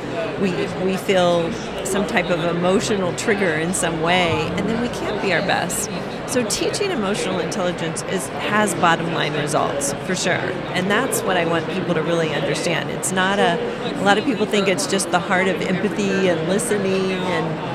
we 0.40 0.52
we 0.84 0.96
feel 0.96 1.52
some 1.84 2.06
type 2.06 2.30
of 2.30 2.44
emotional 2.44 3.14
trigger 3.16 3.54
in 3.54 3.74
some 3.74 4.00
way, 4.00 4.30
and 4.52 4.68
then 4.68 4.80
we 4.80 4.88
can't 4.88 5.20
be 5.20 5.32
our 5.32 5.42
best. 5.42 5.90
So 6.26 6.44
teaching 6.48 6.90
emotional 6.90 7.38
intelligence 7.40 8.02
is 8.04 8.26
has 8.28 8.74
bottom 8.76 9.12
line 9.12 9.34
results 9.34 9.92
for 10.06 10.14
sure, 10.14 10.32
and 10.32 10.90
that's 10.90 11.20
what 11.22 11.36
I 11.36 11.44
want 11.44 11.68
people 11.68 11.94
to 11.94 12.02
really 12.02 12.32
understand. 12.34 12.90
It's 12.90 13.12
not 13.12 13.38
a 13.38 13.58
a 14.00 14.04
lot 14.04 14.18
of 14.18 14.24
people 14.24 14.46
think 14.46 14.68
it's 14.68 14.86
just 14.86 15.10
the 15.10 15.20
heart 15.20 15.48
of 15.48 15.60
empathy 15.60 16.28
and 16.28 16.48
listening 16.48 17.12
and 17.12 17.73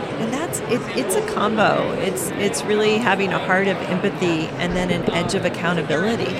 it, 0.69 0.81
it's 0.97 1.15
a 1.15 1.25
combo. 1.33 1.91
It's 1.93 2.29
it's 2.31 2.63
really 2.63 2.97
having 2.97 3.33
a 3.33 3.39
heart 3.39 3.67
of 3.67 3.77
empathy 3.77 4.47
and 4.59 4.75
then 4.75 4.91
an 4.91 5.09
edge 5.11 5.33
of 5.35 5.45
accountability. 5.45 6.37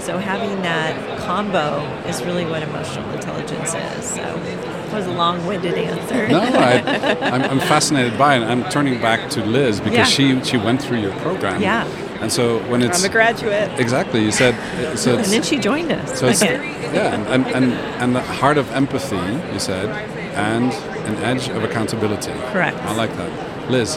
So 0.00 0.18
having 0.18 0.62
that 0.62 1.18
combo 1.20 1.80
is 2.06 2.22
really 2.22 2.44
what 2.46 2.62
emotional 2.62 3.08
intelligence 3.10 3.74
is. 3.74 4.04
So 4.10 4.22
that 4.22 4.94
was 4.94 5.06
a 5.06 5.12
long-winded 5.12 5.74
answer. 5.74 6.28
No, 6.28 6.40
I, 6.40 6.80
I'm, 7.20 7.42
I'm 7.42 7.60
fascinated 7.60 8.16
by 8.16 8.36
it. 8.36 8.42
I'm 8.42 8.64
turning 8.70 9.00
back 9.02 9.28
to 9.30 9.44
Liz 9.44 9.80
because 9.80 9.94
Yeah. 9.96 10.04
she, 10.04 10.42
she 10.44 10.56
went 10.56 10.80
through 10.80 11.00
your 11.00 11.12
program. 11.16 11.60
Yeah. 11.60 11.84
And 12.22 12.32
so 12.32 12.58
when 12.70 12.82
it's. 12.82 13.00
I'm 13.04 13.10
a 13.10 13.12
graduate. 13.12 13.78
Exactly, 13.78 14.24
you 14.24 14.32
said. 14.32 14.54
So 14.98 15.16
and 15.18 15.26
then 15.26 15.42
she 15.42 15.58
joined 15.58 15.92
us. 15.92 16.18
So 16.18 16.26
it's, 16.26 16.40
again. 16.42 16.62
yeah, 16.94 17.14
and, 17.32 17.46
and, 17.46 17.72
and 17.74 18.16
the 18.16 18.22
heart 18.22 18.56
of 18.56 18.70
empathy, 18.72 19.16
you 19.52 19.60
said, 19.60 19.88
and 20.34 20.72
an 21.06 21.16
edge 21.22 21.48
of 21.50 21.62
accountability. 21.64 22.32
Correct. 22.52 22.76
I 22.78 22.94
like 22.94 23.14
that. 23.16 23.47
Liz, 23.68 23.96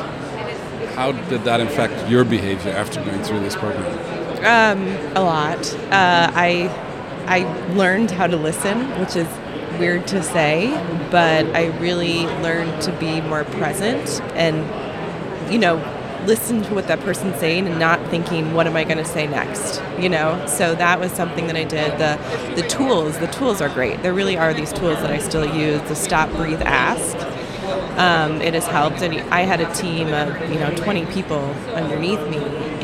how 0.95 1.13
did 1.29 1.43
that 1.45 1.61
affect 1.61 2.09
your 2.09 2.23
behavior 2.23 2.71
after 2.71 3.03
going 3.03 3.23
through 3.23 3.39
this 3.39 3.55
program? 3.55 3.85
Um, 4.43 4.87
a 5.15 5.21
lot. 5.21 5.73
Uh, 5.85 6.31
I 6.33 6.67
I 7.27 7.43
learned 7.73 8.11
how 8.11 8.27
to 8.27 8.35
listen, 8.35 8.99
which 8.99 9.15
is 9.15 9.27
weird 9.79 10.07
to 10.07 10.21
say, 10.21 10.69
but 11.09 11.45
I 11.55 11.67
really 11.79 12.25
learned 12.41 12.81
to 12.83 12.91
be 12.93 13.21
more 13.21 13.43
present 13.45 14.21
and, 14.35 14.57
you 15.51 15.57
know, 15.57 15.77
listen 16.25 16.61
to 16.63 16.73
what 16.73 16.87
that 16.87 16.99
person's 16.99 17.35
saying 17.37 17.67
and 17.67 17.79
not 17.79 17.99
thinking, 18.09 18.53
what 18.53 18.67
am 18.67 18.75
I 18.75 18.83
going 18.83 18.97
to 18.97 19.05
say 19.05 19.27
next? 19.27 19.81
You 19.99 20.09
know, 20.09 20.45
so 20.47 20.75
that 20.75 20.99
was 20.99 21.11
something 21.11 21.47
that 21.47 21.55
I 21.55 21.63
did. 21.63 21.97
The 21.97 22.19
the 22.55 22.67
tools, 22.67 23.17
the 23.19 23.27
tools 23.27 23.61
are 23.61 23.69
great. 23.69 24.03
There 24.03 24.13
really 24.13 24.37
are 24.37 24.53
these 24.53 24.73
tools 24.73 24.99
that 25.01 25.11
I 25.11 25.19
still 25.19 25.45
use. 25.55 25.81
The 25.83 25.95
stop, 25.95 26.29
breathe, 26.31 26.61
ask. 26.61 27.17
Um, 28.01 28.41
it 28.41 28.55
has 28.55 28.65
helped, 28.65 29.03
and 29.03 29.13
I 29.31 29.41
had 29.41 29.61
a 29.61 29.71
team 29.75 30.07
of 30.07 30.51
you 30.51 30.57
know 30.57 30.73
20 30.75 31.05
people 31.07 31.43
underneath 31.75 32.27
me, 32.29 32.39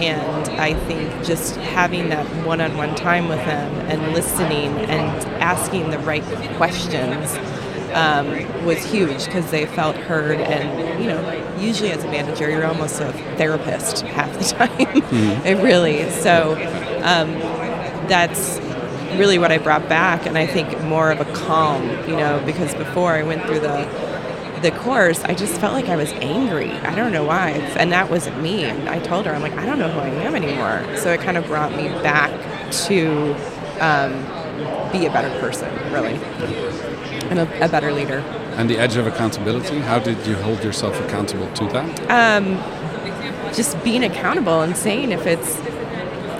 and 0.05 0.47
I 0.59 0.75
think 0.75 1.25
just 1.25 1.55
having 1.55 2.09
that 2.09 2.25
one-on-one 2.45 2.93
time 2.93 3.27
with 3.27 3.39
them 3.39 3.73
and 3.89 4.13
listening 4.13 4.77
and 4.77 5.01
asking 5.41 5.89
the 5.89 5.97
right 5.97 6.23
questions 6.57 7.35
um, 7.93 8.27
was 8.63 8.83
huge 8.85 9.25
because 9.25 9.49
they 9.49 9.65
felt 9.65 9.95
heard 9.95 10.39
and 10.39 11.01
you 11.01 11.09
know 11.09 11.55
usually 11.57 11.91
as 11.91 12.03
a 12.03 12.07
manager 12.11 12.49
you're 12.49 12.65
almost 12.65 12.99
a 13.01 13.11
therapist 13.37 14.01
half 14.01 14.31
the 14.37 14.43
time 14.55 14.69
mm-hmm. 15.01 15.47
it 15.47 15.63
really 15.63 16.07
so 16.11 16.53
um, 17.03 17.31
that's 18.07 18.59
really 19.17 19.39
what 19.39 19.51
I 19.51 19.57
brought 19.57 19.89
back 19.89 20.27
and 20.27 20.37
I 20.37 20.45
think 20.45 20.79
more 20.83 21.11
of 21.11 21.19
a 21.19 21.25
calm 21.33 21.89
you 22.07 22.15
know 22.15 22.41
because 22.45 22.75
before 22.75 23.13
I 23.13 23.23
went 23.23 23.43
through 23.45 23.61
the 23.61 24.06
the 24.61 24.71
course, 24.71 25.23
I 25.23 25.33
just 25.33 25.59
felt 25.59 25.73
like 25.73 25.89
I 25.89 25.95
was 25.95 26.11
angry. 26.13 26.71
I 26.71 26.95
don't 26.95 27.11
know 27.11 27.23
why. 27.23 27.51
And 27.77 27.91
that 27.91 28.09
wasn't 28.09 28.41
me. 28.41 28.63
And 28.63 28.89
I 28.89 28.99
told 28.99 29.25
her, 29.25 29.33
I'm 29.33 29.41
like, 29.41 29.53
I 29.53 29.65
don't 29.65 29.79
know 29.79 29.89
who 29.89 29.99
I 29.99 30.09
am 30.09 30.35
anymore. 30.35 30.83
So 30.97 31.11
it 31.11 31.21
kind 31.21 31.37
of 31.37 31.45
brought 31.45 31.75
me 31.75 31.89
back 32.01 32.31
to 32.87 33.33
um, 33.79 34.11
be 34.91 35.05
a 35.05 35.11
better 35.11 35.29
person, 35.39 35.71
really, 35.91 36.15
and 37.29 37.39
a, 37.39 37.65
a, 37.65 37.69
better 37.69 37.91
leader. 37.91 38.19
And 38.57 38.69
the 38.69 38.77
edge 38.77 38.95
of 38.95 39.05
accountability, 39.05 39.79
how 39.79 39.99
did 39.99 40.25
you 40.25 40.35
hold 40.35 40.63
yourself 40.63 40.99
accountable 41.01 41.51
to 41.53 41.65
that? 41.65 42.41
Um, 42.41 42.55
just 43.53 43.81
being 43.83 44.03
accountable 44.03 44.61
and 44.61 44.75
saying 44.75 45.11
if 45.11 45.25
it's 45.27 45.57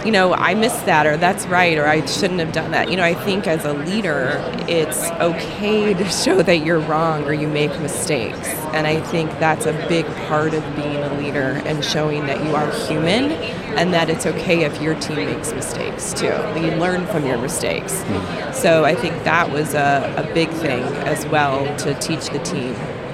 you 0.08 0.14
know, 0.14 0.34
I 0.34 0.54
missed 0.54 0.86
that, 0.86 1.06
or 1.06 1.18
that's 1.18 1.46
right, 1.48 1.78
or 1.78 1.86
I 1.86 2.06
shouldn't 2.06 2.40
have 2.40 2.54
done 2.54 2.72
that. 2.72 2.90
You 2.90 2.96
know, 2.96 3.04
I 3.04 3.14
think 3.14 3.46
as 3.46 3.66
a 3.66 3.74
leader, 3.74 4.42
it's 4.70 5.04
okay 5.20 5.94
to 5.94 6.06
show 6.24 6.42
that 6.44 6.60
you're 6.60 6.80
wrong 6.80 7.26
or 7.26 7.34
you 7.34 7.46
make 7.46 7.78
mistakes. 7.82 8.48
And 8.72 8.88
I 8.88 9.02
think 9.02 9.30
that's 9.32 9.66
a 9.66 9.74
big 9.90 10.06
part 10.30 10.54
of 10.54 10.64
being 10.78 10.96
a 10.96 11.14
leader 11.16 11.62
and 11.66 11.84
showing 11.84 12.26
that 12.28 12.42
you 12.46 12.56
are 12.56 12.72
human 12.88 13.34
and 13.76 13.94
that 13.94 14.10
it's 14.10 14.26
okay 14.26 14.64
if 14.64 14.82
your 14.82 14.96
team 14.96 15.18
makes 15.18 15.52
mistakes 15.52 16.14
too. 16.14 16.28
You 16.56 16.72
learn 16.78 17.06
from 17.08 17.26
your 17.26 17.38
mistakes. 17.38 17.96
Mm-hmm. 17.96 18.54
So 18.54 18.86
I 18.86 18.96
think 18.96 19.26
that 19.26 19.52
was 19.52 19.74
a, 19.74 20.14
a 20.16 20.34
big 20.34 20.50
thing 20.52 20.84
as 21.06 21.26
well 21.26 21.66
to 21.80 21.94
teach 21.96 22.30
the 22.30 22.40
team. 22.40 22.74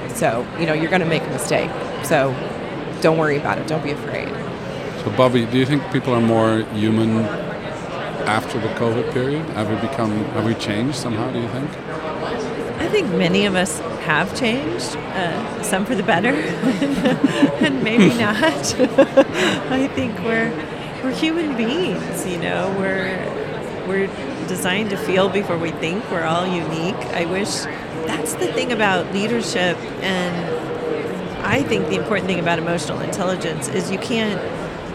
So, 0.09 0.47
you 0.59 0.67
know, 0.67 0.73
you're 0.73 0.91
going 0.91 1.01
to 1.01 1.07
make 1.07 1.23
a 1.23 1.31
mistake. 1.31 1.71
So 2.05 2.35
don't 3.01 3.17
worry 3.17 3.37
about 3.37 3.57
it. 3.57 3.65
Don't 3.67 3.83
be 3.83 3.91
afraid. 3.91 4.32
So, 5.03 5.09
Bobi, 5.09 5.51
do 5.51 5.57
you 5.57 5.65
think 5.65 5.83
people 5.91 6.13
are 6.13 6.21
more 6.21 6.59
human 6.73 7.25
after 8.25 8.57
the 8.57 8.69
COVID 8.69 9.11
period? 9.11 9.45
Have 9.47 9.69
we 9.69 9.75
become, 9.85 10.11
have 10.31 10.45
we 10.45 10.55
changed 10.55 10.95
somehow? 10.95 11.29
Do 11.29 11.41
you 11.41 11.47
think? 11.49 11.69
I 12.79 12.87
think 12.87 13.09
many 13.09 13.45
of 13.45 13.53
us 13.53 13.79
have 14.05 14.33
changed, 14.39 14.95
uh, 14.95 15.61
some 15.61 15.85
for 15.85 15.93
the 15.95 16.03
better, 16.03 16.29
and 17.65 17.83
maybe 17.83 18.13
not. 18.17 18.45
I 19.69 19.89
think 19.93 20.17
we're 20.19 20.53
we're 21.03 21.13
human 21.13 21.57
beings. 21.57 22.25
You 22.25 22.37
know, 22.37 22.73
we're 22.79 23.19
we're 23.89 24.07
designed 24.47 24.89
to 24.91 24.97
feel 24.97 25.27
before 25.27 25.57
we 25.57 25.71
think. 25.71 26.09
We're 26.11 26.23
all 26.23 26.47
unique. 26.47 26.95
I 27.13 27.25
wish 27.25 27.63
that's 28.07 28.35
the 28.35 28.47
thing 28.53 28.71
about 28.71 29.13
leadership, 29.13 29.75
and 30.01 31.45
I 31.45 31.61
think 31.61 31.89
the 31.89 31.95
important 31.95 32.27
thing 32.27 32.39
about 32.39 32.57
emotional 32.57 33.01
intelligence 33.01 33.67
is 33.67 33.91
you 33.91 33.99
can't 33.99 34.39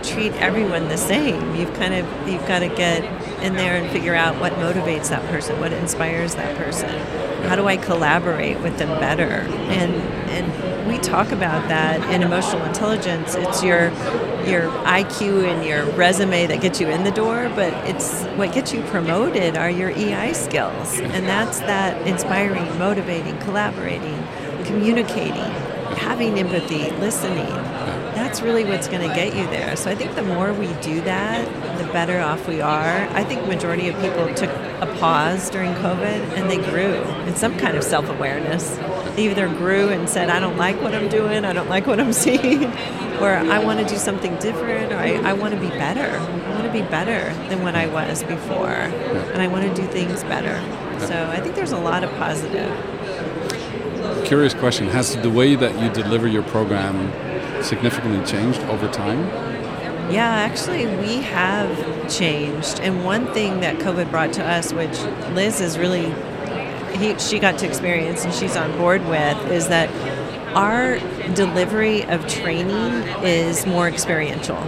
treat 0.03 0.33
everyone 0.35 0.89
the 0.89 0.97
same. 0.97 1.55
You've 1.55 1.73
kind 1.75 1.95
of 1.95 2.29
you've 2.29 2.47
got 2.47 2.61
to 2.61 2.69
get 2.69 3.05
in 3.43 3.55
there 3.55 3.77
and 3.77 3.91
figure 3.91 4.15
out 4.15 4.41
what 4.41 4.53
motivates 4.55 5.11
that 5.11 5.25
person, 5.31 5.59
what 5.61 5.73
inspires 5.73 6.35
that 6.35 6.57
person. 6.57 6.91
How 7.49 7.57
do 7.57 7.67
I 7.67 7.77
collaborate 7.77 8.61
with 8.61 8.79
them 8.79 8.89
better? 9.01 9.47
And 9.71 9.95
and 10.31 10.89
we 10.89 10.99
talk 10.99 11.31
about 11.31 11.69
that 11.69 12.03
in 12.13 12.23
emotional 12.23 12.65
intelligence. 12.65 13.35
It's 13.35 13.63
your 13.63 13.91
your 14.47 14.71
IQ 14.85 15.47
and 15.47 15.65
your 15.65 15.85
resume 15.93 16.47
that 16.47 16.61
gets 16.61 16.81
you 16.81 16.89
in 16.89 17.05
the 17.05 17.11
door, 17.11 17.51
but 17.55 17.73
it's 17.89 18.25
what 18.37 18.53
gets 18.53 18.73
you 18.73 18.83
promoted 18.85 19.57
are 19.57 19.71
your 19.71 19.91
EI 19.91 20.33
skills. 20.33 20.99
And 20.99 21.27
that's 21.27 21.61
that 21.61 22.07
inspiring, 22.07 22.79
motivating, 22.79 23.39
collaborating, 23.41 24.27
communicating, 24.65 25.53
having 25.97 26.39
empathy, 26.39 26.91
listening 26.93 27.47
that's 28.19 28.43
really 28.43 28.65
what's 28.65 28.89
going 28.89 29.09
to 29.09 29.15
get 29.15 29.35
you 29.37 29.45
there. 29.47 29.77
So 29.77 29.91
I 29.91 29.95
think 29.95 30.15
the 30.17 30.23
more 30.23 30.53
we 30.53 30.67
do 30.83 31.01
that, 31.03 31.79
the 31.79 31.91
better 31.93 32.21
off 32.21 32.49
we 32.49 32.61
are. 32.61 33.09
I 33.11 33.23
think 33.23 33.47
majority 33.47 33.89
of 33.89 33.95
people 34.01 34.35
took 34.35 34.51
a 34.51 34.97
pause 34.99 35.49
during 35.51 35.73
COVID 35.75 36.37
and 36.37 36.51
they 36.51 36.57
grew 36.57 37.03
in 37.27 37.37
some 37.37 37.57
kind 37.57 37.77
of 37.77 37.85
self-awareness. 37.85 38.77
They 39.15 39.31
either 39.31 39.49
grew 39.49 39.89
and 39.91 40.09
said, 40.09 40.31
I 40.31 40.41
don't 40.41 40.57
like 40.57 40.81
what 40.83 40.95
I'm 40.95 41.09
doing, 41.09 41.45
I 41.45 41.53
don't 41.53 41.69
like 41.69 41.87
what 41.87 42.01
I'm 42.01 42.13
seeing, 42.25 42.65
or 43.21 43.31
I 43.31 43.63
want 43.65 43.79
to 43.81 43.87
do 43.87 43.97
something 43.97 44.37
different, 44.39 44.93
or 44.93 44.97
I, 44.97 45.15
I 45.31 45.33
want 45.33 45.55
to 45.55 45.61
be 45.61 45.69
better. 45.69 46.19
I 46.19 46.51
want 46.51 46.65
to 46.65 46.73
be 46.73 46.83
better 46.83 47.33
than 47.49 47.63
what 47.63 47.77
I 47.77 47.87
was 47.87 48.25
before, 48.25 48.69
and 48.69 49.41
I 49.41 49.47
want 49.47 49.65
to 49.65 49.81
do 49.81 49.87
things 49.89 50.25
better. 50.25 50.59
So 51.07 51.29
I 51.31 51.41
think 51.41 51.55
there's 51.55 51.73
a 51.73 51.79
lot 51.79 52.03
of 52.03 52.11
positive. 52.17 52.98
Curious 54.29 54.53
question: 54.53 54.89
Has 54.89 55.17
the 55.17 55.31
way 55.31 55.55
that 55.55 55.83
you 55.83 55.89
deliver 55.89 56.29
your 56.29 56.43
program 56.43 57.11
significantly 57.63 58.23
changed 58.27 58.61
over 58.65 58.87
time? 58.87 59.21
Yeah, 60.13 60.29
actually, 60.29 60.85
we 60.85 61.23
have 61.23 62.15
changed. 62.15 62.79
And 62.81 63.07
one 63.07 63.33
thing 63.33 63.61
that 63.61 63.79
COVID 63.79 64.11
brought 64.11 64.35
to 64.35 64.45
us, 64.45 64.71
which 64.71 65.01
Liz 65.33 65.63
is 65.63 65.79
really, 65.79 66.13
he, 66.99 67.19
she 67.19 67.39
got 67.39 67.57
to 67.61 67.67
experience 67.67 68.27
and 68.27 68.35
she's 68.35 68.55
on 68.55 68.77
board 68.77 69.01
with, 69.07 69.51
is 69.51 69.69
that 69.69 69.89
our 70.55 70.99
delivery 71.35 72.05
of 72.05 72.27
training 72.29 73.09
is 73.25 73.65
more 73.65 73.89
experiential. 73.89 74.59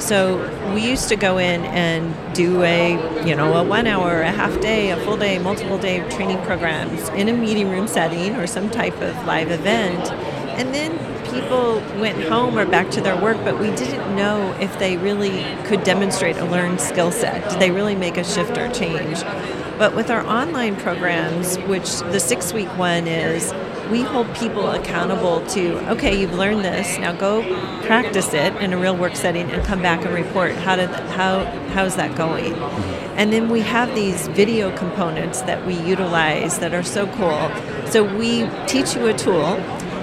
So 0.00 0.72
we 0.74 0.88
used 0.88 1.08
to 1.10 1.16
go 1.16 1.38
in 1.38 1.64
and 1.66 2.34
do 2.34 2.62
a, 2.62 2.92
you 3.26 3.36
know, 3.36 3.54
a 3.54 3.62
one 3.62 3.86
hour, 3.86 4.22
a 4.22 4.30
half 4.30 4.60
day, 4.60 4.90
a 4.90 4.96
full 5.04 5.16
day, 5.16 5.38
multiple 5.38 5.78
day 5.78 6.00
training 6.10 6.38
programs 6.44 7.08
in 7.10 7.28
a 7.28 7.32
meeting 7.32 7.68
room 7.70 7.86
setting 7.86 8.34
or 8.36 8.46
some 8.46 8.70
type 8.70 9.00
of 9.00 9.14
live 9.26 9.50
event. 9.50 10.10
And 10.58 10.74
then 10.74 10.98
people 11.30 11.80
went 12.00 12.20
home 12.24 12.58
or 12.58 12.66
back 12.66 12.90
to 12.90 13.00
their 13.00 13.20
work, 13.20 13.36
but 13.44 13.58
we 13.60 13.68
didn't 13.76 14.16
know 14.16 14.52
if 14.60 14.76
they 14.78 14.96
really 14.96 15.44
could 15.64 15.84
demonstrate 15.84 16.36
a 16.38 16.44
learned 16.44 16.80
skill 16.80 17.12
set. 17.12 17.48
Did 17.50 17.60
they 17.60 17.70
really 17.70 17.94
make 17.94 18.16
a 18.16 18.24
shift 18.24 18.58
or 18.58 18.68
change? 18.70 19.22
But 19.78 19.94
with 19.94 20.10
our 20.10 20.26
online 20.26 20.76
programs, 20.76 21.56
which 21.60 22.00
the 22.00 22.20
six 22.20 22.52
week 22.52 22.68
one 22.76 23.06
is, 23.06 23.52
we 23.90 24.02
hold 24.02 24.32
people 24.34 24.70
accountable 24.70 25.44
to 25.46 25.78
okay 25.90 26.18
you've 26.18 26.34
learned 26.34 26.64
this 26.64 26.98
now 26.98 27.12
go 27.12 27.42
practice 27.90 28.32
it 28.34 28.54
in 28.62 28.72
a 28.72 28.78
real 28.78 28.96
work 28.96 29.16
setting 29.16 29.50
and 29.50 29.64
come 29.64 29.82
back 29.82 30.04
and 30.04 30.14
report. 30.14 30.52
How 30.52 30.76
did 30.76 30.90
how 30.90 31.44
how's 31.74 31.96
that 31.96 32.16
going? 32.16 32.54
And 33.16 33.32
then 33.32 33.48
we 33.48 33.62
have 33.62 33.94
these 33.96 34.28
video 34.28 34.70
components 34.76 35.42
that 35.42 35.66
we 35.66 35.74
utilize 35.74 36.60
that 36.60 36.72
are 36.72 36.84
so 36.84 37.08
cool. 37.16 37.50
So 37.90 38.04
we 38.16 38.48
teach 38.68 38.94
you 38.94 39.08
a 39.08 39.12
tool 39.12 39.58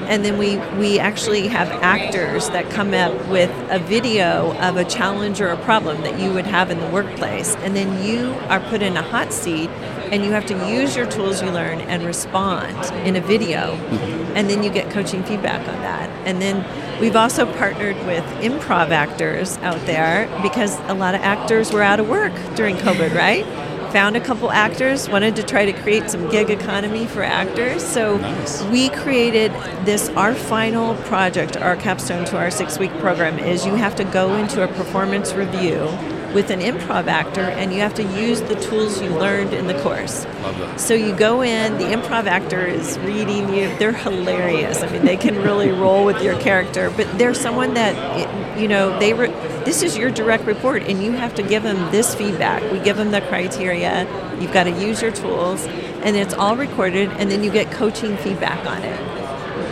and 0.09 0.25
then 0.25 0.37
we 0.37 0.57
we 0.77 0.99
actually 0.99 1.47
have 1.47 1.69
actors 1.81 2.49
that 2.49 2.69
come 2.69 2.93
up 2.93 3.13
with 3.29 3.51
a 3.69 3.79
video 3.79 4.53
of 4.59 4.75
a 4.75 4.83
challenge 4.83 5.39
or 5.39 5.47
a 5.47 5.57
problem 5.63 6.01
that 6.01 6.19
you 6.19 6.33
would 6.33 6.45
have 6.45 6.69
in 6.69 6.79
the 6.79 6.89
workplace. 6.89 7.55
And 7.57 7.73
then 7.73 8.03
you 8.03 8.33
are 8.49 8.59
put 8.59 8.81
in 8.81 8.97
a 8.97 9.01
hot 9.01 9.31
seat 9.31 9.69
and 10.11 10.23
you 10.23 10.31
have 10.31 10.45
to 10.45 10.53
use 10.69 10.95
your 10.95 11.05
tools 11.05 11.41
you 11.41 11.49
learn 11.51 11.81
and 11.81 12.03
respond 12.03 12.77
in 13.07 13.15
a 13.15 13.21
video 13.21 13.75
mm-hmm. 13.75 14.37
and 14.37 14.49
then 14.49 14.63
you 14.63 14.69
get 14.69 14.89
coaching 14.91 15.23
feedback 15.23 15.59
on 15.67 15.75
that 15.81 16.09
and 16.27 16.41
then 16.41 16.65
we've 16.99 17.15
also 17.15 17.45
partnered 17.53 17.97
with 18.05 18.23
improv 18.41 18.89
actors 18.89 19.57
out 19.59 19.79
there 19.85 20.27
because 20.41 20.79
a 20.89 20.93
lot 20.93 21.15
of 21.15 21.21
actors 21.21 21.71
were 21.71 21.83
out 21.83 21.99
of 21.99 22.07
work 22.07 22.33
during 22.55 22.75
covid 22.77 23.13
right 23.15 23.45
found 23.91 24.15
a 24.15 24.21
couple 24.21 24.51
actors, 24.51 25.09
wanted 25.09 25.35
to 25.35 25.43
try 25.43 25.65
to 25.65 25.73
create 25.73 26.09
some 26.09 26.29
gig 26.29 26.49
economy 26.49 27.07
for 27.07 27.23
actors. 27.23 27.83
So 27.83 28.17
nice. 28.17 28.63
we 28.65 28.89
created 28.89 29.51
this. 29.85 30.09
Our 30.09 30.35
final 30.35 30.95
project, 31.03 31.57
our 31.57 31.75
capstone 31.75 32.25
to 32.25 32.37
our 32.37 32.51
six 32.51 32.77
week 32.77 32.91
program, 32.99 33.39
is 33.39 33.65
you 33.65 33.75
have 33.75 33.95
to 33.95 34.03
go 34.03 34.35
into 34.35 34.63
a 34.63 34.67
performance 34.67 35.33
review 35.33 35.87
with 36.33 36.49
an 36.49 36.59
improv 36.59 37.07
actor, 37.07 37.41
and 37.41 37.73
you 37.73 37.79
have 37.79 37.93
to 37.95 38.03
use 38.03 38.41
the 38.41 38.55
tools 38.55 39.01
you 39.01 39.09
learned 39.09 39.53
in 39.53 39.67
the 39.67 39.79
course. 39.81 40.25
Love 40.25 40.57
that. 40.59 40.79
So 40.79 40.93
you 40.93 41.15
go 41.15 41.41
in, 41.41 41.77
the 41.77 41.85
improv 41.85 42.25
actor 42.25 42.65
is 42.65 42.97
reading 42.99 43.53
you. 43.53 43.75
They're 43.77 43.93
hilarious. 43.93 44.81
I 44.81 44.91
mean, 44.91 45.05
they 45.05 45.17
can 45.17 45.35
really 45.41 45.71
roll 45.71 46.05
with 46.05 46.21
your 46.21 46.39
character, 46.39 46.89
but 46.89 47.17
they're 47.17 47.33
someone 47.33 47.73
that, 47.75 48.59
you 48.59 48.67
know, 48.67 48.97
they. 48.99 49.13
Re- 49.13 49.33
this 49.65 49.83
is 49.83 49.97
your 49.97 50.11
direct 50.11 50.45
report, 50.45 50.83
and 50.83 51.03
you 51.03 51.11
have 51.11 51.35
to 51.35 51.43
give 51.43 51.63
them 51.63 51.91
this 51.91 52.15
feedback. 52.15 52.63
We 52.71 52.79
give 52.79 52.97
them 52.97 53.11
the 53.11 53.21
criteria. 53.21 54.07
You've 54.39 54.53
got 54.53 54.63
to 54.63 54.71
use 54.71 55.01
your 55.01 55.11
tools, 55.11 55.65
and 55.65 56.15
it's 56.15 56.33
all 56.33 56.55
recorded, 56.55 57.09
and 57.11 57.29
then 57.29 57.43
you 57.43 57.51
get 57.51 57.71
coaching 57.71 58.15
feedback 58.17 58.65
on 58.65 58.83
it 58.83 59.16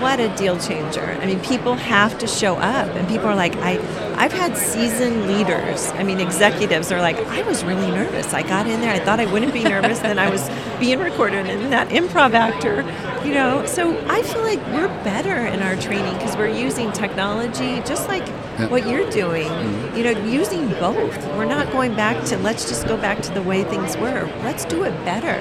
what 0.02 0.20
a 0.20 0.34
deal 0.36 0.58
changer. 0.60 1.18
I 1.22 1.26
mean, 1.26 1.40
people 1.42 1.76
have 1.76 2.18
to 2.20 2.28
show 2.28 2.56
up, 2.56 2.90
and 2.96 3.08
people 3.08 3.28
are 3.28 3.36
like, 3.36 3.56
I, 3.58 3.74
I've 4.16 4.34
had 4.34 4.56
seasoned 4.58 5.28
leaders. 5.28 5.92
I 5.92 6.04
mean, 6.04 6.20
executives 6.20 6.92
are 6.92 7.00
like, 7.02 7.18
I 7.28 7.42
was 7.44 7.64
really 7.64 7.90
nervous. 7.92 8.34
I 8.34 8.42
got 8.44 8.68
in 8.68 8.82
there, 8.82 8.94
I 8.94 9.00
thought 9.00 9.20
I 9.20 9.32
wouldn't 9.32 9.54
be 9.54 9.64
nervous, 9.64 10.00
then 10.00 10.20
I 10.20 10.30
was 10.30 10.50
being 10.80 11.00
recorded, 11.00 11.46
and 11.48 11.72
that 11.72 11.90
improv 11.90 12.34
actor, 12.34 12.82
you 13.28 13.34
know. 13.34 13.66
So 13.66 13.98
I 14.08 14.22
feel 14.22 14.42
like 14.44 14.60
we're 14.68 14.88
better 15.04 15.36
in 15.36 15.62
our 15.62 15.76
training 15.76 16.14
because 16.14 16.36
we're 16.38 16.48
using 16.50 16.92
technology, 16.92 17.82
just 17.86 18.08
like 18.08 18.26
Yeah. 18.58 18.68
what 18.70 18.88
you're 18.88 19.10
doing. 19.10 19.48
Mm-hmm. 19.48 19.98
You 19.98 20.04
know, 20.06 20.26
using 20.26 20.70
both. 20.80 21.18
We're 21.36 21.44
not 21.46 21.70
going 21.72 21.94
back 21.96 22.24
to 22.26 22.38
let's 22.38 22.68
just 22.70 22.88
go 22.88 22.96
back 22.96 23.22
to 23.24 23.34
the 23.34 23.42
way 23.42 23.64
things 23.66 23.98
were. 23.98 24.30
Let's 24.44 24.64
do 24.66 24.84
it 24.84 24.92
better. 25.04 25.38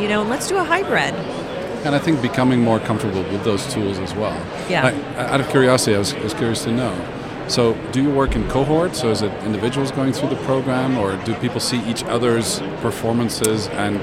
You 0.00 0.08
know, 0.08 0.22
let's 0.22 0.48
do 0.48 0.56
a 0.56 0.64
hybrid. 0.64 1.12
And 1.84 1.94
I 1.94 1.98
think 1.98 2.20
becoming 2.20 2.60
more 2.60 2.80
comfortable 2.80 3.22
with 3.22 3.44
those 3.44 3.66
tools 3.72 3.98
as 3.98 4.12
well. 4.14 4.36
Yeah. 4.68 4.86
I, 5.16 5.26
out 5.26 5.40
of 5.40 5.48
curiosity, 5.48 5.94
I 5.94 5.98
was, 5.98 6.14
was 6.16 6.34
curious 6.34 6.64
to 6.64 6.72
know. 6.72 6.92
So, 7.48 7.74
do 7.92 8.02
you 8.02 8.10
work 8.10 8.34
in 8.36 8.46
cohorts? 8.48 9.00
So, 9.00 9.10
is 9.10 9.22
it 9.22 9.32
individuals 9.44 9.90
going 9.92 10.12
through 10.12 10.28
the 10.30 10.36
program, 10.44 10.98
or 10.98 11.16
do 11.24 11.34
people 11.36 11.60
see 11.60 11.80
each 11.88 12.04
other's 12.04 12.60
performances, 12.82 13.68
and 13.68 13.98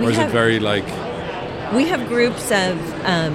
We 0.00 0.06
or 0.06 0.10
is 0.10 0.16
have- 0.16 0.30
it 0.30 0.32
very 0.32 0.58
like 0.60 0.86
We 1.74 1.86
have 1.88 2.08
groups 2.08 2.50
of 2.50 2.78
um, 3.04 3.34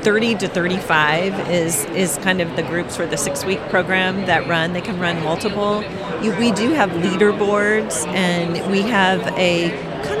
30 0.00 0.34
to 0.36 0.48
35 0.48 1.50
is 1.50 1.84
is 1.86 2.16
kind 2.18 2.40
of 2.40 2.56
the 2.56 2.62
groups 2.62 2.96
for 2.96 3.06
the 3.06 3.16
six 3.16 3.44
week 3.44 3.60
program 3.68 4.24
that 4.26 4.48
run. 4.48 4.72
They 4.72 4.80
can 4.80 4.98
run 4.98 5.22
multiple. 5.22 5.84
You, 6.22 6.34
we 6.36 6.50
do 6.52 6.70
have 6.70 6.90
leaderboards, 6.90 8.06
and 8.08 8.70
we 8.72 8.80
have 8.82 9.20
a 9.36 9.70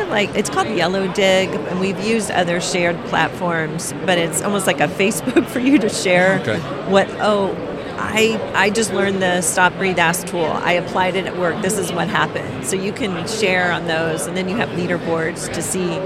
of 0.04 0.10
like 0.10 0.34
it's 0.34 0.50
called 0.50 0.68
Yellowdig, 0.68 1.48
and 1.70 1.80
we've 1.80 1.98
used 2.04 2.30
other 2.30 2.60
shared 2.60 2.96
platforms, 3.06 3.92
but 4.04 4.18
it's 4.18 4.42
almost 4.42 4.66
like 4.66 4.80
a 4.80 4.88
Facebook 5.00 5.46
for 5.46 5.58
you 5.60 5.78
to 5.78 5.88
share 5.88 6.40
Okay. 6.40 6.58
what 6.90 7.08
oh. 7.20 7.70
I, 7.96 8.38
I 8.54 8.70
just 8.70 8.92
learned 8.92 9.22
the 9.22 9.40
stop 9.40 9.72
breathe 9.76 9.98
ask 9.98 10.26
tool. 10.26 10.44
I 10.44 10.72
applied 10.72 11.16
it 11.16 11.26
at 11.26 11.36
work. 11.36 11.60
This 11.62 11.78
is 11.78 11.90
what 11.90 12.06
happened. 12.06 12.64
So 12.64 12.76
you 12.76 12.92
can 12.92 13.26
share 13.26 13.72
on 13.72 13.86
those, 13.86 14.26
and 14.26 14.36
then 14.36 14.48
you 14.48 14.56
have 14.56 14.68
leaderboards 14.70 15.52
to 15.52 15.62
see 15.62 15.98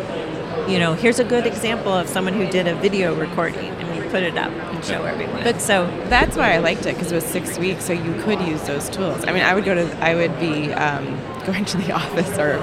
you 0.68 0.78
know, 0.78 0.92
here's 0.92 1.18
a 1.18 1.24
good 1.24 1.46
example 1.46 1.92
of 1.92 2.08
someone 2.08 2.34
who 2.34 2.46
did 2.46 2.68
a 2.68 2.74
video 2.74 3.14
recording 3.14 3.64
and 3.64 3.96
you 3.96 4.10
put 4.10 4.22
it 4.22 4.36
up 4.36 4.50
and 4.52 4.84
show 4.84 5.02
everyone. 5.04 5.42
But 5.42 5.60
so 5.62 5.86
that's 6.08 6.36
why 6.36 6.52
I 6.52 6.58
liked 6.58 6.84
it 6.84 6.94
because 6.94 7.10
it 7.10 7.14
was 7.14 7.24
six 7.24 7.58
weeks, 7.58 7.84
so 7.84 7.94
you 7.94 8.12
could 8.22 8.40
use 8.42 8.62
those 8.66 8.90
tools. 8.90 9.24
I 9.26 9.32
mean, 9.32 9.42
I 9.42 9.54
would 9.54 9.64
go 9.64 9.74
to, 9.74 10.04
I 10.04 10.14
would 10.14 10.38
be 10.38 10.72
um, 10.74 11.06
going 11.46 11.64
to 11.64 11.78
the 11.78 11.92
office 11.92 12.38
or 12.38 12.58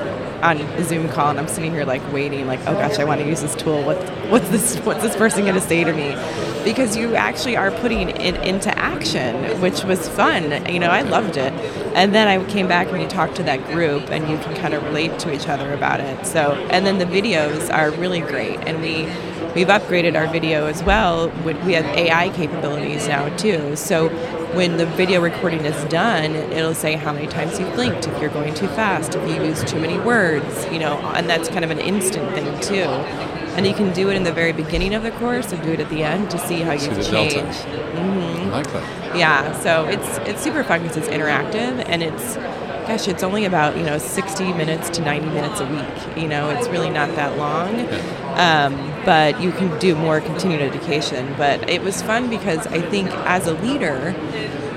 on 0.45 0.61
a 0.61 0.83
Zoom 0.83 1.09
call, 1.09 1.31
and 1.31 1.39
I'm 1.39 1.47
sitting 1.47 1.71
here 1.71 1.85
like 1.85 2.01
waiting, 2.13 2.45
like, 2.45 2.59
oh 2.61 2.73
gosh, 2.73 2.99
I 2.99 3.03
want 3.03 3.19
to 3.21 3.27
use 3.27 3.41
this 3.41 3.55
tool. 3.55 3.83
What, 3.83 3.97
what's 4.29 4.47
this? 4.49 4.77
What's 4.79 5.01
this 5.01 5.15
person 5.15 5.41
going 5.41 5.55
to 5.55 5.61
say 5.61 5.83
to 5.83 5.91
me? 5.91 6.15
Because 6.63 6.95
you 6.95 7.15
actually 7.15 7.57
are 7.57 7.71
putting 7.71 8.09
it 8.09 8.41
into 8.43 8.75
action, 8.77 9.59
which 9.59 9.83
was 9.83 10.07
fun. 10.07 10.65
You 10.71 10.79
know, 10.79 10.89
I 10.89 11.01
loved 11.01 11.37
it. 11.37 11.53
And 11.95 12.13
then 12.13 12.27
I 12.27 12.43
came 12.49 12.67
back 12.67 12.87
and 12.89 12.99
we 12.99 13.07
talked 13.07 13.35
to 13.37 13.43
that 13.43 13.65
group, 13.67 14.09
and 14.11 14.29
you 14.29 14.37
can 14.37 14.55
kind 14.55 14.73
of 14.73 14.83
relate 14.83 15.17
to 15.19 15.33
each 15.33 15.47
other 15.47 15.73
about 15.73 15.99
it. 15.99 16.25
So, 16.25 16.53
and 16.69 16.85
then 16.85 16.99
the 16.99 17.05
videos 17.05 17.73
are 17.73 17.91
really 17.91 18.21
great, 18.21 18.59
and 18.59 18.81
we 18.81 19.05
we've 19.55 19.67
upgraded 19.67 20.15
our 20.15 20.27
video 20.31 20.67
as 20.67 20.83
well. 20.83 21.29
We 21.43 21.53
we 21.65 21.73
have 21.73 21.85
AI 21.85 22.29
capabilities 22.29 23.07
now 23.07 23.35
too. 23.37 23.75
So 23.75 24.09
when 24.55 24.77
the 24.77 24.85
video 24.85 25.21
recording 25.21 25.65
is 25.65 25.83
done, 25.85 26.33
it'll 26.33 26.73
say 26.73 26.93
how 26.93 27.11
many 27.11 27.27
times 27.27 27.59
you 27.59 27.65
blinked, 27.71 28.07
if 28.07 28.21
you're 28.21 28.29
going 28.29 28.53
too 28.53 28.67
fast, 28.69 29.13
if 29.13 29.29
you 29.29 29.43
use 29.43 29.61
too 29.65 29.79
many 29.79 29.99
words, 29.99 30.65
you 30.71 30.79
know, 30.79 30.97
and 31.13 31.29
that's 31.29 31.49
kind 31.49 31.65
of 31.65 31.71
an 31.71 31.79
instant 31.79 32.33
thing 32.33 32.59
too. 32.61 32.89
And 33.55 33.67
you 33.67 33.73
can 33.73 33.93
do 33.93 34.09
it 34.09 34.15
in 34.15 34.23
the 34.23 34.31
very 34.31 34.53
beginning 34.53 34.93
of 34.93 35.03
the 35.03 35.11
course 35.11 35.51
and 35.51 35.61
do 35.61 35.71
it 35.71 35.79
at 35.79 35.89
the 35.89 36.03
end 36.03 36.31
to 36.31 36.39
see 36.39 36.61
how 36.61 36.71
you've 36.73 36.95
the 36.95 37.03
delta. 37.03 37.35
changed. 37.35 37.65
I 37.65 38.49
like 38.49 38.71
that? 38.71 38.83
Mm-hmm. 38.83 39.17
Yeah, 39.17 39.59
so 39.59 39.85
it's 39.85 40.17
it's 40.29 40.41
super 40.41 40.63
fun 40.63 40.81
because 40.81 40.97
it's 40.97 41.07
interactive 41.07 41.83
and 41.87 42.03
it's 42.03 42.35
gosh, 42.87 43.07
it's 43.07 43.23
only 43.23 43.45
about 43.45 43.77
you 43.77 43.83
know 43.83 43.97
60 43.97 44.53
minutes 44.53 44.89
to 44.91 45.01
90 45.01 45.27
minutes 45.27 45.59
a 45.59 45.65
week. 45.65 46.17
You 46.17 46.27
know, 46.27 46.49
it's 46.49 46.67
really 46.67 46.89
not 46.89 47.09
that 47.15 47.37
long, 47.37 47.79
um, 48.37 49.03
but 49.05 49.41
you 49.41 49.51
can 49.51 49.77
do 49.79 49.95
more 49.95 50.21
continued 50.21 50.61
education. 50.61 51.33
But 51.37 51.69
it 51.69 51.81
was 51.81 52.01
fun 52.01 52.29
because 52.29 52.67
I 52.67 52.81
think 52.81 53.09
as 53.25 53.47
a 53.47 53.53
leader, 53.53 54.15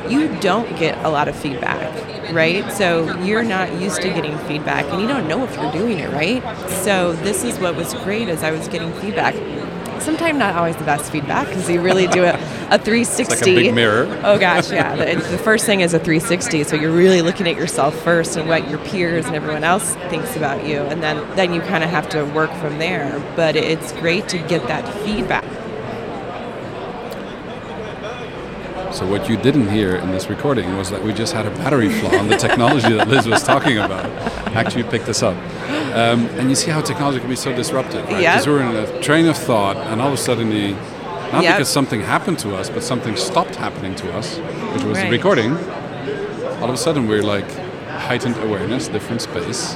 you 0.08 0.34
don't 0.40 0.68
get 0.78 1.02
a 1.04 1.08
lot 1.08 1.28
of 1.28 1.36
feedback, 1.36 2.32
right? 2.32 2.70
So 2.72 3.18
you're 3.20 3.44
not 3.44 3.72
used 3.80 4.00
to 4.02 4.08
getting 4.08 4.38
feedback, 4.40 4.86
and 4.86 5.00
you 5.00 5.08
don't 5.08 5.28
know 5.28 5.44
if 5.44 5.54
you're 5.56 5.72
doing 5.72 5.98
it 5.98 6.10
right. 6.10 6.42
So 6.68 7.12
this 7.12 7.44
is 7.44 7.58
what 7.58 7.76
was 7.76 7.94
great 7.94 8.28
as 8.28 8.42
I 8.42 8.50
was 8.50 8.68
getting 8.68 8.92
feedback. 8.94 9.34
Sometimes 10.00 10.38
not 10.38 10.54
always 10.54 10.76
the 10.76 10.84
best 10.84 11.10
feedback 11.10 11.48
because 11.48 11.68
you 11.68 11.80
really 11.80 12.06
do 12.06 12.24
a, 12.24 12.34
a 12.70 12.78
360. 12.78 13.22
It's 13.22 13.30
like 13.30 13.42
a 13.42 13.54
big 13.54 13.74
mirror. 13.74 14.06
Oh 14.24 14.38
gosh, 14.38 14.70
yeah. 14.70 14.96
The, 14.96 15.20
the 15.20 15.38
first 15.38 15.66
thing 15.66 15.80
is 15.80 15.94
a 15.94 15.98
360, 15.98 16.64
so 16.64 16.76
you're 16.76 16.92
really 16.92 17.22
looking 17.22 17.46
at 17.48 17.56
yourself 17.56 17.94
first 18.02 18.36
and 18.36 18.48
what 18.48 18.68
your 18.68 18.78
peers 18.78 19.26
and 19.26 19.34
everyone 19.34 19.64
else 19.64 19.94
thinks 20.10 20.36
about 20.36 20.66
you, 20.66 20.78
and 20.82 21.02
then 21.02 21.16
then 21.36 21.52
you 21.52 21.60
kind 21.60 21.84
of 21.84 21.90
have 21.90 22.08
to 22.10 22.24
work 22.24 22.52
from 22.54 22.78
there. 22.78 23.18
But 23.36 23.56
it's 23.56 23.92
great 23.92 24.28
to 24.28 24.38
get 24.38 24.66
that 24.68 24.86
feedback. 25.04 25.44
So 28.90 29.06
what 29.06 29.28
you 29.28 29.36
didn't 29.36 29.68
hear 29.68 29.96
in 29.96 30.10
this 30.10 30.28
recording 30.28 30.76
was 30.76 30.90
that 30.90 31.02
we 31.02 31.12
just 31.12 31.32
had 31.34 31.46
a 31.46 31.50
battery 31.50 31.88
flaw 31.90 32.16
on 32.16 32.28
the 32.28 32.36
technology 32.36 32.92
that 32.94 33.06
Liz 33.06 33.26
was 33.28 33.42
talking 33.42 33.76
about. 33.78 34.06
Actually, 34.56 34.84
picked 34.84 35.06
this 35.06 35.22
up, 35.22 35.36
um, 35.94 36.26
and 36.38 36.48
you 36.48 36.56
see 36.56 36.70
how 36.70 36.80
technology 36.80 37.20
can 37.20 37.28
be 37.28 37.36
so 37.36 37.54
disruptive, 37.54 38.02
right? 38.06 38.22
Yep. 38.22 38.32
Because 38.34 38.46
we're 38.46 38.62
in 38.62 38.74
a 38.74 39.00
train 39.02 39.26
of 39.26 39.36
thought, 39.36 39.76
and 39.76 40.00
all 40.00 40.08
of 40.08 40.14
a 40.14 40.16
sudden, 40.16 40.48
the, 40.48 40.72
not 41.32 41.42
Yep. 41.44 41.56
because 41.56 41.68
something 41.68 42.00
happened 42.00 42.38
to 42.40 42.56
us, 42.56 42.70
but 42.70 42.82
something 42.82 43.14
stopped 43.16 43.56
happening 43.56 43.94
to 43.96 44.12
us, 44.16 44.38
which 44.72 44.84
was 44.84 44.98
the 44.98 45.10
recording. 45.10 45.52
All 46.62 46.68
of 46.68 46.74
a 46.74 46.78
sudden, 46.78 47.06
we're 47.06 47.22
like 47.22 47.48
heightened 47.88 48.36
awareness, 48.38 48.88
different 48.88 49.20
space. 49.22 49.74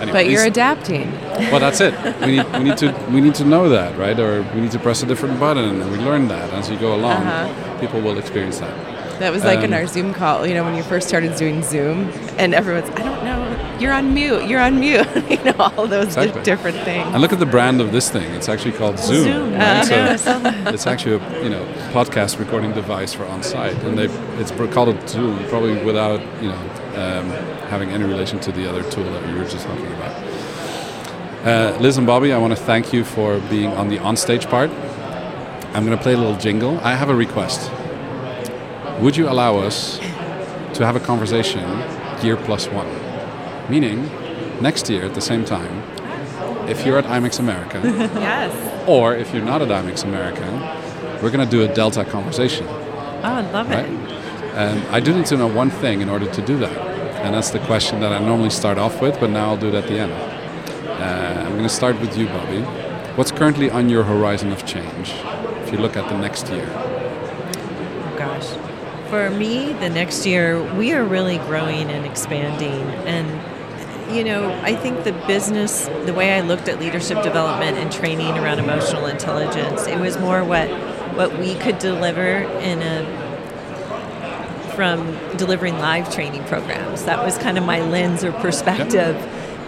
Anyway, 0.00 0.12
But 0.24 0.30
you're 0.30 0.44
adapting. 0.44 1.10
well, 1.50 1.60
that's 1.60 1.80
it. 1.80 1.94
We 2.20 2.36
need, 2.36 2.52
we 2.52 2.64
need 2.64 2.78
to 2.78 2.94
we 3.10 3.20
need 3.20 3.34
to 3.36 3.44
know 3.44 3.68
that, 3.68 3.96
right? 3.98 4.18
Or 4.18 4.42
we 4.54 4.60
need 4.60 4.72
to 4.72 4.78
press 4.78 5.02
a 5.02 5.06
different 5.06 5.38
button, 5.38 5.80
and 5.82 5.90
we 5.90 5.98
learn 5.98 6.28
that 6.28 6.50
as 6.52 6.70
you 6.70 6.76
go 6.78 6.94
along. 6.94 7.22
Uh-huh. 7.26 7.78
People 7.80 8.00
will 8.00 8.18
experience 8.18 8.58
that. 8.60 8.74
That 9.20 9.32
was 9.32 9.44
like 9.44 9.58
in 9.58 9.74
Um, 9.74 9.80
our 9.80 9.86
Zoom 9.86 10.14
call, 10.14 10.46
you 10.46 10.54
know, 10.54 10.64
when 10.64 10.74
you 10.74 10.82
first 10.82 11.06
started 11.06 11.36
doing 11.36 11.62
Zoom, 11.62 12.08
and 12.38 12.54
everyone's, 12.54 12.88
I 12.98 13.02
don't 13.02 13.22
know, 13.22 13.76
you're 13.78 13.92
on 13.92 14.14
mute, 14.14 14.46
you're 14.48 14.60
on 14.60 14.80
mute, 14.80 15.06
you 15.28 15.36
know, 15.44 15.54
all 15.58 15.86
those 15.86 16.06
Exactly. 16.16 16.42
different 16.42 16.78
things. 16.86 17.06
And 17.12 17.20
look 17.20 17.30
at 17.34 17.38
the 17.38 17.44
brand 17.44 17.82
of 17.82 17.92
this 17.92 18.08
thing. 18.08 18.30
It's 18.32 18.48
actually 18.48 18.72
called 18.72 18.98
Zoom. 18.98 19.24
Zoom. 19.24 19.52
right? 19.52 19.60
Uh, 19.60 19.84
So 19.84 19.94
yeah, 19.94 20.12
I 20.12 20.16
saw 20.16 20.38
that. 20.38 20.72
it's 20.74 20.86
actually 20.86 21.16
a 21.16 21.42
you 21.44 21.50
know 21.50 21.62
podcast 21.92 22.38
recording 22.38 22.72
device 22.72 23.12
for 23.12 23.26
on 23.26 23.42
site, 23.42 23.76
and 23.84 23.98
they 23.98 24.06
it's 24.40 24.52
called 24.74 24.88
a 24.88 25.06
Zoom 25.06 25.36
probably 25.50 25.76
without 25.84 26.20
you 26.42 26.48
know 26.48 26.60
um, 26.96 27.26
having 27.70 27.90
any 27.90 28.04
relation 28.04 28.38
to 28.40 28.52
the 28.52 28.68
other 28.68 28.82
tool 28.90 29.04
that 29.04 29.26
we 29.26 29.32
were 29.34 29.44
just 29.48 29.64
talking 29.66 29.86
about. 29.86 30.14
Uh, 31.46 31.78
Liz 31.80 31.96
and 31.96 32.06
Bobi, 32.06 32.32
I 32.34 32.38
want 32.38 32.54
to 32.56 32.62
thank 32.62 32.92
you 32.92 33.04
for 33.04 33.38
being 33.48 33.68
on 33.72 33.88
the 33.88 33.98
onstage 33.98 34.48
part. 34.50 34.70
I'm 35.74 35.86
going 35.86 35.96
to 35.96 36.02
play 36.02 36.14
a 36.14 36.18
little 36.18 36.36
jingle. 36.36 36.78
I 36.80 36.94
have 36.94 37.08
a 37.08 37.14
request. 37.14 37.70
Would 39.00 39.16
you 39.16 39.28
allow 39.28 39.56
us 39.58 39.98
to 40.74 40.84
have 40.84 40.96
a 40.96 41.00
conversation 41.00 41.64
year 42.22 42.36
plus 42.36 42.66
one? 42.68 42.88
Meaning, 43.70 44.10
next 44.60 44.90
year 44.90 45.04
at 45.04 45.14
the 45.14 45.20
same 45.20 45.44
time, 45.44 45.82
if 46.68 46.84
you're 46.84 46.98
at 46.98 47.04
IMEX 47.04 47.38
America, 47.38 47.80
yes. 47.84 48.88
or 48.88 49.14
if 49.16 49.32
you're 49.32 49.44
not 49.44 49.62
at 49.62 49.68
IMEX 49.68 50.04
America, 50.04 50.44
we're 51.22 51.30
going 51.30 51.44
to 51.48 51.50
do 51.50 51.62
a 51.62 51.72
Delta 51.74 52.04
conversation. 52.04 52.66
oh, 52.68 53.20
I 53.22 53.40
love 53.52 53.70
Right? 53.70 53.86
it. 53.88 54.10
And 54.54 54.80
I 54.88 54.98
do 55.00 55.14
need 55.14 55.26
to 55.26 55.36
know 55.36 55.46
one 55.46 55.70
thing 55.70 56.00
in 56.00 56.08
order 56.08 56.26
to 56.30 56.42
do 56.42 56.58
that. 56.58 56.89
And 57.22 57.34
that's 57.34 57.50
the 57.50 57.58
question 57.60 58.00
that 58.00 58.12
I 58.12 58.18
normally 58.18 58.50
start 58.50 58.78
off 58.78 59.00
with, 59.02 59.20
but 59.20 59.30
now 59.30 59.50
I'll 59.50 59.56
do 59.56 59.68
it 59.68 59.74
at 59.74 59.86
the 59.86 59.98
end. 59.98 60.12
Uh, 60.12 61.44
I'm 61.44 61.52
going 61.52 61.62
to 61.62 61.68
start 61.68 62.00
with 62.00 62.16
you, 62.16 62.26
Bobi. 62.26 62.64
What's 63.16 63.30
currently 63.30 63.70
on 63.70 63.88
your 63.88 64.04
horizon 64.04 64.52
of 64.52 64.64
change 64.66 65.12
if 65.62 65.70
you 65.70 65.78
look 65.78 65.96
at 65.96 66.08
the 66.08 66.16
next 66.16 66.48
year? 66.48 66.66
Oh, 66.74 68.14
gosh. 68.16 68.46
For 69.10 69.28
me, 69.30 69.74
the 69.74 69.90
next 69.90 70.24
year, 70.24 70.62
we 70.74 70.92
are 70.92 71.04
really 71.04 71.38
growing 71.38 71.90
and 71.90 72.06
expanding. 72.06 72.80
And, 73.06 74.14
you 74.14 74.24
know, 74.24 74.50
I 74.62 74.74
think 74.74 75.04
the 75.04 75.12
business, 75.26 75.86
the 76.06 76.14
way 76.14 76.32
I 76.36 76.40
looked 76.40 76.68
at 76.68 76.80
leadership 76.80 77.22
development 77.22 77.76
and 77.76 77.92
training 77.92 78.38
around 78.38 78.58
emotional 78.58 79.06
intelligence, 79.06 79.86
it 79.86 79.98
was 79.98 80.18
more 80.18 80.42
what 80.42 80.68
what 81.16 81.38
we 81.38 81.54
could 81.56 81.78
deliver 81.78 82.38
in 82.60 82.80
a 82.80 83.29
from 84.80 85.36
delivering 85.36 85.78
live 85.78 86.10
training 86.10 86.42
programs. 86.44 87.04
That 87.04 87.22
was 87.22 87.36
kind 87.36 87.58
of 87.58 87.64
my 87.64 87.82
lens 87.82 88.24
or 88.24 88.32
perspective. 88.32 89.14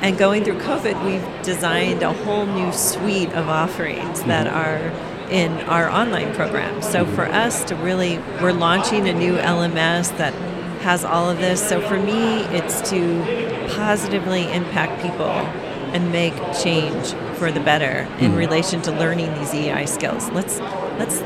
And 0.00 0.16
going 0.16 0.42
through 0.42 0.58
COVID, 0.60 1.04
we've 1.04 1.42
designed 1.42 2.02
a 2.02 2.14
whole 2.14 2.46
new 2.46 2.72
suite 2.72 3.28
of 3.34 3.46
offerings 3.46 4.20
mm-hmm. 4.20 4.28
that 4.30 4.46
are 4.46 4.78
in 5.30 5.52
our 5.68 5.90
online 5.90 6.34
program. 6.34 6.80
So 6.80 7.04
for 7.04 7.26
us 7.26 7.62
to 7.64 7.76
really, 7.76 8.20
we're 8.40 8.54
launching 8.54 9.06
a 9.06 9.12
new 9.12 9.34
LMS 9.34 10.16
that 10.16 10.32
has 10.80 11.04
all 11.04 11.28
of 11.28 11.36
this. 11.36 11.62
So 11.68 11.86
for 11.86 12.00
me, 12.00 12.44
it's 12.44 12.80
to 12.88 13.68
positively 13.74 14.50
impact 14.50 15.02
people 15.02 15.26
and 15.26 16.10
make 16.10 16.32
change 16.62 17.12
for 17.36 17.52
the 17.52 17.60
better 17.60 18.08
in 18.18 18.32
mm. 18.32 18.38
relation 18.38 18.80
to 18.80 18.90
learning 18.92 19.34
these 19.34 19.52
EI 19.52 19.84
skills. 19.84 20.30
Let's 20.30 20.58
let's 20.98 21.20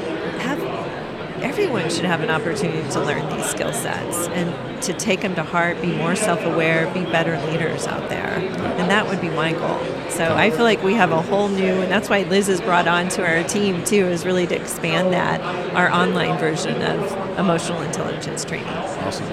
everyone 1.47 1.89
should 1.89 2.05
have 2.05 2.23
an 2.23 2.31
opportunity 2.31 2.91
to 2.91 3.01
learn 3.01 3.25
these 3.37 3.47
skill 3.47 3.73
sets 3.73 4.27
and 4.29 4.83
to 4.83 4.93
take 4.93 5.21
them 5.21 5.33
to 5.37 5.45
heart, 5.45 5.81
be 5.81 5.93
more 5.93 6.17
self-aware, 6.17 6.93
be 6.93 7.05
better 7.05 7.41
leaders 7.47 7.87
out 7.87 8.09
there. 8.09 8.35
And 8.79 8.91
that 8.91 9.07
would 9.07 9.21
be 9.21 9.31
my 9.31 9.53
goal. 9.53 9.79
So 10.11 10.35
I 10.35 10.51
feel 10.51 10.65
like 10.65 10.83
we 10.83 10.95
have 10.95 11.13
a 11.13 11.23
whole 11.23 11.49
new, 11.49 11.81
and 11.83 11.91
that's 11.91 12.11
why 12.11 12.25
Liz 12.25 12.49
is 12.49 12.61
brought 12.61 12.89
on 12.89 13.09
to 13.11 13.25
our 13.25 13.45
team 13.45 13.85
too, 13.85 14.07
is 14.07 14.27
really 14.27 14.47
to 14.49 14.57
expand 14.57 15.13
that, 15.13 15.41
our 15.77 15.89
online 15.89 16.37
version 16.37 16.83
of 16.83 17.39
emotional 17.39 17.81
intelligence 17.83 18.45
training. 18.45 18.67
Awesome. 18.67 19.27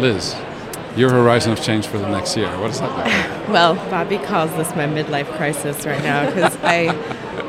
Liz, 0.00 0.34
your 0.96 1.10
horizon 1.10 1.52
of 1.52 1.62
change 1.62 1.86
for 1.86 1.98
the 1.98 2.08
next 2.08 2.36
year, 2.36 2.50
what 2.58 2.70
is 2.70 2.80
that? 2.80 2.90
like 2.90 3.48
well, 3.48 3.76
Bobi 3.76 4.22
calls 4.24 4.50
this 4.56 4.70
my 4.70 4.86
midlife 4.86 5.32
crisis 5.36 5.86
right 5.86 6.02
now 6.02 6.26
because 6.26 6.56
I 6.62 6.86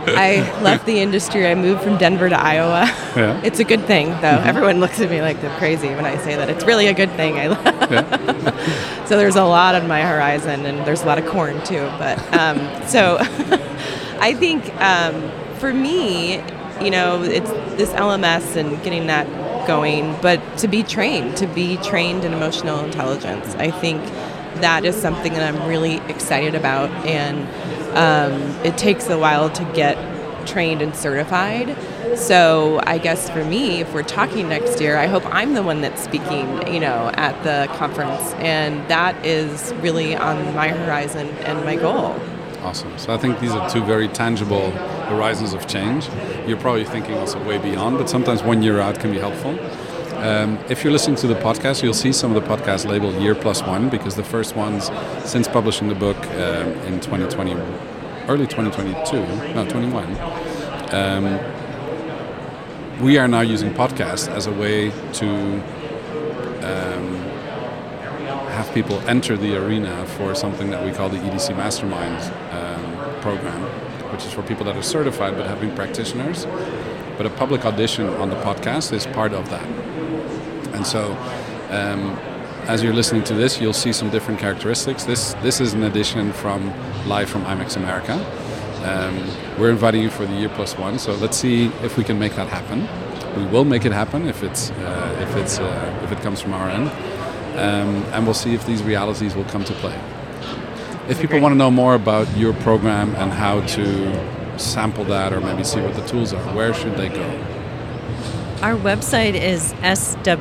I 0.07 0.61
left 0.61 0.85
the 0.85 0.99
industry. 0.99 1.47
I 1.47 1.55
moved 1.55 1.81
from 1.81 1.97
Denver 1.97 2.29
to 2.29 2.39
Iowa. 2.39 2.85
Yeah. 3.15 3.41
It's 3.43 3.59
a 3.59 3.63
good 3.63 3.85
thing, 3.85 4.09
though. 4.09 4.37
Mm-hmm. 4.37 4.47
Everyone 4.47 4.79
looks 4.79 4.99
at 4.99 5.09
me 5.09 5.21
like 5.21 5.43
I'm 5.43 5.57
crazy 5.57 5.89
when 5.89 6.05
I 6.05 6.17
say 6.17 6.35
that. 6.35 6.49
It's 6.49 6.65
really 6.65 6.87
a 6.87 6.93
good 6.93 7.11
thing. 7.11 7.37
I 7.37 7.45
yeah. 7.89 9.05
so 9.05 9.17
there's 9.17 9.35
a 9.35 9.43
lot 9.43 9.75
on 9.75 9.87
my 9.87 10.01
horizon, 10.01 10.65
and 10.65 10.85
there's 10.85 11.03
a 11.03 11.05
lot 11.05 11.17
of 11.17 11.25
corn 11.25 11.63
too. 11.65 11.81
But 11.97 12.19
um, 12.33 12.57
so 12.87 13.17
I 14.19 14.33
think 14.33 14.73
um, 14.81 15.31
for 15.59 15.73
me, 15.73 16.35
you 16.81 16.89
know, 16.89 17.23
it's 17.23 17.49
this 17.77 17.89
LMS 17.91 18.55
and 18.55 18.81
getting 18.83 19.07
that 19.07 19.27
going, 19.67 20.15
but 20.21 20.39
to 20.59 20.67
be 20.67 20.83
trained, 20.83 21.37
to 21.37 21.47
be 21.47 21.77
trained 21.77 22.23
in 22.23 22.33
emotional 22.33 22.83
intelligence. 22.83 23.55
I 23.55 23.71
think 23.71 24.03
that 24.61 24.85
is 24.85 24.95
something 24.95 25.33
that 25.33 25.53
I'm 25.53 25.67
really 25.67 25.97
excited 26.09 26.55
about, 26.55 26.89
and 27.05 27.47
um, 27.95 28.33
it 28.63 28.77
takes 28.77 29.09
a 29.09 29.17
while 29.17 29.49
to 29.49 29.63
get 29.73 29.97
trained 30.47 30.81
and 30.81 30.95
certified. 30.95 31.75
So 32.17 32.79
I 32.83 32.97
guess 32.97 33.29
for 33.29 33.43
me, 33.43 33.81
if 33.81 33.93
we're 33.93 34.03
talking 34.03 34.47
next 34.47 34.79
year, 34.79 34.97
I 34.97 35.07
hope 35.07 35.23
I'm 35.33 35.53
the 35.53 35.63
one 35.63 35.81
that's 35.81 36.03
speaking, 36.03 36.71
you 36.71 36.79
know, 36.79 37.11
at 37.15 37.41
the 37.43 37.71
conference, 37.75 38.33
and 38.35 38.87
that 38.89 39.25
is 39.25 39.73
really 39.75 40.15
on 40.15 40.55
my 40.55 40.69
horizon 40.69 41.27
and 41.45 41.65
my 41.65 41.75
goal. 41.75 42.19
Awesome. 42.61 42.97
So 42.97 43.13
I 43.13 43.17
think 43.17 43.39
these 43.39 43.51
are 43.51 43.69
two 43.69 43.83
very 43.83 44.07
tangible 44.07 44.71
horizons 44.71 45.53
of 45.53 45.67
change. 45.67 46.09
You're 46.47 46.57
probably 46.57 46.85
thinking 46.85 47.15
also 47.15 47.43
way 47.43 47.57
beyond, 47.57 47.97
but 47.97 48.09
sometimes 48.09 48.41
one 48.41 48.63
year 48.63 48.79
out 48.79 48.99
can 48.99 49.11
be 49.11 49.19
helpful. 49.19 49.53
Um, 50.17 50.57
if 50.69 50.83
you're 50.83 50.93
listening 50.93 51.17
to 51.17 51.27
the 51.27 51.35
podcast, 51.35 51.83
you'll 51.83 51.93
see 51.93 52.13
some 52.13 52.35
of 52.35 52.41
the 52.41 52.49
podcasts 52.49 52.85
labeled 52.85 53.15
year 53.21 53.35
plus 53.35 53.61
one 53.61 53.89
because 53.89 54.15
the 54.15 54.23
first 54.23 54.55
ones 54.55 54.89
since 55.23 55.47
publishing 55.47 55.87
the 55.87 55.95
book 55.95 56.17
um, 56.17 56.67
in 56.87 56.99
2020, 57.01 57.53
early 58.27 58.47
2022, 58.47 59.53
no, 59.53 59.67
21, 59.67 60.17
um, 60.93 61.39
we 63.01 63.17
are 63.17 63.27
now 63.27 63.41
using 63.41 63.73
podcasts 63.73 64.29
as 64.29 64.47
a 64.47 64.51
way 64.53 64.89
to 65.13 65.27
um, 66.63 67.15
have 68.55 68.73
people 68.73 68.97
enter 69.01 69.35
the 69.35 69.57
arena 69.57 70.05
for 70.17 70.33
something 70.33 70.69
that 70.69 70.83
we 70.83 70.91
call 70.91 71.09
the 71.09 71.17
EDC 71.17 71.55
Mastermind 71.57 72.23
um, 72.51 73.21
program, 73.21 73.61
which 74.11 74.25
is 74.25 74.31
for 74.31 74.43
people 74.43 74.63
that 74.63 74.77
are 74.77 74.83
certified 74.83 75.35
but 75.35 75.45
have 75.45 75.59
been 75.59 75.75
practitioners. 75.75 76.45
But 77.17 77.25
a 77.25 77.29
public 77.29 77.65
audition 77.65 78.07
on 78.07 78.29
the 78.29 78.35
podcast 78.37 78.93
is 78.93 79.05
part 79.07 79.33
of 79.33 79.49
that. 79.49 79.84
And 80.75 80.85
so, 80.85 81.13
um, 81.69 82.11
as 82.67 82.83
you're 82.83 82.93
listening 82.93 83.23
to 83.25 83.33
this, 83.33 83.61
you'll 83.61 83.73
see 83.73 83.93
some 83.93 84.09
different 84.09 84.39
characteristics. 84.39 85.05
This 85.05 85.33
this 85.35 85.61
is 85.61 85.73
an 85.73 85.83
edition 85.83 86.33
from 86.33 86.73
live 87.07 87.29
from 87.29 87.43
IMEX 87.45 87.77
America. 87.77 88.13
Um, 88.83 89.15
we're 89.57 89.71
inviting 89.71 90.03
you 90.03 90.09
for 90.09 90.25
the 90.25 90.33
year 90.33 90.49
plus 90.49 90.77
one, 90.77 90.99
so 90.99 91.13
let's 91.15 91.37
see 91.37 91.67
if 91.81 91.97
we 91.97 92.03
can 92.03 92.19
make 92.19 92.35
that 92.35 92.49
happen. 92.49 92.87
We 93.37 93.45
will 93.49 93.65
make 93.65 93.85
it 93.85 93.93
happen 93.93 94.27
if 94.27 94.43
it's 94.43 94.71
uh, 94.71 95.17
if 95.21 95.35
it's 95.37 95.59
uh, 95.59 96.01
if 96.03 96.11
it 96.11 96.21
comes 96.21 96.41
from 96.41 96.53
our 96.53 96.69
end, 96.69 96.89
um, 97.57 98.03
and 98.13 98.25
we'll 98.25 98.33
see 98.33 98.53
if 98.53 98.65
these 98.65 98.83
realities 98.83 99.33
will 99.33 99.45
come 99.45 99.63
to 99.63 99.73
play. 99.75 99.97
If 101.07 101.21
people 101.21 101.39
want 101.39 101.53
to 101.53 101.57
know 101.57 101.71
more 101.71 101.95
about 101.95 102.27
your 102.35 102.53
program 102.53 103.15
and 103.15 103.31
how 103.31 103.61
to 103.61 104.59
sample 104.59 105.05
that, 105.05 105.31
or 105.31 105.39
maybe 105.39 105.63
see 105.63 105.79
what 105.79 105.93
the 105.93 106.05
tools 106.05 106.33
are, 106.33 106.55
where 106.55 106.73
should 106.73 106.95
they 106.95 107.09
go? 107.09 107.54
Our 108.65 108.75
website 108.77 109.35
is 109.35 109.73
swiei.com. 109.73 110.39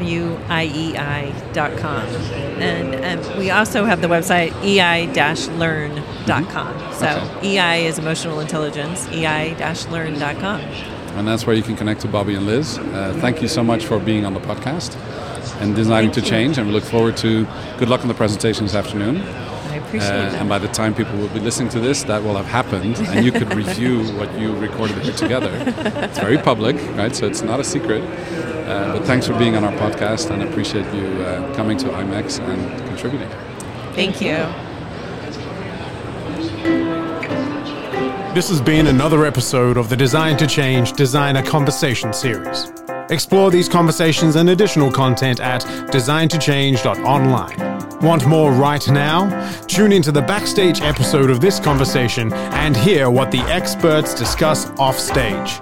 And 2.63 2.95
um, 3.05 3.39
we 3.39 3.51
also 3.51 3.85
have 3.85 4.01
the 4.01 4.07
website 4.07 4.55
ei-learn.com. 4.65 6.45
Mm-hmm. 6.47 6.93
So 6.95 7.07
okay. 7.37 7.59
EI 7.59 7.85
is 7.85 7.99
emotional 7.99 8.41
intelligence, 8.41 9.07
ei-learn.com. 9.09 10.61
And 11.19 11.29
that's 11.29 11.47
where 11.47 11.55
you 11.55 11.63
can 11.63 11.77
connect 11.77 12.01
to 12.01 12.09
Bobi 12.09 12.35
and 12.35 12.47
Liz. 12.47 12.79
Uh, 12.79 13.15
thank 13.21 13.43
you 13.43 13.49
so 13.49 13.63
much 13.63 13.85
for 13.85 13.99
being 13.99 14.25
on 14.25 14.33
the 14.33 14.41
podcast 14.41 14.97
and 15.61 15.77
designing 15.77 16.11
thank 16.11 16.25
to 16.25 16.31
you. 16.31 16.31
change. 16.31 16.57
And 16.57 16.67
we 16.67 16.73
look 16.73 16.85
forward 16.85 17.19
to 17.19 17.47
good 17.77 17.91
luck 17.91 18.01
on 18.01 18.09
the 18.09 18.15
presentation 18.15 18.65
this 18.65 18.75
afternoon 18.75 19.23
appreciate 19.97 20.35
uh, 20.35 20.41
And 20.41 20.49
by 20.49 20.59
the 20.59 20.69
time 20.69 20.95
people 20.95 21.17
will 21.17 21.29
be 21.29 21.41
listening 21.41 21.69
to 21.71 21.81
this, 21.81 22.03
that 22.05 22.23
will 22.23 22.37
have 22.37 22.47
happened, 22.47 22.99
and 22.99 23.25
you 23.25 23.33
could 23.33 23.53
review 23.55 24.05
what 24.19 24.33
you 24.39 24.55
recorded 24.57 24.99
here 24.99 25.13
together. 25.13 25.51
It's 26.05 26.19
very 26.19 26.39
public, 26.39 26.77
right? 26.97 27.15
So 27.15 27.27
it's 27.27 27.43
not 27.43 27.61
a 27.61 27.65
secret. 27.65 28.03
Uh, 28.03 28.99
but 28.99 29.05
thanks 29.05 29.27
for 29.27 29.39
being 29.39 29.57
on 29.57 29.65
our 29.65 29.73
podcast, 29.73 30.31
and 30.31 30.43
appreciate 30.43 30.87
you 30.95 31.07
uh, 31.23 31.55
coming 31.55 31.77
to 31.79 31.87
IMEX 31.87 32.41
and 32.41 32.89
contributing. 32.89 33.29
Thank 33.95 34.21
you. 34.21 34.37
This 38.35 38.49
has 38.49 38.61
been 38.61 38.89
another 38.89 39.27
episode 39.27 39.77
of 39.77 39.89
the 39.89 39.97
Design 39.97 40.37
to 40.39 40.47
Change 40.47 40.95
Designer 40.95 41.43
Conversation 41.43 42.13
series. 42.13 42.84
Explore 43.15 43.51
these 43.53 43.69
conversations 43.69 44.35
and 44.35 44.51
additional 44.51 44.91
content 44.91 45.39
at 45.39 45.63
designtochange.online. 45.63 48.01
Want 48.01 48.27
more 48.27 48.51
right 48.51 48.89
now? 48.89 49.53
Tune 49.69 49.93
into 49.93 50.11
the 50.11 50.21
backstage 50.21 50.81
episode 50.81 51.31
of 51.31 51.41
this 51.41 51.61
conversation 51.61 52.33
and 52.33 52.77
hear 52.77 53.09
what 53.11 53.31
the 53.31 53.39
experts 53.43 54.15
discuss 54.15 54.69
offstage. 54.81 55.61